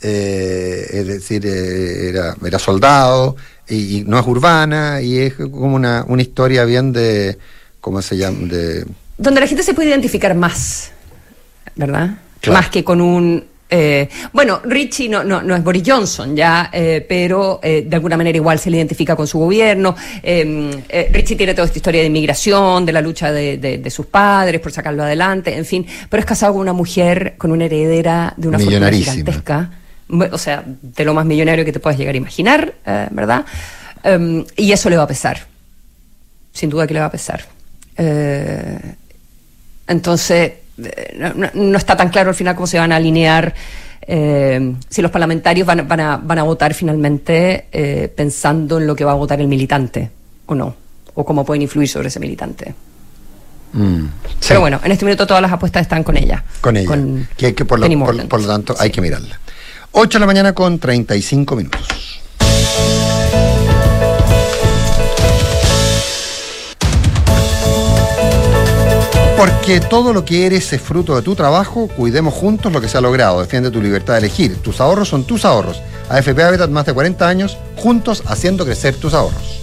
es 0.00 1.06
decir, 1.06 1.46
era, 1.46 2.34
era 2.44 2.58
soldado 2.58 3.36
y, 3.68 4.02
no 4.06 4.18
es 4.18 4.26
urbana 4.26 5.02
y 5.02 5.18
es 5.18 5.34
como 5.34 5.74
una, 5.74 6.06
una 6.08 6.22
historia 6.22 6.64
bien 6.64 6.92
de, 6.92 7.36
¿cómo 7.82 8.00
se 8.00 8.16
llama? 8.16 8.48
De... 8.48 8.86
Donde 9.18 9.40
la 9.40 9.46
gente 9.46 9.62
se 9.62 9.74
puede 9.74 9.90
identificar 9.90 10.34
más, 10.34 10.90
¿verdad? 11.76 12.23
Más 12.50 12.68
que 12.70 12.84
con 12.84 13.00
un 13.00 13.54
eh, 13.76 14.08
bueno, 14.32 14.60
Richie 14.64 15.08
no, 15.08 15.24
no, 15.24 15.42
no, 15.42 15.56
es 15.56 15.64
Boris 15.64 15.82
Johnson 15.84 16.36
ya, 16.36 16.70
eh, 16.72 17.04
pero 17.08 17.58
eh, 17.62 17.84
de 17.86 17.96
alguna 17.96 18.16
manera 18.16 18.36
igual 18.36 18.58
se 18.58 18.70
le 18.70 18.76
identifica 18.76 19.16
con 19.16 19.26
su 19.26 19.38
gobierno. 19.38 19.96
Richie 20.22 21.34
tiene 21.36 21.54
toda 21.54 21.66
esta 21.66 21.78
historia 21.78 22.00
de 22.02 22.06
inmigración, 22.06 22.86
de 22.86 22.92
la 22.92 23.00
lucha 23.00 23.32
de, 23.32 23.58
de, 23.58 23.90
sus 23.90 24.06
padres 24.06 24.60
por 24.60 24.70
sacarlo 24.70 25.02
adelante, 25.02 25.56
en 25.56 25.64
fin, 25.64 25.86
pero 26.08 26.20
es 26.20 26.26
casado 26.26 26.52
con 26.52 26.62
una 26.62 26.72
mujer, 26.72 27.34
con 27.36 27.50
una 27.50 27.64
heredera 27.64 28.32
de 28.36 28.48
una 28.48 28.58
fortuna 28.58 28.90
gigantesca, 28.90 29.70
o 30.30 30.38
sea, 30.38 30.62
de 30.64 31.04
lo 31.04 31.14
más 31.14 31.26
millonario 31.26 31.64
que 31.64 31.72
te 31.72 31.80
puedas 31.80 31.98
llegar 31.98 32.14
a 32.14 32.18
imaginar, 32.18 32.74
¿verdad? 33.10 33.44
Em, 34.02 34.44
y 34.56 34.70
eso 34.70 34.88
le 34.88 34.96
va 34.96 35.04
a 35.04 35.08
pesar, 35.08 35.46
sin 36.52 36.70
duda 36.70 36.86
que 36.86 36.94
le 36.94 37.00
va 37.00 37.06
a 37.06 37.10
pesar. 37.10 37.44
entonces 39.88 40.52
no, 40.76 41.76
está 41.76 41.96
tan 41.96 42.08
claro 42.08 42.30
al 42.30 42.34
final 42.34 42.54
cómo 42.54 42.66
se 42.66 42.78
van 42.78 42.92
a 42.92 42.96
alinear. 42.96 43.54
Eh, 44.06 44.74
si 44.88 45.00
los 45.00 45.10
parlamentarios 45.10 45.66
van, 45.66 45.88
van, 45.88 46.00
a, 46.00 46.16
van 46.18 46.38
a 46.38 46.42
votar 46.42 46.74
finalmente 46.74 47.66
eh, 47.72 48.12
pensando 48.14 48.78
en 48.78 48.86
lo 48.86 48.94
que 48.94 49.04
va 49.04 49.12
a 49.12 49.14
votar 49.14 49.40
el 49.40 49.48
militante 49.48 50.10
o 50.46 50.54
no, 50.54 50.74
o 51.14 51.24
cómo 51.24 51.44
pueden 51.44 51.62
influir 51.62 51.88
sobre 51.88 52.08
ese 52.08 52.20
militante. 52.20 52.74
Mm, 53.72 54.06
Pero 54.46 54.60
bueno, 54.60 54.80
en 54.84 54.92
este 54.92 55.04
minuto 55.04 55.26
todas 55.26 55.42
las 55.42 55.50
apuestas 55.50 55.82
están 55.82 56.04
con 56.04 56.16
ella. 56.16 56.44
Con 56.60 56.76
ella. 56.76 56.88
que, 57.36 57.64
por, 57.64 57.78
lo, 57.80 58.28
por, 58.28 58.40
lo 58.40 58.46
tanto 58.46 58.74
hay 58.78 58.90
que 58.90 59.00
mirarla. 59.00 59.40
8 59.92 60.18
de 60.18 60.20
la 60.20 60.26
mañana 60.26 60.52
con 60.52 60.78
35 60.78 61.56
minutos. 61.56 62.20
Porque 69.36 69.80
todo 69.80 70.12
lo 70.12 70.24
que 70.24 70.46
eres 70.46 70.72
es 70.72 70.80
fruto 70.80 71.16
de 71.16 71.22
tu 71.22 71.34
trabajo, 71.34 71.88
cuidemos 71.88 72.32
juntos 72.34 72.72
lo 72.72 72.80
que 72.80 72.88
se 72.88 72.98
ha 72.98 73.00
logrado. 73.00 73.40
Defiende 73.40 73.70
tu 73.70 73.82
libertad 73.82 74.14
de 74.14 74.20
elegir. 74.20 74.56
Tus 74.62 74.80
ahorros 74.80 75.08
son 75.08 75.24
tus 75.24 75.44
ahorros. 75.44 75.82
AFP 76.08 76.40
Habitat 76.40 76.70
más 76.70 76.86
de 76.86 76.92
40 76.92 77.26
años, 77.26 77.58
juntos 77.76 78.22
haciendo 78.26 78.64
crecer 78.64 78.94
tus 78.94 79.12
ahorros. 79.12 79.60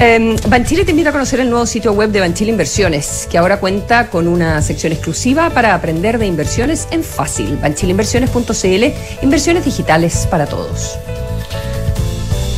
Eh, 0.00 0.36
Banchile 0.48 0.84
te 0.84 0.92
invita 0.92 1.10
a 1.10 1.12
conocer 1.12 1.40
el 1.40 1.50
nuevo 1.50 1.66
sitio 1.66 1.92
web 1.92 2.10
de 2.10 2.20
Banchile 2.20 2.50
Inversiones, 2.50 3.28
que 3.30 3.38
ahora 3.38 3.58
cuenta 3.58 4.10
con 4.10 4.28
una 4.28 4.62
sección 4.62 4.92
exclusiva 4.92 5.50
para 5.50 5.74
aprender 5.74 6.18
de 6.18 6.26
inversiones 6.26 6.86
en 6.90 7.02
fácil. 7.02 7.56
Banchileinversiones.cl, 7.56 9.24
inversiones 9.24 9.64
digitales 9.64 10.28
para 10.30 10.46
todos. 10.46 10.98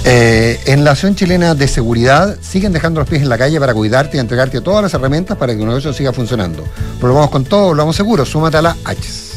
Eh, 0.05 0.59
en 0.65 0.83
la 0.83 0.93
Asociación 0.93 1.17
Chilena 1.17 1.55
de 1.55 1.69
Seguridad 1.69 2.39
siguen 2.41 2.73
dejando 2.73 3.01
los 3.01 3.09
pies 3.09 3.23
en 3.23 3.29
la 3.29 3.37
calle 3.37 3.61
para 3.61 3.75
cuidarte 3.75 4.17
y 4.17 4.21
entregarte 4.21 4.61
todas 4.61 4.83
las 4.83 4.95
herramientas 4.95 5.37
para 5.37 5.53
que 5.53 5.59
tu 5.59 5.67
negocio 5.67 5.93
siga 5.93 6.13
funcionando. 6.13 6.65
Probamos 7.01 7.31
con 7.31 7.45
todo, 7.45 7.75
lo 7.75 7.83
vamos 7.83 7.97
seguro, 7.97 8.25
súmate 8.25 8.57
a 8.57 8.63
la 8.63 8.77
H. 8.85 9.31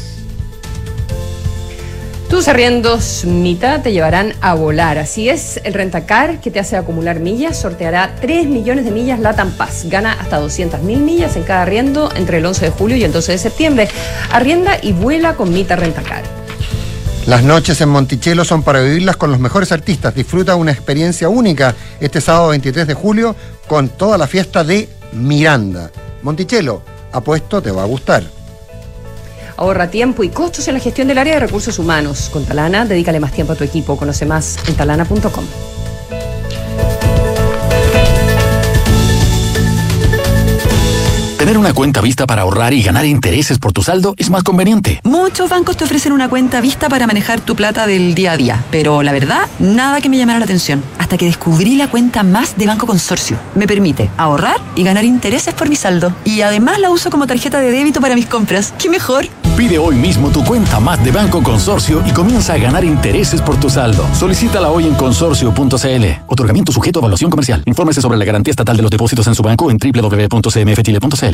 Tus 2.34 2.48
arriendos 2.48 3.24
Mita 3.26 3.82
te 3.82 3.92
llevarán 3.92 4.32
a 4.40 4.54
volar. 4.54 4.98
Así 4.98 5.28
es, 5.28 5.60
el 5.62 5.74
Rentacar 5.74 6.40
que 6.40 6.50
te 6.50 6.58
hace 6.58 6.76
acumular 6.76 7.20
millas 7.20 7.60
sorteará 7.60 8.16
3 8.20 8.46
millones 8.46 8.84
de 8.84 8.90
millas 8.90 9.20
Latam 9.20 9.52
Paz. 9.52 9.84
Gana 9.88 10.14
hasta 10.14 10.40
200 10.40 10.82
mil 10.82 10.98
millas 11.00 11.36
en 11.36 11.44
cada 11.44 11.62
arriendo 11.62 12.10
entre 12.16 12.38
el 12.38 12.46
11 12.46 12.64
de 12.64 12.70
julio 12.72 12.96
y 12.96 13.04
el 13.04 13.12
12 13.12 13.32
de 13.32 13.38
septiembre. 13.38 13.88
Arrienda 14.32 14.78
y 14.82 14.92
vuela 14.92 15.34
con 15.34 15.52
Mita 15.52 15.76
Rentacar. 15.76 16.43
Las 17.26 17.42
noches 17.42 17.80
en 17.80 17.88
Monticello 17.88 18.44
son 18.44 18.62
para 18.62 18.82
vivirlas 18.82 19.16
con 19.16 19.30
los 19.30 19.40
mejores 19.40 19.72
artistas. 19.72 20.14
Disfruta 20.14 20.56
una 20.56 20.72
experiencia 20.72 21.30
única 21.30 21.74
este 21.98 22.20
sábado 22.20 22.48
23 22.48 22.86
de 22.86 22.92
julio 22.92 23.34
con 23.66 23.88
toda 23.88 24.18
la 24.18 24.26
fiesta 24.26 24.62
de 24.62 24.90
Miranda. 25.12 25.90
Monticello, 26.22 26.82
apuesto 27.12 27.62
te 27.62 27.70
va 27.70 27.82
a 27.82 27.86
gustar. 27.86 28.24
Ahorra 29.56 29.88
tiempo 29.88 30.22
y 30.22 30.28
costos 30.28 30.68
en 30.68 30.74
la 30.74 30.80
gestión 30.80 31.08
del 31.08 31.16
área 31.16 31.34
de 31.34 31.40
recursos 31.40 31.78
humanos. 31.78 32.28
Con 32.30 32.44
Talana, 32.44 32.84
dedícale 32.84 33.20
más 33.20 33.32
tiempo 33.32 33.54
a 33.54 33.56
tu 33.56 33.64
equipo. 33.64 33.96
Conoce 33.96 34.26
más 34.26 34.58
en 34.68 34.74
talana.com. 34.74 35.44
Tener 41.44 41.58
una 41.58 41.74
cuenta 41.74 42.00
vista 42.00 42.26
para 42.26 42.40
ahorrar 42.40 42.72
y 42.72 42.82
ganar 42.82 43.04
intereses 43.04 43.58
por 43.58 43.74
tu 43.74 43.82
saldo 43.82 44.14
es 44.16 44.30
más 44.30 44.42
conveniente. 44.42 45.02
Muchos 45.04 45.50
bancos 45.50 45.76
te 45.76 45.84
ofrecen 45.84 46.12
una 46.12 46.30
cuenta 46.30 46.62
vista 46.62 46.88
para 46.88 47.06
manejar 47.06 47.42
tu 47.42 47.54
plata 47.54 47.86
del 47.86 48.14
día 48.14 48.32
a 48.32 48.36
día, 48.38 48.64
pero 48.70 49.02
la 49.02 49.12
verdad, 49.12 49.46
nada 49.58 50.00
que 50.00 50.08
me 50.08 50.16
llamara 50.16 50.38
la 50.38 50.46
atención. 50.46 50.82
Hasta 50.98 51.18
que 51.18 51.26
descubrí 51.26 51.76
la 51.76 51.88
cuenta 51.88 52.22
más 52.22 52.56
de 52.56 52.66
Banco 52.66 52.86
Consorcio. 52.86 53.36
Me 53.56 53.66
permite 53.66 54.08
ahorrar 54.16 54.56
y 54.74 54.84
ganar 54.84 55.04
intereses 55.04 55.52
por 55.52 55.68
mi 55.68 55.76
saldo. 55.76 56.14
Y 56.24 56.40
además 56.40 56.78
la 56.78 56.88
uso 56.88 57.10
como 57.10 57.26
tarjeta 57.26 57.60
de 57.60 57.70
débito 57.70 58.00
para 58.00 58.14
mis 58.14 58.24
compras. 58.24 58.72
¡Qué 58.78 58.88
mejor! 58.88 59.26
Pide 59.54 59.78
hoy 59.78 59.96
mismo 59.96 60.30
tu 60.30 60.42
cuenta 60.42 60.80
más 60.80 61.04
de 61.04 61.12
Banco 61.12 61.42
Consorcio 61.42 62.02
y 62.06 62.10
comienza 62.12 62.54
a 62.54 62.58
ganar 62.58 62.84
intereses 62.84 63.42
por 63.42 63.60
tu 63.60 63.68
saldo. 63.68 64.04
Solicítala 64.14 64.70
hoy 64.70 64.86
en 64.86 64.94
consorcio.cl. 64.94 66.04
Otorgamiento 66.26 66.72
sujeto 66.72 66.98
a 66.98 67.02
evaluación 67.02 67.30
comercial. 67.30 67.62
Infórmese 67.66 68.00
sobre 68.00 68.16
la 68.16 68.24
garantía 68.24 68.50
estatal 68.50 68.76
de 68.76 68.82
los 68.82 68.90
depósitos 68.90 69.26
en 69.26 69.34
su 69.34 69.42
banco 69.42 69.70
en 69.70 69.76
www.cmfchile.cl. 69.76 71.33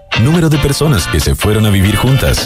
Número 0.23 0.49
de 0.49 0.59
personas 0.59 1.07
que 1.07 1.19
se 1.19 1.33
fueron 1.33 1.65
a 1.65 1.71
vivir 1.71 1.95
juntas. 1.95 2.45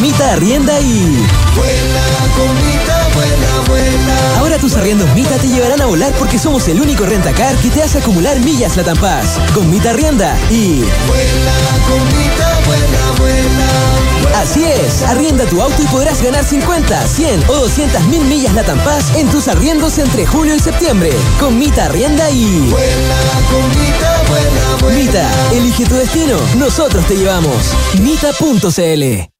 Mita 0.00 0.32
Arrienda 0.32 0.80
y... 0.80 1.26
Vuela, 1.56 2.02
comita, 2.36 3.08
vuela, 3.14 3.60
vuela. 3.66 4.38
Ahora 4.38 4.58
tus 4.58 4.74
arriendos 4.76 5.12
Mita 5.14 5.36
te 5.36 5.48
llevarán 5.48 5.80
a 5.80 5.86
volar 5.86 6.12
porque 6.18 6.38
somos 6.38 6.68
el 6.68 6.80
único 6.80 7.04
rentacar 7.06 7.56
que 7.56 7.70
te 7.70 7.82
hace 7.82 7.98
acumular 7.98 8.38
millas 8.40 8.76
la 8.76 8.94
Paz. 8.94 9.38
Con 9.54 9.68
Mita 9.70 9.90
Arrienda 9.90 10.38
y... 10.50 10.80
Vuela, 11.06 11.54
comita, 11.88 12.60
vuela, 12.66 13.12
vuela. 13.18 14.40
Así 14.40 14.64
es, 14.64 15.02
arrienda 15.02 15.44
tu 15.46 15.60
auto 15.60 15.82
y 15.82 15.86
podrás 15.86 16.22
ganar 16.22 16.44
50, 16.44 17.06
100 17.06 17.44
o 17.48 17.54
200 17.54 18.02
mil 18.04 18.24
millas 18.24 18.54
la 18.54 18.62
Paz 18.62 19.12
en 19.16 19.28
tus 19.28 19.48
arriendos 19.48 19.98
entre 19.98 20.26
julio 20.26 20.54
y 20.54 20.60
septiembre. 20.60 21.10
Con 21.40 21.58
Mita 21.58 21.86
Arrienda 21.86 22.30
y... 22.30 22.68
Vuela, 22.70 23.16
comita, 23.50 24.22
vuela, 24.28 24.76
vuela. 24.80 24.98
Mita, 24.98 25.30
elige 25.52 25.84
tu 25.84 25.96
destino, 25.96 26.36
nosotros 26.56 27.04
te 27.06 27.16
llevamos. 27.16 27.56
Mita.cl 28.00 29.39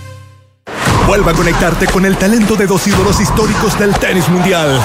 Vuelva 1.07 1.31
a 1.31 1.33
conectarte 1.33 1.87
con 1.87 2.05
el 2.05 2.15
talento 2.17 2.55
de 2.55 2.67
dos 2.67 2.87
ídolos 2.87 3.19
históricos 3.19 3.77
del 3.77 3.93
tenis 3.97 4.29
mundial. 4.29 4.79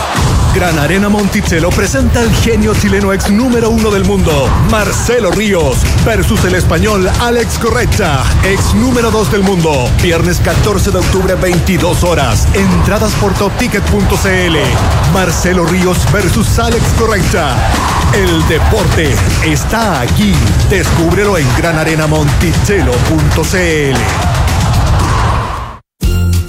Gran 0.55 0.79
Arena 0.79 1.09
Monticello 1.09 1.71
presenta 1.71 2.21
al 2.21 2.33
genio 2.35 2.75
chileno 2.75 3.13
ex 3.13 3.31
número 3.31 3.69
uno 3.69 3.91
del 3.91 4.07
mundo, 4.07 4.49
Marcelo 4.71 5.31
Ríos, 5.31 5.77
versus 6.05 6.43
el 6.45 6.55
español 6.55 7.11
Alex 7.21 7.59
Correcha, 7.59 8.23
ex 8.43 8.73
número 8.75 9.11
dos 9.11 9.31
del 9.31 9.43
mundo. 9.43 9.91
Viernes 10.03 10.41
14 10.41 10.93
de 10.93 10.99
octubre, 10.99 11.35
22 11.35 12.05
horas. 12.05 12.49
Entradas 12.55 13.13
por 13.21 13.35
topticket.cl. 13.35 14.57
Marcelo 15.13 15.67
Ríos 15.67 15.99
versus 16.11 16.59
Alex 16.59 16.83
Correcha. 16.99 17.55
El 18.15 18.49
deporte 18.49 19.15
está 19.45 20.01
aquí. 20.01 20.33
Descúbrelo 20.71 21.37
en 21.37 21.47
granarenamonticello.cl. 21.59 24.36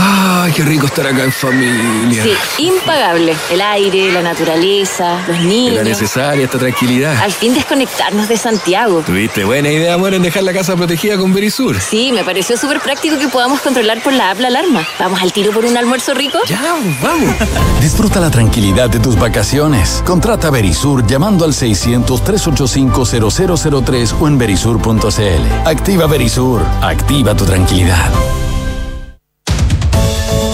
Ay, 0.00 0.52
qué 0.52 0.62
rico 0.62 0.86
estar 0.86 1.04
acá 1.06 1.24
en 1.24 1.32
familia. 1.32 2.22
Sí, 2.22 2.32
impagable. 2.58 3.34
El 3.50 3.60
aire, 3.60 4.12
la 4.12 4.22
naturaleza, 4.22 5.18
los 5.26 5.40
niños. 5.40 5.74
Era 5.74 5.82
necesaria 5.84 6.44
esta 6.44 6.56
tranquilidad. 6.58 7.16
Al 7.20 7.32
fin 7.32 7.52
desconectarnos 7.54 8.28
de 8.28 8.36
Santiago. 8.36 9.02
Tuviste 9.04 9.42
buena 9.44 9.68
idea, 9.70 9.94
amor, 9.94 10.14
en 10.14 10.22
dejar 10.22 10.44
la 10.44 10.52
casa 10.52 10.76
protegida 10.76 11.16
con 11.16 11.34
Verisur. 11.34 11.80
Sí, 11.80 12.12
me 12.12 12.22
pareció 12.24 12.56
súper 12.56 12.78
práctico 12.80 13.18
que 13.18 13.26
podamos 13.28 13.60
controlar 13.60 14.00
por 14.02 14.12
la 14.12 14.30
app 14.30 14.38
la 14.40 14.48
alarma. 14.48 14.86
¿Vamos 14.98 15.20
al 15.20 15.32
tiro 15.32 15.52
por 15.52 15.64
un 15.64 15.76
almuerzo 15.76 16.14
rico? 16.14 16.38
Ya, 16.46 16.76
vamos. 17.02 17.34
Disfruta 17.80 18.20
la 18.20 18.30
tranquilidad 18.30 18.88
de 18.90 19.00
tus 19.00 19.18
vacaciones. 19.18 20.02
Contrata 20.06 20.50
Verisur 20.50 21.04
llamando 21.06 21.44
al 21.44 21.52
600-385-0003 21.52 24.14
o 24.20 24.28
en 24.28 24.38
verisur.cl. 24.38 25.66
Activa 25.66 26.06
Verisur. 26.06 26.62
Activa 26.80 27.36
tu 27.36 27.44
tranquilidad. 27.44 28.10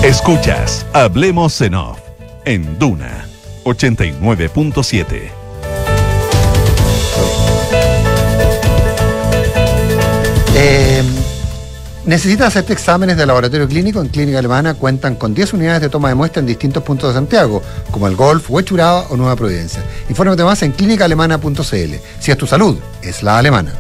Escuchas 0.04 0.84
Hablemos 0.92 1.58
en 1.62 1.74
Off 1.74 1.98
en 2.44 2.78
Duna 2.78 3.26
89.7. 3.64 5.30
Eh, 10.56 11.02
¿Necesitas 12.04 12.48
hacerte 12.48 12.74
exámenes 12.74 13.16
de 13.16 13.24
laboratorio 13.24 13.66
clínico? 13.66 14.02
En 14.02 14.08
Clínica 14.08 14.40
Alemana 14.40 14.74
cuentan 14.74 15.14
con 15.14 15.32
10 15.32 15.54
unidades 15.54 15.80
de 15.80 15.88
toma 15.88 16.10
de 16.10 16.16
muestra 16.16 16.40
en 16.40 16.46
distintos 16.48 16.82
puntos 16.82 17.08
de 17.08 17.14
Santiago, 17.14 17.62
como 17.90 18.06
el 18.06 18.14
Golf, 18.14 18.50
Huechuraba 18.50 19.06
o 19.08 19.16
Nueva 19.16 19.36
Providencia. 19.36 19.82
Infórmate 20.10 20.44
más 20.44 20.62
en 20.62 20.72
clínicaalemana.cl. 20.72 21.94
Si 22.20 22.30
es 22.30 22.36
tu 22.36 22.46
salud, 22.46 22.76
es 23.00 23.22
la 23.22 23.38
alemana. 23.38 23.72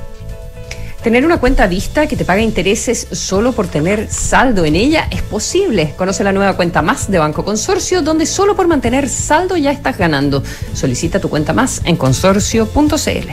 Tener 1.04 1.26
una 1.26 1.38
cuenta 1.38 1.66
vista 1.66 2.06
que 2.06 2.16
te 2.16 2.24
paga 2.24 2.40
intereses 2.40 3.06
solo 3.12 3.52
por 3.52 3.68
tener 3.68 4.08
saldo 4.10 4.64
en 4.64 4.74
ella 4.74 5.06
es 5.10 5.20
posible. 5.20 5.92
Conoce 5.98 6.24
la 6.24 6.32
nueva 6.32 6.56
cuenta 6.56 6.80
más 6.80 7.10
de 7.10 7.18
Banco 7.18 7.44
Consorcio, 7.44 8.00
donde 8.00 8.24
solo 8.24 8.56
por 8.56 8.66
mantener 8.68 9.10
saldo 9.10 9.58
ya 9.58 9.70
estás 9.70 9.98
ganando. 9.98 10.42
Solicita 10.72 11.20
tu 11.20 11.28
cuenta 11.28 11.52
más 11.52 11.82
en 11.84 11.96
consorcio.cl. 11.96 13.28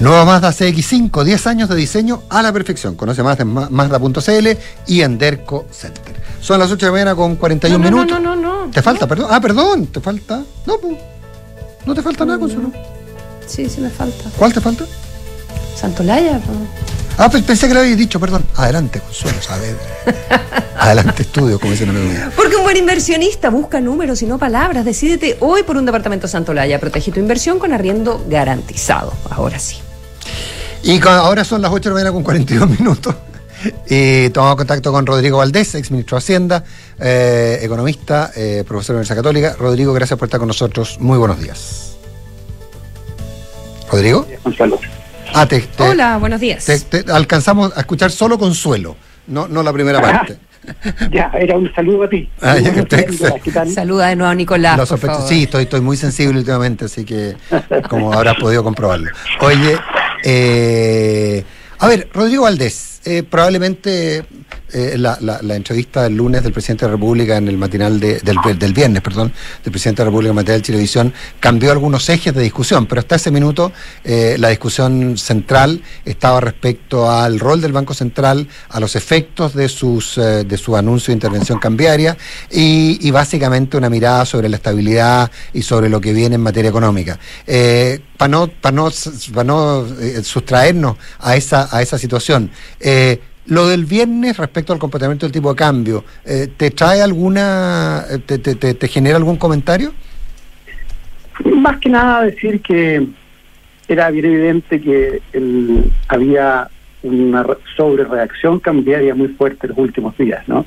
Nueva 0.00 0.24
Mazda 0.24 0.50
CX5, 0.50 1.24
10 1.24 1.46
años 1.46 1.68
de 1.68 1.76
diseño 1.76 2.22
a 2.30 2.40
la 2.42 2.52
perfección. 2.54 2.94
Conoce 2.96 3.22
más 3.22 3.38
en 3.38 3.48
ma- 3.48 3.68
Mazda.cl 3.70 4.48
y 4.86 5.02
en 5.02 5.18
Derco 5.18 5.66
Center. 5.70 6.14
Son 6.40 6.58
las 6.58 6.70
8 6.70 6.86
de 6.86 6.86
la 6.86 6.92
mañana 6.92 7.14
con 7.14 7.36
41 7.36 7.78
No, 7.78 7.90
no, 7.90 7.96
minutos. 7.96 8.20
no, 8.22 8.34
no, 8.36 8.64
no. 8.66 8.70
¿Te 8.72 8.80
falta, 8.80 9.06
perdón? 9.06 9.28
Ah, 9.30 9.40
perdón, 9.42 9.86
te 9.88 10.00
falta. 10.00 10.42
No, 10.64 10.78
pues. 10.78 10.96
No 11.84 11.94
te 11.94 12.00
falta 12.02 12.24
nada, 12.24 12.38
Consuelo. 12.38 12.72
Sí, 13.46 13.68
sí 13.68 13.80
me 13.82 13.90
falta. 13.90 14.24
¿Cuál 14.38 14.52
te 14.54 14.60
falta? 14.62 14.84
Santolaya. 15.76 16.40
Ah, 17.18 17.30
pues 17.30 17.42
pensé 17.44 17.68
que 17.68 17.74
lo 17.74 17.80
habías 17.80 17.96
dicho, 17.96 18.18
perdón. 18.20 18.44
Adelante, 18.56 19.00
Consuelo 19.00 19.40
Saavedra. 19.40 19.80
Adelante, 20.78 21.22
estudio, 21.22 21.58
como 21.58 21.72
dicen 21.72 21.88
en 21.90 22.30
Porque 22.36 22.56
un 22.56 22.62
buen 22.62 22.76
inversionista 22.76 23.48
busca 23.50 23.80
números 23.80 24.20
y 24.22 24.26
no 24.26 24.38
palabras. 24.38 24.84
Decídete 24.84 25.36
hoy 25.40 25.62
por 25.62 25.76
un 25.76 25.86
departamento 25.86 26.28
Santolaya. 26.28 26.78
Protege 26.78 27.12
tu 27.12 27.20
inversión 27.20 27.58
con 27.58 27.72
arriendo 27.72 28.24
garantizado. 28.28 29.12
Ahora 29.30 29.58
sí. 29.58 29.78
Y 30.82 31.00
con- 31.00 31.12
ahora 31.12 31.44
son 31.44 31.62
las 31.62 31.70
8 31.72 31.88
de 31.88 31.90
la 31.90 31.94
mañana 31.94 32.12
con 32.12 32.22
42 32.22 32.68
minutos. 32.78 33.14
Y 33.88 34.28
tomamos 34.30 34.56
contacto 34.56 34.92
con 34.92 35.06
Rodrigo 35.06 35.38
Valdés, 35.38 35.74
ex 35.74 35.90
ministro 35.90 36.16
de 36.16 36.18
Hacienda, 36.18 36.62
eh, 37.00 37.58
economista, 37.62 38.30
eh, 38.36 38.62
profesor 38.68 38.88
de 38.88 38.92
la 38.92 38.98
Universidad 38.98 39.16
Católica. 39.16 39.56
Rodrigo, 39.58 39.92
gracias 39.94 40.18
por 40.18 40.26
estar 40.28 40.38
con 40.38 40.48
nosotros. 40.48 40.98
Muy 41.00 41.16
buenos 41.18 41.40
días. 41.40 41.96
¿Rodrigo? 43.90 44.26
Ah, 45.38 45.46
te, 45.46 45.60
te- 45.60 45.82
Hola, 45.82 46.16
buenos 46.16 46.40
días. 46.40 46.64
te- 46.64 46.80
te 47.02 47.12
alcanzamos 47.12 47.70
a 47.76 47.80
escuchar 47.80 48.10
solo 48.10 48.38
Consuelo, 48.38 48.96
no, 49.26 49.46
no 49.46 49.62
la 49.62 49.70
primera 49.72 50.00
parte. 50.00 50.38
Ya, 51.12 51.30
era 51.38 51.56
un 51.56 51.72
saludo 51.74 52.04
a 52.04 52.08
ti. 52.08 52.28
Ah, 52.40 52.56
ya. 52.58 52.72
Saluda 53.72 54.08
de 54.08 54.16
nuevo 54.16 54.32
a 54.32 54.34
Nicolás. 54.34 54.88
Por 54.88 54.98
favor. 54.98 55.28
sí, 55.28 55.44
estoy, 55.44 55.62
estoy 55.64 55.80
muy 55.80 55.96
sensible 55.96 56.38
últimamente, 56.38 56.86
así 56.86 57.04
que 57.04 57.36
como 57.88 58.12
habrás 58.12 58.34
podido 58.36 58.64
comprobarlo. 58.64 59.10
Oye, 59.42 59.78
eh, 60.24 61.44
a 61.78 61.86
ver, 61.86 62.08
Rodrigo 62.12 62.44
Valdés, 62.44 63.00
eh, 63.04 63.22
probablemente 63.22 64.24
eh, 64.72 64.96
la, 64.98 65.18
la- 65.20 65.56
entrevista 65.56 66.02
del 66.02 66.16
lunes 66.16 66.42
del 66.42 66.52
presidente 66.52 66.84
de 66.84 66.90
la 66.90 66.96
República 66.96 67.36
en 67.36 67.48
el 67.48 67.56
matinal 67.56 67.98
de- 68.00 68.18
del, 68.20 68.58
del 68.58 68.72
viernes, 68.72 69.00
perdón, 69.02 69.32
del 69.64 69.70
presidente 69.72 70.02
de 70.02 70.04
la 70.04 70.10
República 70.10 70.28
en 70.30 70.32
el 70.38 70.42
matinal 70.42 70.60
de 70.60 70.66
Televisión 70.66 71.14
cambió 71.40 71.72
algunos 71.72 72.08
ejes 72.08 72.34
de 72.34 72.42
discusión, 72.42 72.86
pero 72.86 73.00
hasta 73.00 73.16
ese 73.16 73.30
minuto 73.30 73.72
eh, 74.04 74.36
la 74.38 74.48
discusión 74.48 75.16
central 75.16 75.82
estaba 76.04 76.40
respecto 76.40 77.10
al 77.10 77.38
rol 77.40 77.60
del 77.60 77.72
Banco 77.72 77.94
Central, 77.94 78.48
a 78.68 78.80
los 78.80 78.96
efectos 78.96 79.54
de 79.54 79.68
sus 79.68 80.18
eh, 80.18 80.44
de 80.44 80.56
su 80.58 80.76
anuncio 80.76 81.12
de 81.12 81.14
intervención 81.14 81.58
cambiaria 81.58 82.16
y, 82.50 83.10
básicamente 83.10 83.76
una 83.76 83.88
mirada 83.88 84.24
sobre 84.26 84.48
la 84.48 84.56
estabilidad 84.56 85.30
y 85.54 85.62
sobre 85.62 85.88
lo 85.88 86.00
que 86.00 86.12
viene 86.12 86.34
en 86.34 86.40
materia 86.42 86.68
económica. 86.68 87.18
para 88.18 88.28
no, 88.28 88.48
para 88.48 88.74
no, 88.76 88.90
pa 89.34 89.44
no 89.44 89.86
sustraernos 90.22 90.96
a 91.18 91.36
esa, 91.36 91.68
a 91.74 91.82
esa 91.82 91.98
situación, 91.98 92.50
eh, 92.80 93.20
lo 93.48 93.66
del 93.68 93.84
viernes 93.84 94.36
respecto 94.38 94.72
al 94.72 94.78
comportamiento 94.78 95.26
del 95.26 95.32
tipo 95.32 95.50
de 95.50 95.56
cambio, 95.56 96.04
eh, 96.24 96.48
¿te 96.56 96.70
trae 96.70 97.00
alguna, 97.02 98.04
eh, 98.10 98.18
te, 98.18 98.38
te- 98.38 98.54
te- 98.74 98.88
genera 98.88 99.16
algún 99.16 99.36
comentario? 99.36 99.92
Más 101.44 101.78
que 101.78 101.88
nada 101.90 102.22
decir 102.22 102.60
que 102.62 103.06
era 103.88 104.10
bien 104.10 104.24
evidente 104.24 104.80
que 104.80 105.20
el- 105.32 105.92
había 106.08 106.68
una 107.02 107.42
re- 107.42 107.56
sobrereacción 107.76 108.58
cambiaria 108.58 109.14
muy 109.14 109.28
fuerte 109.28 109.68
los 109.68 109.78
últimos 109.78 110.16
días, 110.18 110.46
¿no? 110.48 110.66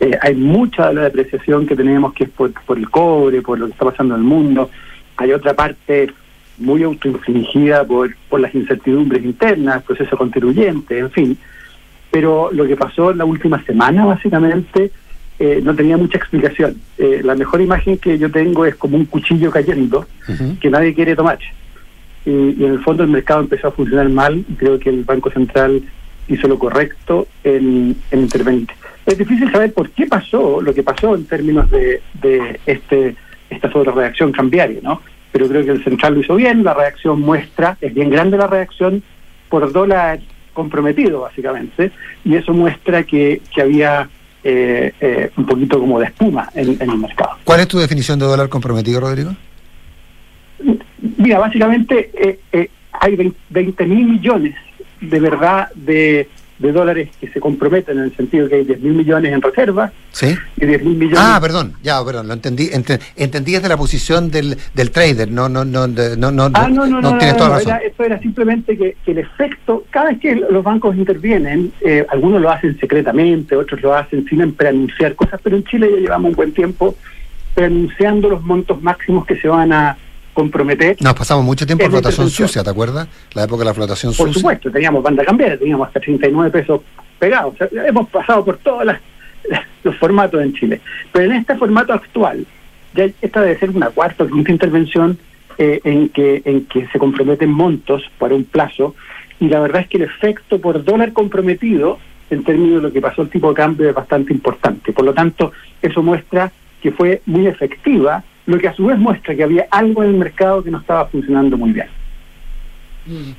Eh, 0.00 0.10
hay 0.20 0.34
mucha 0.34 0.88
de 0.88 0.94
la 0.94 1.02
depreciación 1.04 1.66
que 1.66 1.74
tenemos 1.74 2.12
que 2.12 2.24
es 2.24 2.30
por, 2.30 2.52
por 2.64 2.78
el 2.78 2.90
cobre, 2.90 3.42
por 3.42 3.58
lo 3.58 3.66
que 3.66 3.72
está 3.72 3.84
pasando 3.86 4.14
en 4.14 4.20
el 4.20 4.26
mundo. 4.26 4.70
Hay 5.16 5.32
otra 5.32 5.54
parte 5.54 6.10
muy 6.58 6.82
autoinfligida 6.82 7.84
por, 7.84 8.14
por 8.28 8.40
las 8.40 8.54
incertidumbres 8.54 9.24
internas, 9.24 9.82
proceso 9.84 10.16
contribuyente, 10.16 10.98
en 10.98 11.10
fin. 11.10 11.38
Pero 12.10 12.50
lo 12.52 12.66
que 12.66 12.76
pasó 12.76 13.10
en 13.10 13.18
la 13.18 13.24
última 13.24 13.62
semana, 13.64 14.04
básicamente, 14.04 14.90
eh, 15.38 15.60
no 15.62 15.74
tenía 15.74 15.96
mucha 15.96 16.18
explicación. 16.18 16.76
Eh, 16.96 17.20
la 17.22 17.34
mejor 17.34 17.60
imagen 17.60 17.98
que 17.98 18.18
yo 18.18 18.30
tengo 18.30 18.64
es 18.64 18.74
como 18.76 18.96
un 18.96 19.04
cuchillo 19.04 19.50
cayendo 19.50 20.06
que 20.60 20.70
nadie 20.70 20.94
quiere 20.94 21.14
tomar. 21.14 21.38
Y, 22.24 22.30
y 22.30 22.64
en 22.64 22.72
el 22.72 22.80
fondo 22.80 23.04
el 23.04 23.10
mercado 23.10 23.40
empezó 23.40 23.68
a 23.68 23.72
funcionar 23.72 24.08
mal 24.08 24.44
y 24.48 24.54
creo 24.54 24.78
que 24.78 24.90
el 24.90 25.04
Banco 25.04 25.30
Central 25.30 25.82
hizo 26.28 26.48
lo 26.48 26.58
correcto 26.58 27.26
en, 27.44 27.96
en 28.10 28.20
intervenir. 28.20 28.68
Es 29.06 29.16
difícil 29.16 29.50
saber 29.50 29.72
por 29.72 29.90
qué 29.90 30.06
pasó 30.06 30.60
lo 30.60 30.74
que 30.74 30.82
pasó 30.82 31.14
en 31.14 31.24
términos 31.24 31.70
de, 31.70 32.02
de 32.20 32.60
este 32.66 33.16
esta 33.48 33.72
sobrereacción 33.72 34.30
cambiaria, 34.30 34.80
¿no? 34.82 35.00
Pero 35.32 35.48
creo 35.48 35.64
que 35.64 35.70
el 35.70 35.82
central 35.82 36.14
lo 36.14 36.20
hizo 36.20 36.36
bien, 36.36 36.64
la 36.64 36.74
reacción 36.74 37.20
muestra, 37.20 37.78
es 37.80 37.94
bien 37.94 38.10
grande 38.10 38.36
la 38.36 38.46
reacción 38.46 39.02
por 39.48 39.72
dólar 39.72 40.18
comprometido, 40.58 41.20
básicamente, 41.20 41.92
y 42.24 42.34
eso 42.34 42.52
muestra 42.52 43.04
que, 43.04 43.40
que 43.54 43.62
había 43.62 44.08
eh, 44.42 44.92
eh, 45.00 45.30
un 45.36 45.46
poquito 45.46 45.78
como 45.78 46.00
de 46.00 46.06
espuma 46.06 46.50
en, 46.52 46.70
en 46.82 46.90
el 46.90 46.98
mercado. 46.98 47.36
¿Cuál 47.44 47.60
es 47.60 47.68
tu 47.68 47.78
definición 47.78 48.18
de 48.18 48.26
dólar 48.26 48.48
comprometido, 48.48 48.98
Rodrigo? 48.98 49.30
Mira, 51.16 51.38
básicamente 51.38 52.10
eh, 52.12 52.40
eh, 52.52 52.70
hay 52.90 53.32
20 53.50 53.86
mil 53.86 54.04
millones 54.06 54.56
de 55.00 55.20
verdad 55.20 55.68
de 55.76 56.28
de 56.58 56.72
dólares 56.72 57.08
que 57.20 57.28
se 57.28 57.38
comprometen 57.40 57.98
en 57.98 58.04
el 58.04 58.16
sentido 58.16 58.48
que 58.48 58.56
hay 58.56 58.64
10 58.64 58.80
mil 58.80 58.92
millones 58.94 59.32
en 59.32 59.40
reserva 59.40 59.92
¿Sí? 60.10 60.34
y 60.56 60.66
10 60.66 60.82
mil 60.84 60.96
millones. 60.96 61.20
Ah, 61.22 61.38
perdón, 61.40 61.74
ya, 61.82 62.04
perdón, 62.04 62.26
lo 62.26 62.34
entendí. 62.34 62.68
ent- 62.70 63.00
entendí 63.16 63.52
desde 63.52 63.68
la 63.68 63.76
posición 63.76 64.30
del, 64.30 64.56
del 64.74 64.90
trader, 64.90 65.30
no, 65.30 65.48
no, 65.48 65.64
no, 65.64 65.86
de- 65.86 66.16
no, 66.16 66.30
no, 66.32 66.50
Ah, 66.54 66.68
no, 66.68 66.86
no, 66.86 67.00
no, 67.00 67.12
no, 67.12 67.18
tienes 67.18 67.34
no, 67.34 67.36
toda 67.38 67.48
no, 67.50 67.54
razón. 67.56 67.70
era- 67.72 67.78
eso 67.84 68.02
era 68.04 68.18
simplemente 68.20 68.76
que, 68.76 68.96
que 69.04 69.10
el 69.12 69.18
efecto, 69.18 69.84
cada 69.90 70.10
vez 70.10 70.18
que 70.20 70.34
los 70.34 70.64
bancos 70.64 70.96
intervienen, 70.96 71.72
eh, 71.80 72.04
algunos 72.08 72.40
lo 72.42 72.50
hacen 72.50 72.78
secretamente, 72.80 73.54
otros 73.54 73.80
lo 73.80 73.94
hacen 73.94 74.24
sin 74.28 74.52
preanunciar 74.52 75.14
cosas, 75.14 75.40
pero 75.42 75.56
en 75.56 75.64
Chile 75.64 75.88
ya 75.94 76.00
llevamos 76.00 76.30
un 76.30 76.36
buen 76.36 76.52
tiempo 76.52 76.96
preanunciando 77.54 78.28
los 78.28 78.42
montos 78.42 78.80
máximos 78.82 79.26
que 79.26 79.36
se 79.40 79.48
van 79.48 79.72
a 79.72 79.96
comprometer. 80.38 80.96
Nos 81.00 81.14
pasamos 81.14 81.44
mucho 81.44 81.66
tiempo 81.66 81.84
en 81.84 81.90
flotación 81.90 82.30
sucia, 82.30 82.62
¿te 82.62 82.70
acuerdas? 82.70 83.08
La 83.34 83.42
época 83.42 83.60
de 83.60 83.64
la 83.64 83.74
flotación 83.74 84.14
Por 84.14 84.28
sucia. 84.28 84.34
supuesto, 84.34 84.70
teníamos 84.70 85.02
banda 85.02 85.24
cambiaria, 85.24 85.58
teníamos 85.58 85.88
hasta 85.88 85.98
39 85.98 86.50
pesos 86.52 86.80
pegados. 87.18 87.54
O 87.54 87.56
sea, 87.56 87.68
hemos 87.84 88.08
pasado 88.08 88.44
por 88.44 88.56
todos 88.58 88.86
los 89.82 89.96
formatos 89.96 90.40
en 90.40 90.54
Chile. 90.54 90.80
Pero 91.10 91.24
en 91.24 91.32
este 91.32 91.56
formato 91.56 91.92
actual, 91.92 92.46
ya 92.94 93.08
esta 93.20 93.40
debe 93.40 93.58
ser 93.58 93.70
una 93.70 93.90
cuarta 93.90 94.22
o 94.22 94.28
quinta 94.28 94.52
intervención 94.52 95.18
eh, 95.58 95.80
en, 95.82 96.08
que, 96.10 96.40
en 96.44 96.66
que 96.66 96.86
se 96.86 97.00
comprometen 97.00 97.50
montos 97.50 98.04
para 98.16 98.36
un 98.36 98.44
plazo. 98.44 98.94
Y 99.40 99.48
la 99.48 99.58
verdad 99.58 99.82
es 99.82 99.88
que 99.88 99.96
el 99.96 100.04
efecto 100.04 100.60
por 100.60 100.84
dólar 100.84 101.12
comprometido, 101.12 101.98
en 102.30 102.44
términos 102.44 102.76
de 102.76 102.88
lo 102.88 102.92
que 102.92 103.00
pasó 103.00 103.22
el 103.22 103.28
tipo 103.28 103.48
de 103.48 103.54
cambio, 103.54 103.88
es 103.88 103.94
bastante 103.94 104.32
importante. 104.32 104.92
Por 104.92 105.04
lo 105.04 105.14
tanto, 105.14 105.50
eso 105.82 106.00
muestra 106.00 106.52
que 106.80 106.92
fue 106.92 107.22
muy 107.26 107.48
efectiva, 107.48 108.22
lo 108.48 108.58
que 108.58 108.66
a 108.68 108.74
su 108.74 108.86
vez 108.86 108.98
muestra 108.98 109.34
que 109.36 109.42
había 109.44 109.66
algo 109.70 110.02
en 110.02 110.08
el 110.10 110.16
mercado 110.16 110.64
que 110.64 110.70
no 110.70 110.78
estaba 110.78 111.06
funcionando 111.06 111.56
muy 111.58 111.72
bien. 111.72 111.86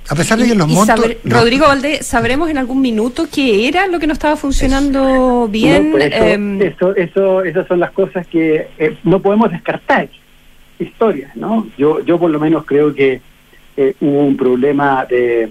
A 0.10 0.16
pesar 0.16 0.40
de 0.40 0.48
que 0.48 0.56
los 0.56 0.68
montos. 0.68 0.86
saber- 0.88 1.20
no. 1.24 1.36
Rodrigo 1.40 1.68
Valdés, 1.68 2.06
¿sabremos 2.06 2.50
en 2.50 2.58
algún 2.58 2.82
minuto 2.82 3.28
qué 3.32 3.68
era 3.68 3.86
lo 3.88 4.00
que 4.00 4.08
no 4.08 4.14
estaba 4.14 4.36
funcionando 4.36 5.48
bien? 5.48 5.86
No, 5.88 5.92
por 5.92 6.02
eso, 6.02 6.24
Em, 6.24 6.62
eso, 6.62 6.96
eso, 6.96 7.44
esas 7.44 7.68
son 7.68 7.80
las 7.80 7.92
cosas 7.92 8.26
que 8.28 8.68
eh, 8.80 8.98
no 9.04 9.20
podemos 9.20 9.52
descartar. 9.52 10.08
Historias, 10.80 11.36
¿no? 11.36 11.68
Yo, 11.78 12.00
yo 12.06 12.18
por 12.18 12.32
lo 12.32 12.40
menos 12.40 12.66
creo 12.66 12.94
que 12.96 13.20
eh, 13.78 13.96
hubo 14.00 14.20
un 14.22 14.38
problema 14.38 15.06
de, 15.10 15.50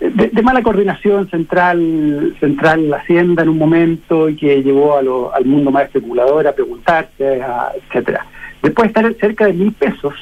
de, 0.00 0.28
de 0.28 0.42
mala 0.42 0.62
coordinación 0.62 1.28
central, 1.28 2.34
central 2.40 2.92
Hacienda 2.94 3.42
en 3.42 3.48
un 3.50 3.58
momento 3.58 4.28
y 4.28 4.36
que 4.36 4.62
llevó 4.62 4.96
a 4.96 5.02
lo- 5.02 5.34
al 5.34 5.44
mundo 5.44 5.70
más 5.70 5.84
especulador 5.84 6.46
a 6.46 6.52
preguntarse, 6.54 7.42
a- 7.42 7.72
etcétera. 7.76 8.24
Después 8.62 8.92
de 8.92 9.00
estar 9.00 9.14
cerca 9.20 9.46
de 9.46 9.52
mil 9.54 9.72
pesos, 9.72 10.14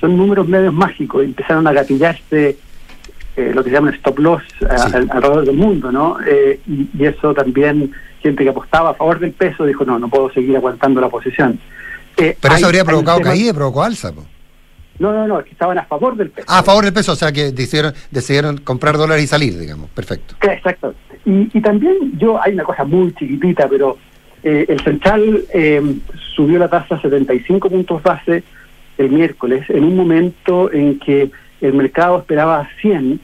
son 0.00 0.16
números 0.16 0.46
medios 0.48 0.74
mágicos, 0.74 1.22
y 1.22 1.26
empezaron 1.26 1.66
a 1.66 1.72
gatillarse 1.72 2.56
eh, 3.36 3.52
lo 3.54 3.64
que 3.64 3.70
se 3.70 3.74
llama 3.76 3.90
stop 3.90 4.18
loss 4.18 4.42
a- 4.68 4.84
al- 4.96 5.08
alrededor 5.10 5.44
del 5.46 5.56
mundo, 5.56 5.90
¿no? 5.90 6.18
Eh, 6.26 6.60
y, 6.68 6.88
y 6.96 7.06
eso 7.06 7.34
también, 7.34 7.90
gente 8.22 8.44
que 8.44 8.50
apostaba 8.50 8.90
a 8.90 8.94
favor 8.94 9.18
del 9.18 9.32
peso 9.32 9.64
dijo, 9.66 9.84
no, 9.84 9.98
no 9.98 10.08
puedo 10.08 10.30
seguir 10.32 10.56
aguantando 10.56 11.00
la 11.00 11.08
posición. 11.08 11.58
Eh, 12.16 12.36
Pero 12.40 12.54
eso 12.54 12.66
habría 12.66 12.84
provocado 12.84 13.18
tema- 13.18 13.30
caída 13.30 13.52
provocó 13.54 13.82
alza. 13.82 14.12
po. 14.12 14.24
No, 15.00 15.12
no, 15.12 15.26
no, 15.26 15.40
es 15.40 15.46
que 15.46 15.50
estaban 15.50 15.76
a 15.76 15.82
favor 15.84 16.16
del 16.16 16.30
peso. 16.30 16.46
Ah, 16.48 16.60
a 16.60 16.62
favor 16.62 16.84
del 16.84 16.92
peso, 16.92 17.10
o 17.12 17.16
sea 17.16 17.32
que 17.32 17.50
decidieron, 17.50 17.92
decidieron 18.12 18.58
comprar 18.58 18.96
dólares 18.96 19.24
y 19.24 19.26
salir, 19.26 19.58
digamos. 19.58 19.90
Perfecto. 19.90 20.36
Exacto. 20.40 20.94
Y, 21.24 21.48
y 21.52 21.60
también 21.60 22.16
yo, 22.16 22.40
hay 22.40 22.52
una 22.52 22.62
cosa 22.62 22.84
muy 22.84 23.12
chiquitita, 23.14 23.66
pero 23.68 23.98
eh, 24.44 24.66
el 24.68 24.80
central 24.80 25.42
eh, 25.52 25.82
subió 26.36 26.58
la 26.58 26.68
tasa 26.68 26.96
a 26.96 27.00
75 27.00 27.68
puntos 27.70 28.02
base 28.02 28.42
el 28.98 29.10
miércoles, 29.10 29.64
en 29.70 29.82
un 29.84 29.96
momento 29.96 30.72
en 30.72 30.98
que 31.00 31.30
el 31.60 31.72
mercado 31.74 32.18
esperaba 32.18 32.68
100, 32.80 33.20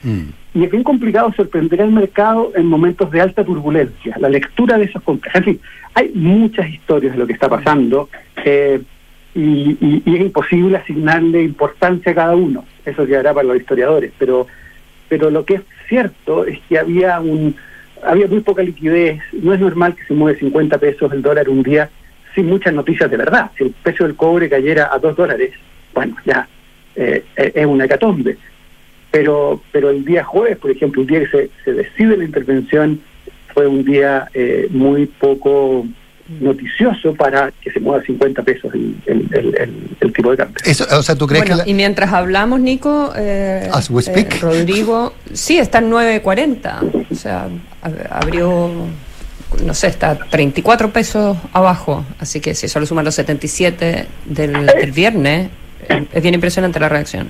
y 0.54 0.64
es 0.64 0.70
bien 0.70 0.82
complicado 0.82 1.32
sorprender 1.36 1.80
al 1.82 1.92
mercado 1.92 2.50
en 2.56 2.66
momentos 2.66 3.10
de 3.12 3.20
alta 3.20 3.44
turbulencia. 3.44 4.16
La 4.18 4.28
lectura 4.28 4.78
de 4.78 4.86
esos 4.86 5.02
complejos. 5.02 5.36
En 5.38 5.44
fin, 5.44 5.60
hay 5.94 6.10
muchas 6.14 6.68
historias 6.70 7.12
de 7.12 7.18
lo 7.18 7.26
que 7.26 7.34
está 7.34 7.48
pasando 7.48 8.08
eh, 8.44 8.80
y, 9.34 9.76
y- 9.80 10.02
y 10.04 10.14
es 10.16 10.20
imposible 10.22 10.78
asignarle 10.78 11.42
importancia 11.44 12.10
a 12.10 12.14
cada 12.16 12.34
uno. 12.34 12.64
Eso 12.84 13.06
quedará 13.06 13.32
para 13.32 13.46
los 13.46 13.58
historiadores. 13.58 14.10
Pero, 14.18 14.46
pero 15.08 15.30
lo 15.30 15.44
que 15.44 15.54
es 15.54 15.62
cierto 15.88 16.44
es 16.46 16.58
que 16.68 16.78
había 16.78 17.20
un 17.20 17.54
había 18.04 18.26
muy 18.26 18.40
poca 18.40 18.62
liquidez. 18.62 19.20
No 19.32 19.52
es 19.52 19.60
normal 19.60 19.94
que 19.94 20.04
se 20.04 20.14
mueve 20.14 20.38
50 20.38 20.78
pesos 20.78 21.12
el 21.12 21.22
dólar 21.22 21.48
un 21.48 21.62
día 21.62 21.90
sin 22.34 22.46
muchas 22.46 22.72
noticias 22.74 23.10
de 23.10 23.16
verdad. 23.16 23.50
Si 23.56 23.64
el 23.64 23.70
precio 23.70 24.06
del 24.06 24.16
cobre 24.16 24.48
cayera 24.48 24.90
a 24.92 24.98
2 24.98 25.16
dólares, 25.16 25.52
bueno, 25.94 26.16
ya 26.24 26.48
eh, 26.96 27.24
es 27.36 27.66
una 27.66 27.84
hecatombe 27.84 28.36
pero 29.10 29.60
pero 29.72 29.90
el 29.90 30.04
día 30.04 30.24
jueves, 30.24 30.56
por 30.58 30.70
ejemplo, 30.70 31.02
el 31.02 31.08
día 31.08 31.20
que 31.20 31.28
se, 31.28 31.50
se 31.64 31.72
decide 31.72 32.16
la 32.16 32.24
intervención, 32.24 33.00
fue 33.52 33.66
un 33.66 33.84
día 33.84 34.28
eh, 34.34 34.68
muy 34.70 35.06
poco 35.06 35.86
noticioso 36.40 37.14
para 37.14 37.50
que 37.60 37.70
se 37.72 37.80
mueva 37.80 38.02
50 38.04 38.42
pesos 38.42 38.72
el, 38.74 38.94
el, 39.06 39.28
el- 39.32 39.54
el- 39.56 39.88
el 40.00 40.12
tipo 40.12 40.30
de 40.30 40.36
cambio. 40.36 40.56
Eso, 40.64 40.86
o 40.96 41.02
sea, 41.02 41.14
¿tú 41.16 41.26
crees 41.26 41.42
bueno, 41.44 41.56
que 41.56 41.62
la- 41.64 41.68
y 41.68 41.74
mientras 41.74 42.12
hablamos, 42.12 42.60
Nico, 42.60 43.12
eh, 43.16 43.68
As 43.72 43.90
we 43.90 44.02
eh. 44.06 44.28
Rodrigo, 44.40 45.14
sí, 45.32 45.58
está 45.58 45.78
en 45.78 45.90
9.40, 45.90 47.04
o 47.10 47.14
sea, 47.14 47.48
ab- 47.82 48.06
abrió, 48.10 48.70
no 49.64 49.74
sé, 49.74 49.88
está 49.88 50.16
34 50.16 50.90
pesos 50.90 51.36
abajo, 51.52 52.04
así 52.20 52.40
que 52.40 52.54
si 52.54 52.68
solo 52.68 52.86
suman 52.86 53.04
los 53.04 53.14
77 53.16 54.06
del, 54.26 54.66
del 54.66 54.92
viernes, 54.92 55.48
eh, 55.88 56.06
es 56.12 56.22
bien 56.22 56.34
impresionante 56.34 56.78
la 56.78 56.88
reacción. 56.88 57.28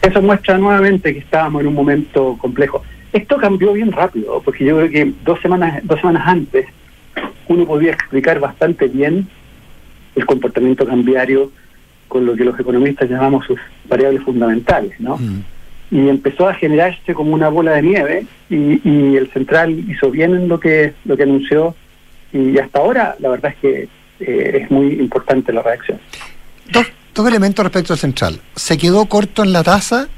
Eso 0.00 0.20
muestra 0.22 0.56
nuevamente 0.58 1.12
que 1.12 1.20
estábamos 1.20 1.60
en 1.60 1.68
un 1.68 1.74
momento 1.74 2.36
complejo. 2.40 2.82
Esto 3.12 3.36
cambió 3.36 3.72
bien 3.74 3.92
rápido, 3.92 4.40
porque 4.42 4.64
yo 4.64 4.76
creo 4.78 4.90
que 4.90 5.12
dos 5.22 5.38
semanas, 5.42 5.80
dos 5.84 6.00
semanas 6.00 6.22
antes 6.26 6.66
uno 7.48 7.66
podía 7.66 7.92
explicar 7.92 8.40
bastante 8.40 8.88
bien 8.88 9.28
el 10.14 10.26
comportamiento 10.26 10.86
cambiario 10.86 11.50
con 12.08 12.26
lo 12.26 12.34
que 12.34 12.44
los 12.44 12.58
economistas 12.58 13.08
llamamos 13.08 13.46
sus 13.46 13.58
variables 13.88 14.22
fundamentales, 14.22 14.98
¿no? 15.00 15.18
y 15.90 16.08
empezó 16.08 16.48
a 16.48 16.54
generarse 16.54 17.12
como 17.12 17.34
una 17.34 17.50
bola 17.50 17.72
de 17.72 17.82
nieve 17.82 18.26
y, 18.48 18.80
y 18.88 19.16
el 19.16 19.30
central 19.30 19.78
hizo 19.90 20.10
bien 20.10 20.34
en 20.34 20.48
lo 20.48 20.58
que 20.58 20.94
lo 21.04 21.18
que 21.18 21.22
anunció 21.24 21.76
y 22.32 22.58
hasta 22.58 22.78
ahora 22.78 23.14
la 23.18 23.28
verdad 23.28 23.52
es 23.52 23.58
que 23.58 23.88
eh, 24.20 24.62
es 24.62 24.70
muy 24.70 24.94
importante 24.94 25.52
la 25.52 25.62
reacción. 25.62 25.98
dos, 26.70 26.86
dos 27.14 27.28
elementos 27.28 27.62
respecto 27.62 27.92
al 27.92 27.98
central. 27.98 28.40
Se 28.56 28.78
quedó 28.78 29.04
corto 29.04 29.42
en 29.42 29.52
la 29.52 29.62
tasa, 29.62 30.08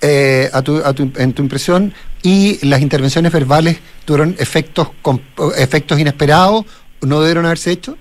eh, 0.00 0.48
a 0.52 0.62
tu, 0.62 0.76
a 0.78 0.92
tu- 0.92 1.12
en 1.16 1.32
tu 1.32 1.42
impresión, 1.42 1.92
y 2.22 2.64
las 2.66 2.80
intervenciones 2.82 3.32
verbales 3.32 3.78
tuvieron 4.04 4.34
efectos, 4.38 4.88
efectos 5.58 5.98
inesperados, 5.98 6.64
no 7.02 7.20
debieron 7.20 7.46
haberse 7.46 7.70
hecho. 7.72 7.96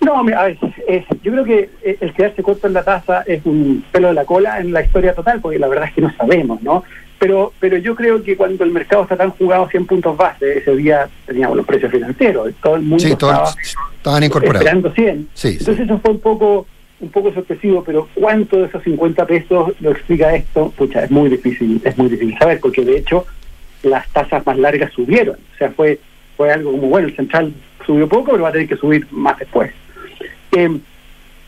No, 0.00 0.22
mira, 0.22 0.42
a 0.42 0.44
ver, 0.44 0.58
es- 0.86 1.04
yo 1.22 1.32
creo 1.32 1.44
que 1.44 1.70
eh, 1.82 1.96
el 2.00 2.12
quedarse 2.12 2.42
corto 2.42 2.66
en 2.66 2.74
la 2.74 2.84
tasa 2.84 3.22
es 3.26 3.40
un 3.44 3.82
pelo 3.90 4.08
de 4.08 4.14
la 4.14 4.24
cola 4.24 4.60
en 4.60 4.72
la 4.72 4.82
historia 4.82 5.14
total, 5.14 5.40
porque 5.40 5.58
la 5.58 5.68
verdad 5.68 5.88
es 5.88 5.94
que 5.94 6.00
no 6.02 6.12
sabemos, 6.16 6.62
¿no? 6.62 6.84
Pero 7.18 7.54
pero 7.58 7.78
yo 7.78 7.94
creo 7.96 8.22
que 8.22 8.36
cuando 8.36 8.62
el 8.62 8.70
mercado 8.72 9.04
está 9.04 9.16
tan 9.16 9.30
jugado 9.30 9.66
100 9.70 9.86
puntos 9.86 10.16
base, 10.18 10.58
ese 10.58 10.76
día 10.76 11.08
teníamos 11.26 11.56
los 11.56 11.64
precios 11.66 11.90
financieros, 11.90 12.52
todo 12.62 12.76
el 12.76 12.82
mundo 12.82 13.02
Sí, 13.02 13.12
estaba 13.12 13.54
estaban 13.96 14.22
incorporados. 14.22 14.60
esperando 14.60 14.92
100. 14.92 15.28
Sí, 15.32 15.52
sí. 15.52 15.56
Entonces 15.60 15.86
eso 15.86 15.98
fue 16.00 16.10
un 16.10 16.20
poco 16.20 16.66
un 17.00 17.10
poco 17.10 17.32
sorpresivo, 17.32 17.84
pero 17.84 18.08
¿cuánto 18.14 18.58
de 18.58 18.66
esos 18.66 18.82
50 18.82 19.26
pesos 19.26 19.72
lo 19.80 19.90
explica 19.90 20.34
esto? 20.34 20.72
Pucha, 20.76 21.04
es 21.04 21.10
muy 21.10 21.28
difícil, 21.28 21.80
es 21.84 21.96
muy 21.98 22.08
difícil 22.08 22.38
saber, 22.38 22.60
porque 22.60 22.84
de 22.84 22.98
hecho 22.98 23.26
las 23.82 24.08
tasas 24.08 24.44
más 24.46 24.58
largas 24.58 24.92
subieron. 24.92 25.36
O 25.36 25.56
sea, 25.58 25.70
fue 25.70 25.98
fue 26.36 26.52
algo 26.52 26.72
como, 26.72 26.88
bueno, 26.88 27.08
el 27.08 27.16
central 27.16 27.52
subió 27.84 28.08
poco, 28.08 28.32
pero 28.32 28.42
va 28.42 28.50
a 28.50 28.52
tener 28.52 28.68
que 28.68 28.76
subir 28.76 29.06
más 29.10 29.38
después. 29.38 29.70
Eh, 30.52 30.78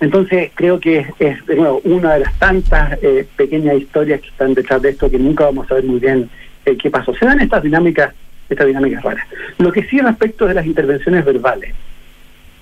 entonces 0.01 0.51
creo 0.55 0.79
que 0.79 1.01
es, 1.01 1.09
es, 1.19 1.47
de 1.47 1.57
nuevo 1.57 1.81
una 1.85 2.15
de 2.15 2.21
las 2.21 2.39
tantas 2.39 2.99
eh, 3.03 3.27
pequeñas 3.37 3.77
historias 3.77 4.21
que 4.21 4.29
están 4.29 4.55
detrás 4.55 4.81
de 4.81 4.91
esto 4.91 5.11
que 5.11 5.19
nunca 5.19 5.45
vamos 5.45 5.67
a 5.67 5.71
saber 5.71 5.85
muy 5.85 5.99
bien 5.99 6.31
eh, 6.65 6.77
qué 6.77 6.91
pasó. 6.91 7.15
Se 7.15 7.27
dan 7.27 7.41
estas 7.41 7.63
dinámicas, 7.63 8.15
estas 8.49 8.67
dinámicas 8.67 9.03
raras. 9.03 9.27
Lo 9.59 9.73
que 9.73 9.85
sí 9.85 9.99
respecto 10.01 10.47
de 10.47 10.55
las 10.55 10.67
intervenciones 10.67 11.25
verbales, 11.25 11.75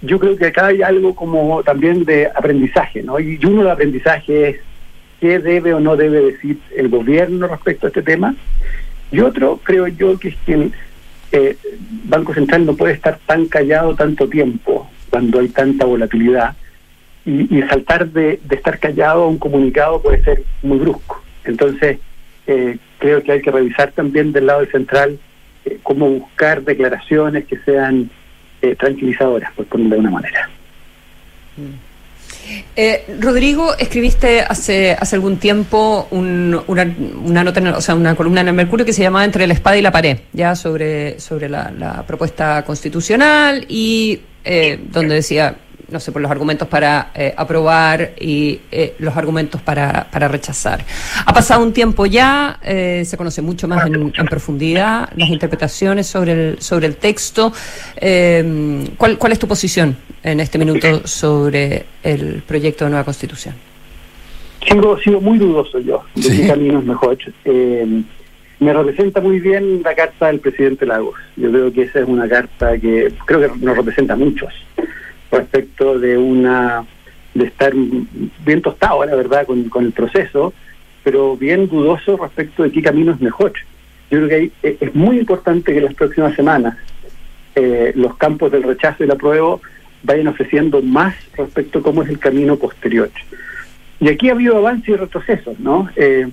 yo 0.06 0.18
creo 0.18 0.36
que 0.36 0.46
acá 0.46 0.66
hay 0.66 0.82
algo 0.82 1.14
como 1.14 1.62
también 1.62 2.04
de 2.04 2.26
aprendizaje, 2.26 3.02
¿no? 3.02 3.18
Y 3.20 3.38
uno 3.44 3.64
de 3.64 3.70
aprendizaje 3.70 4.48
es 4.48 4.56
qué 5.20 5.38
debe 5.38 5.74
o 5.74 5.80
no 5.80 5.96
debe 5.96 6.20
decir 6.20 6.58
el 6.76 6.88
gobierno 6.88 7.48
respecto 7.48 7.86
a 7.86 7.88
este 7.88 8.02
tema. 8.02 8.34
Y 9.10 9.20
otro, 9.20 9.60
creo 9.62 9.86
yo, 9.88 10.18
que 10.18 10.28
es 10.28 10.36
que 10.44 10.54
el 10.54 10.72
eh, 11.32 11.56
Banco 12.04 12.34
Central 12.34 12.66
no 12.66 12.74
puede 12.74 12.94
estar 12.94 13.18
tan 13.26 13.46
callado 13.46 13.94
tanto 13.94 14.28
tiempo 14.28 14.88
cuando 15.10 15.40
hay 15.40 15.48
tanta 15.48 15.84
volatilidad 15.84 16.54
y, 17.24 17.58
y 17.58 17.62
saltar 17.62 18.08
de, 18.08 18.40
de 18.44 18.56
estar 18.56 18.78
callado 18.78 19.24
a 19.24 19.28
un 19.28 19.38
comunicado 19.38 20.00
puede 20.00 20.22
ser 20.22 20.42
muy 20.62 20.78
brusco. 20.78 21.22
Entonces, 21.44 21.98
eh, 22.46 22.78
creo 22.98 23.22
que 23.22 23.32
hay 23.32 23.42
que 23.42 23.50
revisar 23.50 23.92
también 23.92 24.32
del 24.32 24.46
lado 24.46 24.60
del 24.60 24.70
central 24.70 25.18
eh, 25.64 25.78
cómo 25.82 26.08
buscar 26.08 26.62
declaraciones 26.62 27.44
que 27.46 27.58
sean 27.58 28.08
eh, 28.62 28.74
tranquilizadoras, 28.76 29.52
por 29.54 29.66
ponerlo 29.66 29.94
de 29.96 30.00
una 30.00 30.10
manera. 30.10 30.48
Eh, 32.76 33.04
Rodrigo, 33.20 33.76
escribiste 33.76 34.40
hace, 34.40 34.92
hace 34.92 35.16
algún 35.16 35.38
tiempo 35.38 36.06
un- 36.12 36.60
una, 36.68 36.94
una 37.24 37.42
nota, 37.42 37.60
o 37.76 37.80
sea, 37.80 37.94
una 37.96 38.14
columna 38.14 38.42
en 38.42 38.48
el 38.48 38.54
Mercurio 38.54 38.86
que 38.86 38.92
se 38.92 39.02
llamaba 39.02 39.24
Entre 39.24 39.46
la 39.46 39.54
espada 39.54 39.76
y 39.76 39.82
la 39.82 39.90
pared, 39.90 40.18
ya 40.32 40.54
sobre, 40.54 41.18
sobre 41.18 41.48
la, 41.48 41.72
la 41.76 42.06
propuesta 42.06 42.64
constitucional 42.64 43.64
y 43.68 44.20
eh, 44.44 44.78
donde 44.92 45.16
decía, 45.16 45.56
no 45.88 46.00
sé, 46.00 46.10
por 46.10 46.20
los 46.20 46.30
argumentos 46.30 46.66
para 46.66 47.10
eh, 47.14 47.32
aprobar 47.36 48.12
y 48.20 48.60
eh, 48.72 48.94
los 48.98 49.16
argumentos 49.16 49.60
para, 49.60 50.08
para 50.10 50.28
rechazar. 50.28 50.84
Ha 51.24 51.32
pasado 51.32 51.62
un 51.62 51.72
tiempo 51.72 52.06
ya, 52.06 52.58
eh, 52.62 53.04
se 53.04 53.16
conoce 53.16 53.40
mucho 53.42 53.68
más 53.68 53.86
en, 53.86 54.12
en 54.16 54.26
profundidad 54.26 55.08
las 55.16 55.28
interpretaciones 55.28 56.06
sobre 56.06 56.32
el, 56.32 56.60
sobre 56.60 56.86
el 56.86 56.96
texto. 56.96 57.52
Eh, 57.96 58.84
¿cuál, 58.96 59.16
¿Cuál 59.18 59.32
es 59.32 59.38
tu 59.38 59.46
posición 59.46 59.96
en 60.22 60.40
este 60.40 60.58
minuto 60.58 61.06
sobre 61.06 61.86
el 62.02 62.42
proyecto 62.46 62.84
de 62.84 62.90
nueva 62.90 63.04
constitución? 63.04 63.54
Siempre 64.66 64.90
he 64.90 65.04
sido 65.04 65.20
muy 65.20 65.38
dudoso 65.38 65.78
yo 65.78 66.04
de 66.16 66.28
qué 66.28 66.46
camino 66.48 66.80
es 66.80 66.84
mejor. 66.84 67.16
Eh, 67.44 68.02
me 68.58 68.72
representa 68.72 69.20
muy 69.20 69.38
bien 69.38 69.82
la 69.84 69.94
carta 69.94 70.26
del 70.26 70.40
presidente 70.40 70.86
Lagos. 70.86 71.14
Yo 71.36 71.50
creo 71.50 71.72
que 71.72 71.82
esa 71.82 72.00
es 72.00 72.08
una 72.08 72.28
carta 72.28 72.76
que 72.78 73.12
creo 73.26 73.40
que 73.40 73.64
nos 73.64 73.76
representa 73.76 74.14
a 74.14 74.16
muchos 74.16 74.52
respecto 75.38 75.98
de 75.98 76.16
una 76.18 76.84
de 77.34 77.44
estar 77.44 77.72
bien 77.74 78.62
tostado, 78.62 79.04
la 79.04 79.14
verdad, 79.14 79.46
con, 79.46 79.64
con 79.68 79.84
el 79.84 79.92
proceso, 79.92 80.52
pero 81.04 81.36
bien 81.36 81.68
dudoso 81.68 82.16
respecto 82.16 82.62
de 82.62 82.72
qué 82.72 82.80
camino 82.82 83.12
es 83.12 83.20
mejor. 83.20 83.52
Yo 84.10 84.18
creo 84.18 84.28
que 84.28 84.34
hay- 84.34 84.52
es 84.62 84.80
es 84.82 84.94
muy 84.94 85.18
importante 85.18 85.72
que 85.72 85.78
en 85.78 85.84
las 85.84 85.94
próximas 85.94 86.34
semanas 86.34 86.76
eh, 87.54 87.92
los 87.94 88.16
campos 88.16 88.50
del 88.52 88.62
rechazo 88.62 88.96
y 89.00 89.04
el 89.04 89.10
apruebo 89.12 89.60
vayan 90.02 90.28
ofreciendo 90.28 90.80
más 90.82 91.14
respecto 91.36 91.78
a 91.78 91.82
cómo 91.82 92.02
es 92.02 92.08
el 92.08 92.18
camino 92.18 92.56
posterior. 92.56 93.10
Y 94.00 94.08
aquí 94.08 94.28
ha 94.28 94.32
habido 94.32 94.56
avances 94.58 94.88
y 94.90 94.94
retrocesos, 94.96 95.58
¿no? 95.58 95.88
Eh, 95.96 96.28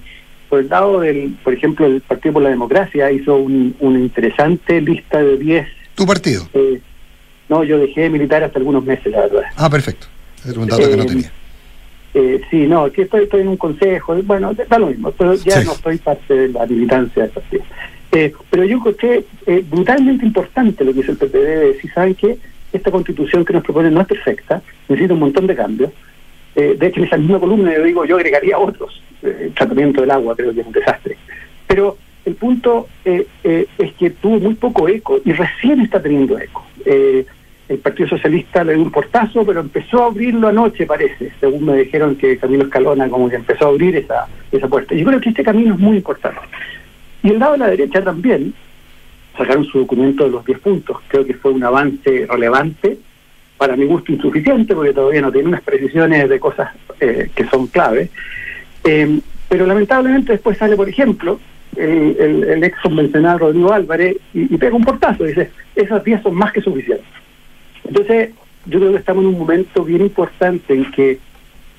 por 0.49 0.59
el 0.59 0.67
lado 0.69 0.99
del, 0.99 1.35
por 1.43 1.53
ejemplo, 1.53 1.85
el 1.87 2.01
Partido 2.01 2.33
por 2.33 2.43
la 2.43 2.49
Democracia 2.49 3.09
hizo 3.11 3.37
un- 3.37 3.75
una 3.79 3.99
interesante 3.99 4.79
lista 4.81 5.23
de 5.23 5.37
10. 5.37 5.67
¿Tu 5.95 6.05
partido? 6.05 6.47
eh, 6.53 6.79
no, 7.49 7.63
yo 7.63 7.77
dejé 7.77 8.01
de 8.01 8.09
militar 8.09 8.43
hasta 8.43 8.59
algunos 8.59 8.83
meses, 8.85 9.11
la 9.11 9.21
verdad. 9.21 9.43
Ah, 9.55 9.69
perfecto. 9.69 10.07
Era 10.47 10.59
un 10.59 10.67
dato 10.67 10.89
que 10.89 10.97
no 10.97 11.03
Eh, 11.03 11.07
tenía. 11.07 11.31
Eh, 12.15 12.41
sí, 12.51 12.67
no, 12.67 12.83
aquí 12.85 13.01
estoy, 13.01 13.23
estoy 13.23 13.41
en 13.41 13.47
un 13.47 13.57
consejo, 13.57 14.15
bueno, 14.23 14.53
da 14.53 14.77
lo 14.79 14.87
mismo, 14.87 15.11
pero 15.11 15.33
ya 15.35 15.61
Sí. 15.61 15.65
no 15.67 15.73
soy 15.73 15.97
parte 15.97 16.33
de 16.33 16.49
la 16.49 16.65
militancia 16.67 17.23
del 17.23 17.31
partido. 17.31 17.63
Eh, 18.11 18.31
pero 18.51 18.63
yo 18.63 18.77
encontré 18.77 19.23
eh, 19.47 19.63
brutalmente 19.67 20.23
importante 20.25 20.83
lo 20.83 20.93
que 20.93 20.99
hizo 20.99 21.11
el 21.13 21.17
PPD 21.17 21.33
de 21.39 21.67
decir, 21.73 21.91
¿saben 21.93 22.13
qué? 22.13 22.37
Esta 22.71 22.91
constitución 22.91 23.43
que 23.43 23.53
nos 23.53 23.63
proponen 23.63 23.93
no 23.93 24.01
es 24.01 24.07
perfecta, 24.07 24.61
necesita 24.87 25.13
un 25.15 25.19
montón 25.21 25.47
de 25.47 25.55
cambios. 25.55 25.91
Eh, 26.55 26.75
de 26.77 26.87
hecho, 26.87 26.99
en 26.99 27.07
esa 27.07 27.17
misma 27.17 27.39
columna 27.39 27.73
yo 27.75 27.83
digo, 27.83 28.05
yo 28.05 28.15
agregaría 28.17 28.59
otros. 28.59 29.01
El 29.23 29.51
tratamiento 29.53 30.01
del 30.01 30.11
agua 30.11 30.35
creo 30.35 30.53
que 30.53 30.61
es 30.61 30.67
un 30.67 30.73
desastre. 30.73 31.17
Pero 31.65 31.97
el 32.25 32.35
punto 32.35 32.87
eh, 33.05 33.25
eh, 33.43 33.65
es 33.79 33.93
que 33.93 34.11
tuvo 34.11 34.39
muy 34.39 34.53
poco 34.53 34.87
eco 34.87 35.19
y 35.25 35.31
recién 35.33 35.81
está 35.81 35.99
teniendo 35.99 36.37
eco. 36.37 36.63
Eh, 36.85 37.25
el 37.69 37.77
Partido 37.79 38.09
Socialista 38.09 38.63
le 38.63 38.73
dio 38.73 38.83
un 38.83 38.91
portazo, 38.91 39.45
pero 39.45 39.61
empezó 39.61 40.03
a 40.03 40.07
abrirlo 40.07 40.47
anoche, 40.49 40.85
parece, 40.85 41.31
según 41.39 41.65
me 41.65 41.77
dijeron 41.77 42.15
que 42.15 42.37
Camilo 42.37 42.65
Escalona 42.65 43.07
como 43.09 43.29
que 43.29 43.37
empezó 43.37 43.65
a 43.65 43.69
abrir 43.69 43.95
esa, 43.95 44.27
esa 44.51 44.67
puerta. 44.67 44.93
Yo 44.95 45.05
creo 45.05 45.19
que 45.21 45.29
este 45.29 45.43
camino 45.43 45.73
es 45.73 45.79
muy 45.79 45.97
importante. 45.97 46.39
Y 47.23 47.29
el 47.29 47.39
lado 47.39 47.53
de 47.53 47.59
la 47.59 47.67
derecha 47.69 48.03
también 48.03 48.53
sacaron 49.37 49.63
su 49.65 49.79
documento 49.79 50.25
de 50.25 50.31
los 50.31 50.45
10 50.45 50.59
puntos. 50.59 50.97
Creo 51.07 51.25
que 51.25 51.33
fue 51.35 51.51
un 51.51 51.63
avance 51.63 52.27
relevante, 52.29 52.97
para 53.57 53.77
mi 53.77 53.85
gusto 53.85 54.11
insuficiente, 54.11 54.75
porque 54.75 54.91
todavía 54.93 55.21
no 55.21 55.31
tiene 55.31 55.47
unas 55.47 55.61
precisiones 55.61 56.27
de 56.27 56.39
cosas 56.39 56.71
eh, 56.99 57.29
que 57.33 57.45
son 57.45 57.67
claves. 57.67 58.09
Eh, 58.83 59.19
pero 59.47 59.65
lamentablemente 59.65 60.33
después 60.33 60.57
sale, 60.57 60.75
por 60.75 60.89
ejemplo, 60.89 61.39
el, 61.77 62.15
el- 62.19 62.43
el 62.43 62.63
ex 62.63 62.77
convencional 62.81 63.39
Rodrigo 63.39 63.71
Álvarez 63.71 64.17
y, 64.33 64.53
y 64.53 64.57
pega 64.57 64.75
un 64.75 64.83
portazo. 64.83 65.23
Dice, 65.23 65.49
esas 65.75 66.03
10 66.03 66.21
son 66.23 66.35
más 66.35 66.51
que 66.51 66.61
suficientes. 66.61 67.07
Entonces, 67.87 68.29
yo 68.65 68.79
creo 68.79 68.91
que 68.91 68.97
estamos 68.99 69.23
en 69.23 69.29
un 69.29 69.39
momento 69.39 69.83
bien 69.83 70.01
importante 70.01 70.73
en 70.73 70.91
que 70.91 71.19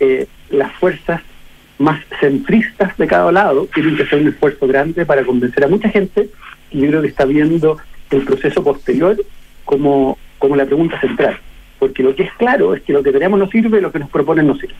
eh, 0.01 0.27
las 0.51 0.73
fuerzas 0.73 1.23
más 1.79 2.01
centristas 2.21 2.97
de 2.97 3.07
cada 3.07 3.33
lado 3.33 3.69
tienen 3.75 3.97
que 3.97 4.05
hacer 4.05 4.21
un 4.21 4.29
esfuerzo 4.29 4.67
grande 4.67 5.05
para 5.07 5.25
convencer 5.25 5.65
a 5.65 5.69
mucha 5.69 5.89
gente 5.89 6.29
y 6.71 6.81
yo 6.81 6.89
creo 6.89 7.03
que 7.03 7.09
está 7.09 7.25
viendo 7.25 7.79
el 8.11 8.23
proceso 8.23 8.63
posterior 8.63 9.17
como, 9.65 10.19
como 10.39 10.57
la 10.57 10.67
pregunta 10.67 11.01
central. 11.01 11.39
Porque 11.79 12.03
lo 12.03 12.15
que 12.15 12.25
es 12.25 12.33
claro 12.35 12.75
es 12.75 12.83
que 12.83 12.93
lo 12.93 13.03
que 13.03 13.13
tenemos 13.13 13.39
no 13.39 13.49
sirve, 13.49 13.81
lo 13.81 13.91
que 13.91 13.99
nos 13.99 14.11
proponen 14.11 14.47
no 14.47 14.55
sirve. 14.57 14.75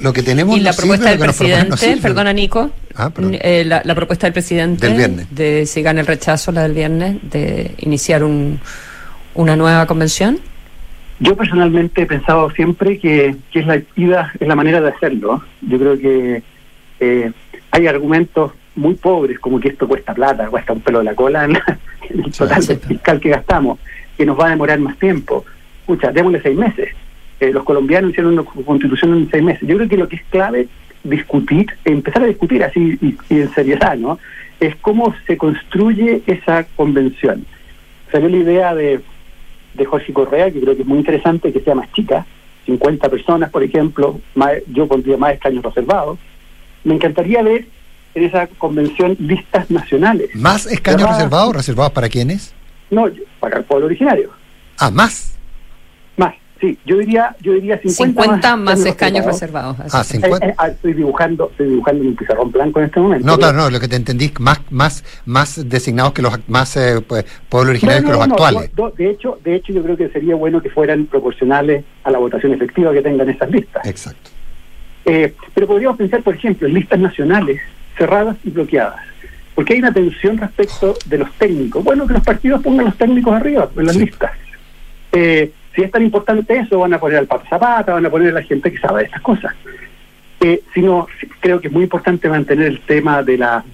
Lo 0.00 0.12
que 0.12 0.22
tenemos 0.22 0.56
y 0.56 0.60
la 0.60 0.70
no 0.70 0.76
propuesta 0.76 1.10
del 1.10 1.18
no 1.18 1.24
presidente, 1.24 1.96
perdona 2.00 2.32
Nico, 2.32 2.70
Ah, 2.94 3.10
perdón. 3.10 3.36
eh, 3.40 3.64
la, 3.64 3.82
la 3.84 3.94
propuesta 3.96 4.26
del 4.26 4.32
presidente 4.32 4.86
Del 4.86 4.96
viernes. 4.96 5.26
de 5.34 5.66
si 5.66 5.82
gana 5.82 6.00
el 6.00 6.06
rechazo, 6.06 6.52
la 6.52 6.62
del 6.62 6.72
viernes, 6.72 7.16
de 7.22 7.72
iniciar 7.78 8.22
un, 8.22 8.60
una 9.38 9.54
nueva 9.54 9.86
convención. 9.86 10.38
Yo 11.20 11.36
personalmente 11.36 12.02
he 12.02 12.06
pensado 12.06 12.50
siempre 12.50 12.98
que, 12.98 13.36
que 13.52 13.60
es 13.60 13.66
la 13.66 13.80
ida, 13.94 14.32
es 14.40 14.48
la 14.48 14.56
manera 14.56 14.80
de 14.80 14.88
hacerlo. 14.88 15.42
Yo 15.62 15.78
creo 15.78 15.96
que 15.96 16.42
eh, 17.00 17.30
hay 17.70 17.86
argumentos 17.86 18.52
muy 18.74 18.94
pobres, 18.94 19.38
como 19.38 19.60
que 19.60 19.68
esto 19.68 19.86
cuesta 19.86 20.12
plata, 20.12 20.48
cuesta 20.48 20.72
un 20.72 20.80
pelo 20.80 20.98
de 20.98 21.04
la 21.04 21.14
cola 21.14 21.44
en, 21.44 21.52
la- 21.52 21.78
en 22.10 22.24
el 22.24 22.32
total 22.32 22.62
fiscal 22.62 23.20
que 23.20 23.28
gastamos, 23.30 23.78
que 24.16 24.26
nos 24.26 24.38
va 24.38 24.46
a 24.46 24.50
demorar 24.50 24.78
más 24.80 24.96
tiempo. 24.98 25.44
Escucha, 25.80 26.10
démosle 26.10 26.42
seis 26.42 26.56
meses. 26.56 26.88
Eh, 27.38 27.52
los 27.52 27.62
colombianos 27.62 28.10
hicieron 28.10 28.32
una 28.32 28.42
constitución 28.42 29.14
en 29.14 29.30
seis 29.30 29.42
meses. 29.44 29.68
Yo 29.68 29.76
creo 29.76 29.88
que 29.88 29.96
lo 29.96 30.08
que 30.08 30.16
es 30.16 30.22
clave 30.30 30.66
discutir, 31.04 31.66
empezar 31.84 32.24
a 32.24 32.26
discutir 32.26 32.64
así 32.64 32.98
y, 33.00 33.16
y 33.32 33.40
en 33.42 33.54
seriedad, 33.54 33.96
¿no? 33.96 34.18
Es 34.58 34.74
cómo 34.76 35.14
se 35.28 35.36
construye 35.36 36.22
esa 36.26 36.64
convención. 36.74 37.44
Salió 38.10 38.28
la 38.28 38.36
idea 38.36 38.74
de, 38.74 39.00
de 39.78 39.84
Jorge 39.86 40.12
Correa, 40.12 40.50
que 40.50 40.60
creo 40.60 40.74
que 40.76 40.82
es 40.82 40.88
muy 40.88 40.98
interesante 40.98 41.52
que 41.52 41.60
sea 41.60 41.74
más 41.74 41.90
chica, 41.92 42.26
50 42.66 43.08
personas, 43.08 43.50
por 43.50 43.62
ejemplo, 43.62 44.20
más- 44.34 44.58
yo 44.72 44.86
pondría 44.86 45.16
más 45.16 45.32
escaños 45.34 45.64
reservados. 45.64 46.18
Me 46.84 46.94
encantaría 46.94 47.42
ver 47.42 47.66
en 48.14 48.24
esa 48.24 48.46
convención 48.58 49.16
listas 49.18 49.70
nacionales. 49.70 50.30
¿Más 50.34 50.66
escaños 50.66 51.08
reservados? 51.08 51.54
¿Reservados 51.54 51.92
para 51.92 52.08
quiénes? 52.08 52.52
No, 52.90 53.06
para 53.40 53.58
el 53.58 53.64
pueblo 53.64 53.86
originario. 53.86 54.30
Ah, 54.78 54.90
más. 54.90 55.37
Sí, 56.60 56.76
yo 56.84 56.98
diría, 56.98 57.36
yo 57.40 57.52
diría 57.52 57.78
50, 57.78 58.22
50 58.22 58.56
más 58.56 58.84
escaños 58.84 59.24
reservados. 59.24 59.76
Ah, 59.78 60.00
así. 60.00 60.14
50. 60.14 60.44
Eh, 60.44 60.50
eh, 60.50 60.54
ah, 60.58 60.68
estoy 60.68 60.92
dibujando, 60.92 61.50
estoy 61.50 61.68
dibujando 61.68 62.02
en 62.02 62.08
un 62.08 62.16
pizarrón 62.16 62.50
blanco 62.50 62.80
en 62.80 62.86
este 62.86 62.98
momento. 63.00 63.26
No, 63.26 63.38
claro, 63.38 63.58
no, 63.58 63.70
lo 63.70 63.78
que 63.78 63.86
te 63.86 63.94
entendí, 63.94 64.32
más, 64.40 64.60
más, 64.70 65.04
más 65.24 65.68
designados 65.68 66.12
que 66.12 66.22
los, 66.22 66.36
más 66.48 66.76
eh, 66.76 67.00
pues, 67.06 67.24
pueblos 67.48 67.70
originarios 67.70 68.02
No, 68.02 68.10
que 68.10 68.16
los 68.18 68.28
no, 68.28 68.34
actuales. 68.34 68.70
de 68.96 69.10
hecho, 69.10 69.38
de 69.44 69.54
hecho 69.54 69.72
yo 69.72 69.82
creo 69.84 69.96
que 69.96 70.08
sería 70.08 70.34
bueno 70.34 70.60
que 70.60 70.70
fueran 70.70 71.06
proporcionales 71.06 71.84
a 72.02 72.10
la 72.10 72.18
votación 72.18 72.52
efectiva 72.52 72.92
que 72.92 73.02
tengan 73.02 73.28
esas 73.28 73.50
listas. 73.50 73.86
Exacto. 73.86 74.30
Eh, 75.04 75.34
pero 75.54 75.68
podríamos 75.68 75.96
pensar, 75.96 76.22
por 76.22 76.34
ejemplo, 76.34 76.66
en 76.66 76.74
listas 76.74 76.98
nacionales 76.98 77.60
cerradas 77.96 78.36
y 78.42 78.50
bloqueadas. 78.50 79.00
Porque 79.54 79.74
hay 79.74 79.78
una 79.78 79.92
tensión 79.92 80.38
respecto 80.38 80.96
de 81.06 81.18
los 81.18 81.32
técnicos. 81.34 81.82
Bueno, 81.84 82.06
que 82.06 82.14
los 82.14 82.22
partidos 82.22 82.62
pongan 82.62 82.86
los 82.86 82.96
técnicos 82.96 83.32
arriba, 83.32 83.68
en 83.76 83.86
las 83.86 83.96
listas. 83.96 84.32
Eh, 85.12 85.52
si 85.74 85.82
es 85.82 85.90
tan 85.90 86.02
importante 86.02 86.56
eso, 86.56 86.78
van 86.78 86.94
a 86.94 87.00
poner 87.00 87.18
al 87.18 87.26
Pato 87.26 87.46
Zapata, 87.48 87.94
van 87.94 88.06
a 88.06 88.10
poner 88.10 88.30
a 88.30 88.40
la 88.40 88.42
gente 88.42 88.72
que 88.72 88.78
sabe 88.78 89.00
de 89.00 89.06
estas 89.06 89.22
cosas. 89.22 89.54
Eh, 90.40 90.62
sino, 90.72 91.06
creo 91.40 91.60
que 91.60 91.68
es 91.68 91.72
muy 91.72 91.84
importante 91.84 92.28
mantener 92.28 92.66
el 92.66 92.80
tema 92.80 93.22
de 93.22 93.38
la 93.38 93.64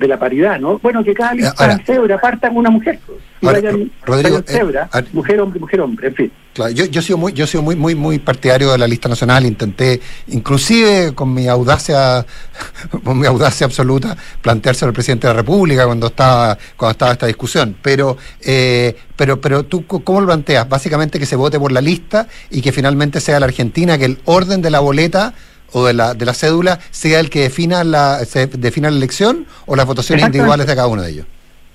de 0.00 0.08
la 0.08 0.18
paridad, 0.18 0.58
¿no? 0.58 0.78
Bueno, 0.78 1.04
que 1.04 1.12
cada 1.12 1.34
lista 1.34 1.52
ahora- 1.58 1.78
cebra 1.84 2.18
parta 2.18 2.48
con 2.48 2.56
una 2.56 2.70
mujer. 2.70 2.98
pues. 3.06 3.18
Y 3.42 3.46
Ahora, 3.46 3.60
vayan, 3.60 3.90
Rodrigo, 4.04 4.36
vayan 4.40 4.44
cebra, 4.46 4.90
eh, 4.94 5.04
mujer, 5.12 5.40
hombre, 5.40 5.60
mujer, 5.60 5.80
hombre, 5.82 6.08
en 6.08 6.14
fin. 6.14 6.32
Claro, 6.54 6.70
yo, 6.72 6.84
yo 6.86 7.00
he 7.00 7.02
sido 7.02 7.18
muy, 7.18 7.32
yo 7.32 7.44
he 7.44 7.46
sido 7.46 7.62
muy, 7.62 7.76
muy, 7.76 7.94
muy 7.94 8.18
partidario 8.18 8.72
de 8.72 8.78
la 8.78 8.86
lista 8.88 9.08
nacional. 9.08 9.44
Intenté, 9.46 10.00
inclusive 10.28 11.14
con 11.14 11.32
mi 11.32 11.46
audacia, 11.48 12.24
con 13.04 13.18
mi 13.18 13.26
audacia 13.26 13.66
absoluta, 13.66 14.16
planteárselo 14.40 14.88
al 14.88 14.94
presidente 14.94 15.26
de 15.26 15.34
la 15.34 15.40
República 15.40 15.84
cuando 15.84 16.06
estaba, 16.08 16.56
cuando 16.76 16.92
estaba 16.92 17.12
esta 17.12 17.26
discusión. 17.26 17.76
Pero, 17.82 18.16
eh, 18.40 18.96
pero, 19.16 19.40
pero 19.40 19.64
tú, 19.64 19.84
¿cómo 19.86 20.20
lo 20.22 20.26
planteas? 20.26 20.66
Básicamente 20.68 21.18
que 21.18 21.26
se 21.26 21.36
vote 21.36 21.58
por 21.60 21.72
la 21.72 21.80
lista 21.82 22.26
y 22.50 22.62
que 22.62 22.72
finalmente 22.72 23.20
sea 23.20 23.38
la 23.38 23.46
Argentina, 23.46 23.98
que 23.98 24.06
el 24.06 24.18
orden 24.24 24.62
de 24.62 24.70
la 24.70 24.80
boleta 24.80 25.34
o 25.72 25.86
de 25.86 25.94
la, 25.94 26.14
de 26.14 26.24
la 26.26 26.34
cédula 26.34 26.78
sea 26.90 27.20
el 27.20 27.30
que 27.30 27.40
defina 27.42 27.84
la, 27.84 28.18
se 28.24 28.46
defina 28.46 28.90
la 28.90 28.96
elección 28.96 29.46
o 29.66 29.76
las 29.76 29.86
votaciones 29.86 30.24
individuales 30.26 30.66
de 30.66 30.74
cada 30.74 30.88
uno 30.88 31.02
de 31.02 31.10
ellos. 31.10 31.26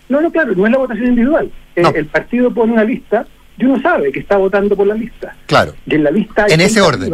No, 0.09 0.21
no, 0.21 0.31
claro, 0.31 0.53
no 0.55 0.65
es 0.65 0.71
la 0.71 0.77
votación 0.77 1.07
individual. 1.07 1.51
Eh, 1.75 1.83
El 1.95 2.05
partido 2.05 2.53
pone 2.53 2.73
una 2.73 2.83
lista 2.83 3.25
y 3.57 3.65
uno 3.65 3.81
sabe 3.81 4.11
que 4.11 4.19
está 4.19 4.37
votando 4.37 4.75
por 4.75 4.85
la 4.87 4.93
lista. 4.95 5.35
Claro. 5.47 5.73
Y 5.85 5.95
en 5.95 6.03
la 6.03 6.11
lista... 6.11 6.45
En 6.47 6.61
ese 6.61 6.81
orden. 6.81 7.13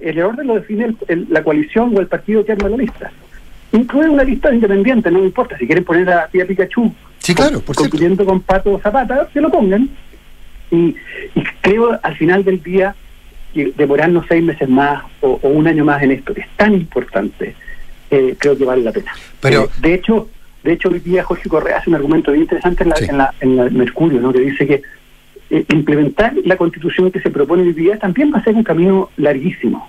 El 0.00 0.20
orden 0.22 0.46
lo 0.46 0.54
define 0.56 0.86
el- 0.86 0.96
el- 1.08 1.26
la 1.30 1.42
coalición 1.44 1.96
o 1.96 2.00
el 2.00 2.06
partido 2.08 2.44
que 2.44 2.52
arma 2.52 2.68
la 2.68 2.76
lista. 2.78 3.10
Incluye 3.72 4.08
una 4.08 4.24
lista 4.24 4.52
independiente, 4.52 5.10
no 5.10 5.20
me 5.20 5.26
importa. 5.26 5.56
Si 5.58 5.66
quieren 5.66 5.84
poner 5.84 6.08
a 6.10 6.26
Tía 6.28 6.46
Pikachu 6.46 6.92
Sí, 7.18 7.34
claro, 7.34 7.60
por 7.60 7.74
compitiendo 7.74 8.24
con 8.26 8.40
Pato 8.40 8.78
Zapata, 8.82 9.28
que 9.32 9.40
lo 9.40 9.50
pongan. 9.50 9.88
Y, 10.70 10.94
y 11.34 11.44
creo 11.62 11.98
al 12.02 12.16
final 12.16 12.44
del 12.44 12.62
día 12.62 12.94
que 13.54 13.72
demorarnos 13.76 14.26
seis 14.28 14.42
meses 14.44 14.68
más 14.68 15.02
o, 15.20 15.38
o 15.42 15.48
un 15.48 15.66
año 15.66 15.84
más 15.84 16.02
en 16.02 16.10
esto, 16.10 16.34
que 16.34 16.42
es 16.42 16.48
tan 16.56 16.74
importante, 16.74 17.54
eh, 18.10 18.34
creo 18.38 18.56
que 18.58 18.64
vale 18.64 18.82
la 18.82 18.92
pena. 18.92 19.12
Pero- 19.40 19.64
Eh, 19.64 19.68
de 19.80 19.94
hecho, 19.94 20.28
de 20.62 20.72
hecho 20.72 20.88
hoy 20.88 20.98
día 21.00 21.22
Jorge 21.24 21.48
Correa 21.48 21.78
hace 21.78 21.90
un 21.90 21.96
argumento 21.96 22.32
bien 22.32 22.42
interesante 22.42 22.82
en 22.82 22.88
la, 22.90 22.96
en 23.08 23.18
la, 23.18 23.34
en 23.40 23.56
la 23.56 23.64
Mercurio, 23.70 24.20
¿no? 24.20 24.32
que 24.32 24.40
dice 24.40 24.66
que 24.66 24.82
eh, 25.50 25.64
implementar 25.70 26.32
la 26.44 26.56
constitución 26.56 27.10
que 27.10 27.20
se 27.20 27.30
propone 27.30 27.62
hoy 27.62 27.72
día 27.72 27.98
también 27.98 28.32
va 28.32 28.38
a 28.38 28.44
ser 28.44 28.54
un 28.54 28.64
camino 28.64 29.10
larguísimo. 29.16 29.88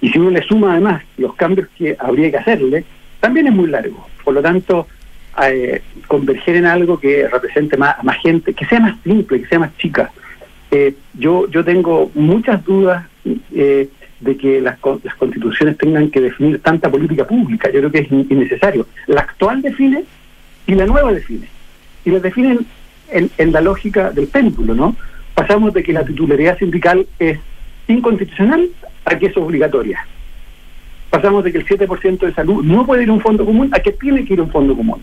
Y 0.00 0.10
si 0.10 0.18
uno 0.18 0.30
le 0.30 0.42
suma 0.42 0.72
además 0.72 1.02
los 1.18 1.34
cambios 1.34 1.68
que 1.78 1.96
habría 1.98 2.30
que 2.30 2.36
hacerle, 2.38 2.84
también 3.20 3.46
es 3.46 3.54
muy 3.54 3.68
largo. 3.68 4.06
Por 4.24 4.34
lo 4.34 4.42
tanto, 4.42 4.86
converger 6.06 6.56
en 6.56 6.66
algo 6.66 6.98
que 6.98 7.28
represente 7.28 7.76
más, 7.76 7.98
a 7.98 8.02
más 8.02 8.18
gente, 8.18 8.52
que 8.54 8.64
sea 8.66 8.80
más 8.80 8.96
simple, 9.02 9.40
que 9.42 9.48
sea 9.48 9.58
más 9.58 9.76
chica. 9.78 10.10
Eh, 10.70 10.94
yo, 11.18 11.48
yo 11.50 11.64
tengo 11.64 12.10
muchas 12.14 12.64
dudas 12.64 13.06
eh, 13.54 13.88
de 14.20 14.36
que 14.36 14.60
las, 14.60 14.78
las 15.02 15.14
constituciones 15.16 15.76
tengan 15.78 16.10
que 16.10 16.20
definir 16.20 16.60
tanta 16.60 16.90
política 16.90 17.26
pública. 17.26 17.70
Yo 17.70 17.80
creo 17.80 17.92
que 17.92 17.98
es 18.00 18.10
in- 18.12 18.26
innecesario. 18.30 18.86
La 19.06 19.20
actual 19.22 19.62
define 19.62 20.04
y 20.66 20.74
la 20.74 20.86
nueva 20.86 21.12
define. 21.12 21.46
Y 22.04 22.10
las 22.10 22.22
definen 22.22 22.60
en, 23.10 23.30
en 23.38 23.52
la 23.52 23.60
lógica 23.60 24.10
del 24.10 24.26
péndulo, 24.26 24.74
¿no? 24.74 24.96
Pasamos 25.34 25.74
de 25.74 25.82
que 25.82 25.92
la 25.92 26.04
titularidad 26.04 26.58
sindical 26.58 27.06
es 27.18 27.38
inconstitucional 27.88 28.68
a 29.04 29.18
que 29.18 29.26
es 29.26 29.36
obligatoria. 29.36 30.06
Pasamos 31.10 31.44
de 31.44 31.52
que 31.52 31.58
el 31.58 31.66
7% 31.66 32.18
de 32.18 32.34
salud 32.34 32.64
no 32.64 32.84
puede 32.86 33.04
ir 33.04 33.08
a 33.08 33.12
un 33.12 33.20
fondo 33.20 33.44
común 33.44 33.68
a 33.72 33.78
que 33.80 33.92
tiene 33.92 34.24
que 34.24 34.34
ir 34.34 34.40
a 34.40 34.44
un 34.44 34.50
fondo 34.50 34.76
común. 34.76 35.00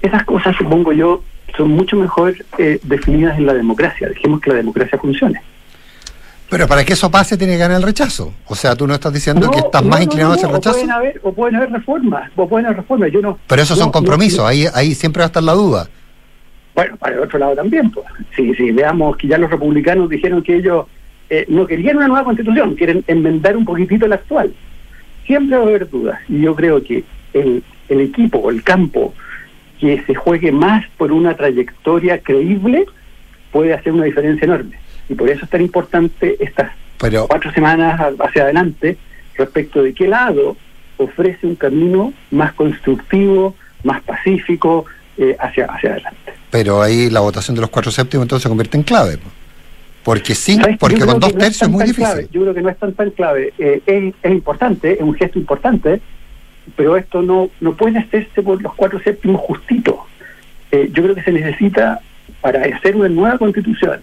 Esas 0.00 0.24
cosas, 0.24 0.56
supongo 0.56 0.92
yo, 0.92 1.22
son 1.56 1.70
mucho 1.70 1.96
mejor 1.96 2.34
eh, 2.58 2.78
definidas 2.82 3.38
en 3.38 3.46
la 3.46 3.54
democracia. 3.54 4.08
Dejemos 4.08 4.40
que 4.40 4.50
la 4.50 4.56
democracia 4.56 4.98
funcione. 4.98 5.40
Pero 6.52 6.68
para 6.68 6.84
que 6.84 6.92
eso 6.92 7.10
pase 7.10 7.38
tiene 7.38 7.54
que 7.54 7.60
ganar 7.60 7.78
el 7.78 7.82
rechazo. 7.82 8.34
O 8.46 8.54
sea, 8.54 8.76
tú 8.76 8.86
no 8.86 8.92
estás 8.92 9.12
diciendo 9.12 9.50
que 9.50 9.58
estás 9.58 9.82
no, 9.82 9.88
más 9.88 10.00
no, 10.00 10.04
inclinado 10.04 10.34
hacia 10.34 10.48
el 10.48 10.52
o 10.52 10.56
rechazo. 10.56 10.76
Pueden 10.76 10.90
haber, 10.90 11.20
o 11.22 11.32
pueden 11.32 11.56
haber 11.56 11.70
reformas, 11.70 12.30
o 12.36 12.46
pueden 12.46 12.66
haber 12.66 12.78
reformas. 12.78 13.10
Yo 13.10 13.22
no, 13.22 13.38
Pero 13.46 13.62
esos 13.62 13.78
son 13.78 13.90
compromisos, 13.90 14.40
ahí, 14.40 14.66
ahí 14.74 14.94
siempre 14.94 15.20
va 15.20 15.24
a 15.24 15.26
estar 15.28 15.42
la 15.42 15.54
duda. 15.54 15.88
Bueno, 16.74 16.96
para 16.98 17.14
el 17.14 17.22
otro 17.22 17.38
lado 17.38 17.54
también, 17.54 17.90
pues. 17.90 18.06
Sí, 18.36 18.54
sí, 18.54 18.70
veamos 18.70 19.16
que 19.16 19.28
ya 19.28 19.38
los 19.38 19.50
republicanos 19.50 20.10
dijeron 20.10 20.42
que 20.42 20.56
ellos 20.56 20.86
eh, 21.30 21.46
no 21.48 21.66
querían 21.66 21.96
una 21.96 22.08
nueva 22.08 22.24
constitución, 22.24 22.74
quieren 22.74 23.02
enmendar 23.06 23.56
un 23.56 23.64
poquitito 23.64 24.06
la 24.06 24.16
actual. 24.16 24.52
Siempre 25.26 25.56
va 25.56 25.64
a 25.64 25.66
haber 25.68 25.88
dudas. 25.88 26.20
Y 26.28 26.42
yo 26.42 26.54
creo 26.54 26.82
que 26.82 27.02
el, 27.32 27.62
el 27.88 28.00
equipo 28.00 28.38
o 28.38 28.50
el 28.50 28.62
campo 28.62 29.14
que 29.82 30.00
se 30.06 30.14
juegue 30.14 30.52
más 30.52 30.86
por 30.96 31.10
una 31.10 31.34
trayectoria 31.34 32.18
creíble 32.18 32.86
puede 33.50 33.74
hacer 33.74 33.92
una 33.92 34.04
diferencia 34.04 34.44
enorme. 34.44 34.78
Y 35.08 35.14
por 35.14 35.28
eso 35.28 35.44
es 35.44 35.50
tan 35.50 35.60
importante 35.60 36.36
estas 36.38 36.70
Pero 37.00 37.26
cuatro 37.26 37.52
semanas 37.52 38.00
hacia 38.20 38.44
adelante 38.44 38.96
respecto 39.36 39.82
de 39.82 39.92
qué 39.92 40.06
lado 40.06 40.56
ofrece 40.98 41.48
un 41.48 41.56
camino 41.56 42.12
más 42.30 42.52
constructivo, 42.52 43.56
más 43.82 44.00
pacífico 44.02 44.84
eh, 45.18 45.36
hacia, 45.40 45.64
hacia 45.66 45.90
adelante. 45.94 46.32
pero 46.48 46.80
ahí 46.80 47.10
la 47.10 47.18
votación 47.18 47.56
de 47.56 47.62
los 47.62 47.70
cuatro 47.70 47.90
séptimos 47.90 48.26
entonces 48.26 48.44
se 48.44 48.48
convierte 48.48 48.76
en 48.76 48.84
clave. 48.84 49.18
po. 49.18 49.30
Porque 50.04 50.36
sí, 50.36 50.60
porque 50.78 51.00
con 51.00 51.18
dos 51.18 51.32
no 51.32 51.38
tercios 51.40 51.62
es 51.62 51.68
muy 51.68 51.82
difícil. 51.82 52.04
clave. 52.04 52.28
Yo 52.30 52.42
creo 52.42 52.54
que 52.54 52.62
no 52.62 52.68
es 52.68 52.78
tan 52.78 52.92
tan 52.92 53.10
clave. 53.10 53.52
Eh, 53.58 53.82
es, 53.84 54.14
es 54.22 54.32
importante, 54.32 54.92
es 54.92 55.00
un 55.00 55.14
gesto 55.14 55.40
importante, 55.40 56.00
pero 56.76 56.96
esto 56.96 57.22
no, 57.22 57.50
no 57.60 57.74
puede 57.74 57.98
hacerse 57.98 58.42
por 58.42 58.62
los 58.62 58.74
cuatro 58.74 59.00
séptimos 59.00 59.40
justitos. 59.40 59.96
Eh, 60.70 60.90
yo 60.92 61.02
creo 61.02 61.14
que 61.14 61.22
se 61.22 61.32
necesita, 61.32 62.00
para 62.40 62.62
hacer 62.64 62.96
una 62.96 63.08
nueva 63.08 63.38
constitución, 63.38 64.00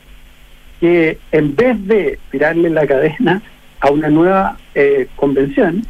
que 0.80 1.18
en 1.32 1.56
vez 1.56 1.86
de 1.88 2.20
tirarle 2.32 2.70
la 2.70 2.88
cadena 2.88 3.42
a 3.80 3.92
una 3.92 4.10
nueva 4.10 4.58
eh, 4.76 5.08
convención, 5.16 5.86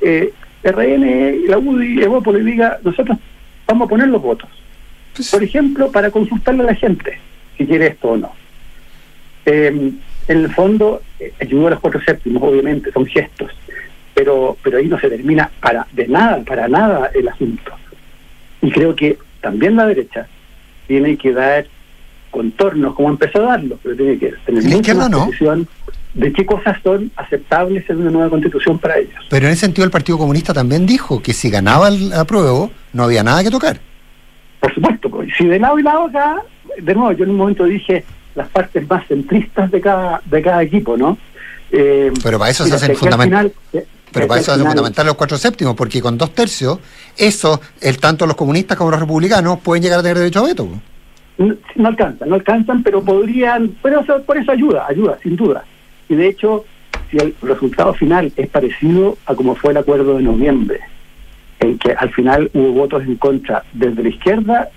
eh, 0.00 0.32
RN, 0.62 1.46
la 1.46 1.58
UDI 1.58 2.02
Evópolis 2.02 2.44
diga, 2.44 2.78
nosotros 2.84 3.18
vamos 3.66 3.86
a 3.86 3.88
poner 3.88 4.08
los 4.08 4.22
votos. 4.22 4.48
Por 5.30 5.42
ejemplo, 5.42 5.90
para 5.90 6.10
consultarle 6.10 6.62
a 6.62 6.66
la 6.66 6.74
gente 6.74 7.18
si 7.56 7.66
quiere 7.66 7.88
esto 7.88 8.10
o 8.10 8.16
no. 8.16 8.32
Eh, 9.46 9.92
en 10.28 10.38
el 10.44 10.54
fondo, 10.54 11.02
eh, 11.18 11.32
ayudó 11.40 11.66
a 11.66 11.70
los 11.70 11.80
cuatro 11.80 12.00
séptimos, 12.00 12.42
obviamente, 12.42 12.92
son 12.92 13.04
gestos, 13.06 13.50
pero, 14.20 14.54
pero 14.62 14.76
ahí 14.76 14.86
no 14.86 15.00
se 15.00 15.08
termina 15.08 15.50
para 15.62 15.86
de 15.92 16.06
nada, 16.06 16.42
para 16.44 16.68
nada 16.68 17.10
el 17.14 17.26
asunto. 17.26 17.72
Y 18.60 18.70
creo 18.70 18.94
que 18.94 19.16
también 19.40 19.76
la 19.76 19.86
derecha 19.86 20.26
tiene 20.86 21.16
que 21.16 21.32
dar 21.32 21.66
contornos, 22.30 22.94
como 22.94 23.08
empezó 23.08 23.38
a 23.38 23.52
darlo, 23.56 23.78
pero 23.82 23.96
tiene 23.96 24.18
que 24.18 24.34
tener 24.44 24.62
¿Y 24.62 24.68
la 24.68 24.76
mucha 24.76 24.94
más 24.94 25.10
no? 25.10 25.30
de 26.12 26.32
qué 26.34 26.44
cosas 26.44 26.76
son 26.82 27.10
aceptables 27.16 27.88
en 27.88 28.02
una 28.02 28.10
nueva 28.10 28.28
constitución 28.28 28.78
para 28.78 28.98
ellos. 28.98 29.14
Pero 29.30 29.46
en 29.46 29.52
ese 29.52 29.62
sentido 29.62 29.86
el 29.86 29.90
Partido 29.90 30.18
Comunista 30.18 30.52
también 30.52 30.84
dijo 30.84 31.22
que 31.22 31.32
si 31.32 31.48
ganaba 31.48 31.88
el 31.88 32.12
apruebo 32.12 32.70
no 32.92 33.04
había 33.04 33.22
nada 33.22 33.42
que 33.42 33.50
tocar. 33.50 33.80
Por 34.60 34.74
supuesto, 34.74 35.08
pues, 35.08 35.30
si 35.38 35.46
de 35.46 35.58
lado 35.58 35.78
y 35.78 35.82
lado 35.82 36.04
acá, 36.04 36.42
de 36.78 36.94
nuevo, 36.94 37.12
yo 37.12 37.24
en 37.24 37.30
un 37.30 37.36
momento 37.38 37.64
dije 37.64 38.04
las 38.34 38.48
partes 38.48 38.86
más 38.86 39.06
centristas 39.08 39.70
de 39.70 39.80
cada, 39.80 40.20
de 40.26 40.42
cada 40.42 40.62
equipo, 40.62 40.98
¿no? 40.98 41.16
Eh, 41.72 42.10
Pero 42.22 42.38
para 42.38 42.50
eso 42.50 42.64
se 42.66 42.74
hacen 42.74 42.96
fundamental. 42.96 43.52
final- 43.70 43.86
Pero 44.12 44.26
para 44.26 44.40
eso 44.40 44.54
es 44.54 44.62
fundamental 44.62 45.06
los 45.06 45.14
cuatro 45.14 45.38
séptimos, 45.38 45.74
porque 45.74 46.00
con 46.00 46.18
dos 46.18 46.34
tercios, 46.34 46.78
eso, 47.16 47.60
el 47.80 47.98
tanto 47.98 48.26
los 48.26 48.36
comunistas 48.36 48.76
como 48.76 48.90
los 48.90 49.00
republicanos 49.00 49.60
pueden 49.60 49.82
llegar 49.82 50.00
a 50.00 50.02
tener 50.02 50.18
derecho 50.18 50.40
a 50.40 50.48
veto. 50.48 50.68
no, 51.38 51.54
no 51.76 51.88
alcanzan, 51.88 52.28
no 52.28 52.34
alcanzan, 52.34 52.82
pero 52.82 53.02
podrían, 53.02 53.76
pero 53.82 54.00
eso, 54.00 54.22
por 54.22 54.36
eso 54.36 54.52
ayuda, 54.52 54.86
ayuda, 54.88 55.18
sin 55.22 55.36
duda. 55.36 55.64
Y 56.08 56.14
de 56.16 56.28
hecho, 56.28 56.64
si 57.10 57.18
el 57.18 57.34
resultado 57.42 57.94
final 57.94 58.32
es 58.36 58.48
parecido 58.48 59.16
a 59.26 59.34
como 59.34 59.54
fue 59.54 59.70
el 59.70 59.78
acuerdo 59.78 60.16
de 60.16 60.22
noviembre, 60.22 60.80
en 61.60 61.78
que 61.78 61.92
al 61.92 62.10
final 62.10 62.50
hubo 62.54 62.72
votos 62.72 63.02
en 63.04 63.16
contra 63.16 63.64
desde 63.72 64.02
la 64.02 64.08
izquierda 64.08 64.68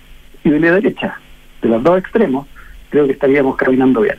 y 0.44 0.50
de 0.50 0.60
la 0.60 0.74
derecha, 0.74 1.20
de 1.62 1.70
los 1.70 1.82
dos 1.82 1.98
extremos, 1.98 2.48
creo 2.90 3.06
que 3.08 3.14
estaríamos 3.14 3.56
caminando 3.56 4.02
bien. 4.02 4.18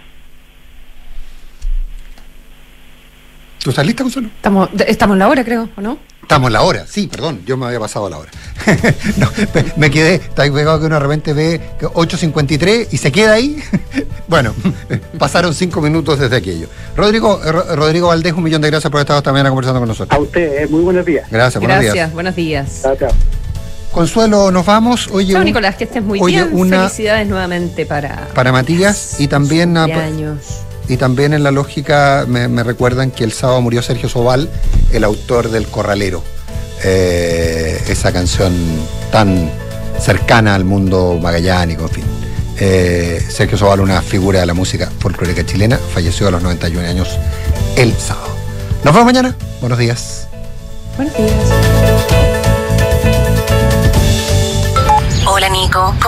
¿Tú 3.64 3.70
estás 3.70 3.86
lista, 3.86 4.02
Consuelo? 4.02 4.28
Estamos, 4.28 4.68
estamos 4.86 5.14
en 5.14 5.18
la 5.20 5.28
hora, 5.28 5.42
creo, 5.42 5.70
¿o 5.74 5.80
no? 5.80 5.96
Estamos 6.20 6.48
en 6.48 6.52
la 6.52 6.62
hora, 6.62 6.84
sí, 6.86 7.06
perdón, 7.06 7.40
yo 7.46 7.56
me 7.56 7.64
había 7.64 7.80
pasado 7.80 8.10
la 8.10 8.18
hora. 8.18 8.30
No, 9.16 9.30
me, 9.54 9.64
me 9.78 9.90
quedé, 9.90 10.16
está 10.16 10.42
ahí 10.42 10.50
pegado 10.50 10.80
que 10.80 10.86
uno 10.86 10.96
de 10.96 11.00
repente 11.00 11.32
ve 11.32 11.60
que 11.80 11.86
8.53 11.86 12.88
y 12.92 12.96
se 12.98 13.10
queda 13.10 13.32
ahí. 13.34 13.56
bueno, 14.28 14.52
pasaron 15.18 15.54
cinco 15.54 15.80
minutos 15.80 16.18
desde 16.18 16.36
aquello. 16.36 16.66
Rodrigo, 16.94 17.40
eh, 17.42 17.52
Ro- 17.52 17.74
Rodrigo 17.76 18.08
Valdés, 18.08 18.34
un 18.34 18.42
millón 18.44 18.60
de 18.60 18.68
gracias 18.70 18.90
por 18.90 19.00
estar 19.00 19.16
esta 19.16 19.32
mañana 19.32 19.48
conversando 19.48 19.80
con 19.80 19.88
nosotros. 19.88 20.14
A 20.18 20.20
ustedes, 20.22 20.70
muy 20.70 20.82
buenos 20.82 21.06
días. 21.06 21.26
Gracias, 21.30 21.58
buenos 21.60 21.74
Gracias, 21.76 21.94
días. 21.94 22.12
buenos 22.12 22.36
días. 22.36 22.80
Chao, 22.82 22.96
chao. 22.96 23.10
Consuelo, 23.92 24.50
nos 24.50 24.66
vamos. 24.66 25.08
Oye, 25.12 25.32
Chao, 25.32 25.40
un- 25.40 25.46
Nicolás, 25.46 25.76
que 25.76 25.84
estés 25.84 26.02
muy 26.02 26.20
oye, 26.20 26.36
bien. 26.42 26.50
una- 26.52 26.80
Felicidades 26.82 27.26
nuevamente 27.28 27.86
para, 27.86 28.28
para 28.34 28.52
Matías 28.52 29.20
y 29.20 29.28
también 29.28 29.76
a- 29.78 29.84
años. 29.84 30.38
Y 30.88 30.96
también 30.96 31.32
en 31.32 31.42
la 31.42 31.50
lógica 31.50 32.24
me, 32.28 32.48
me 32.48 32.62
recuerdan 32.62 33.10
que 33.10 33.24
el 33.24 33.32
sábado 33.32 33.60
murió 33.60 33.82
Sergio 33.82 34.08
Sobal, 34.08 34.50
el 34.92 35.04
autor 35.04 35.50
del 35.50 35.66
Corralero. 35.66 36.22
Eh, 36.82 37.82
esa 37.88 38.12
canción 38.12 38.52
tan 39.10 39.50
cercana 39.98 40.54
al 40.54 40.64
mundo 40.64 41.18
magallánico, 41.20 41.84
en 41.84 41.88
fin. 41.88 42.04
Eh, 42.58 43.24
Sergio 43.26 43.56
Sobal, 43.56 43.80
una 43.80 44.02
figura 44.02 44.40
de 44.40 44.46
la 44.46 44.54
música 44.54 44.90
folclórica 44.98 45.44
chilena, 45.46 45.78
falleció 45.78 46.28
a 46.28 46.30
los 46.30 46.42
91 46.42 46.86
años 46.86 47.08
el 47.76 47.94
sábado. 47.94 48.34
Nos 48.84 48.92
vemos 48.92 49.06
mañana. 49.06 49.34
Buenos 49.60 49.78
días. 49.78 50.28
Buenos 50.96 51.16
días. 51.16 51.32
Hola 55.26 55.48
Nico, 55.48 55.80
¿cómo 55.80 55.98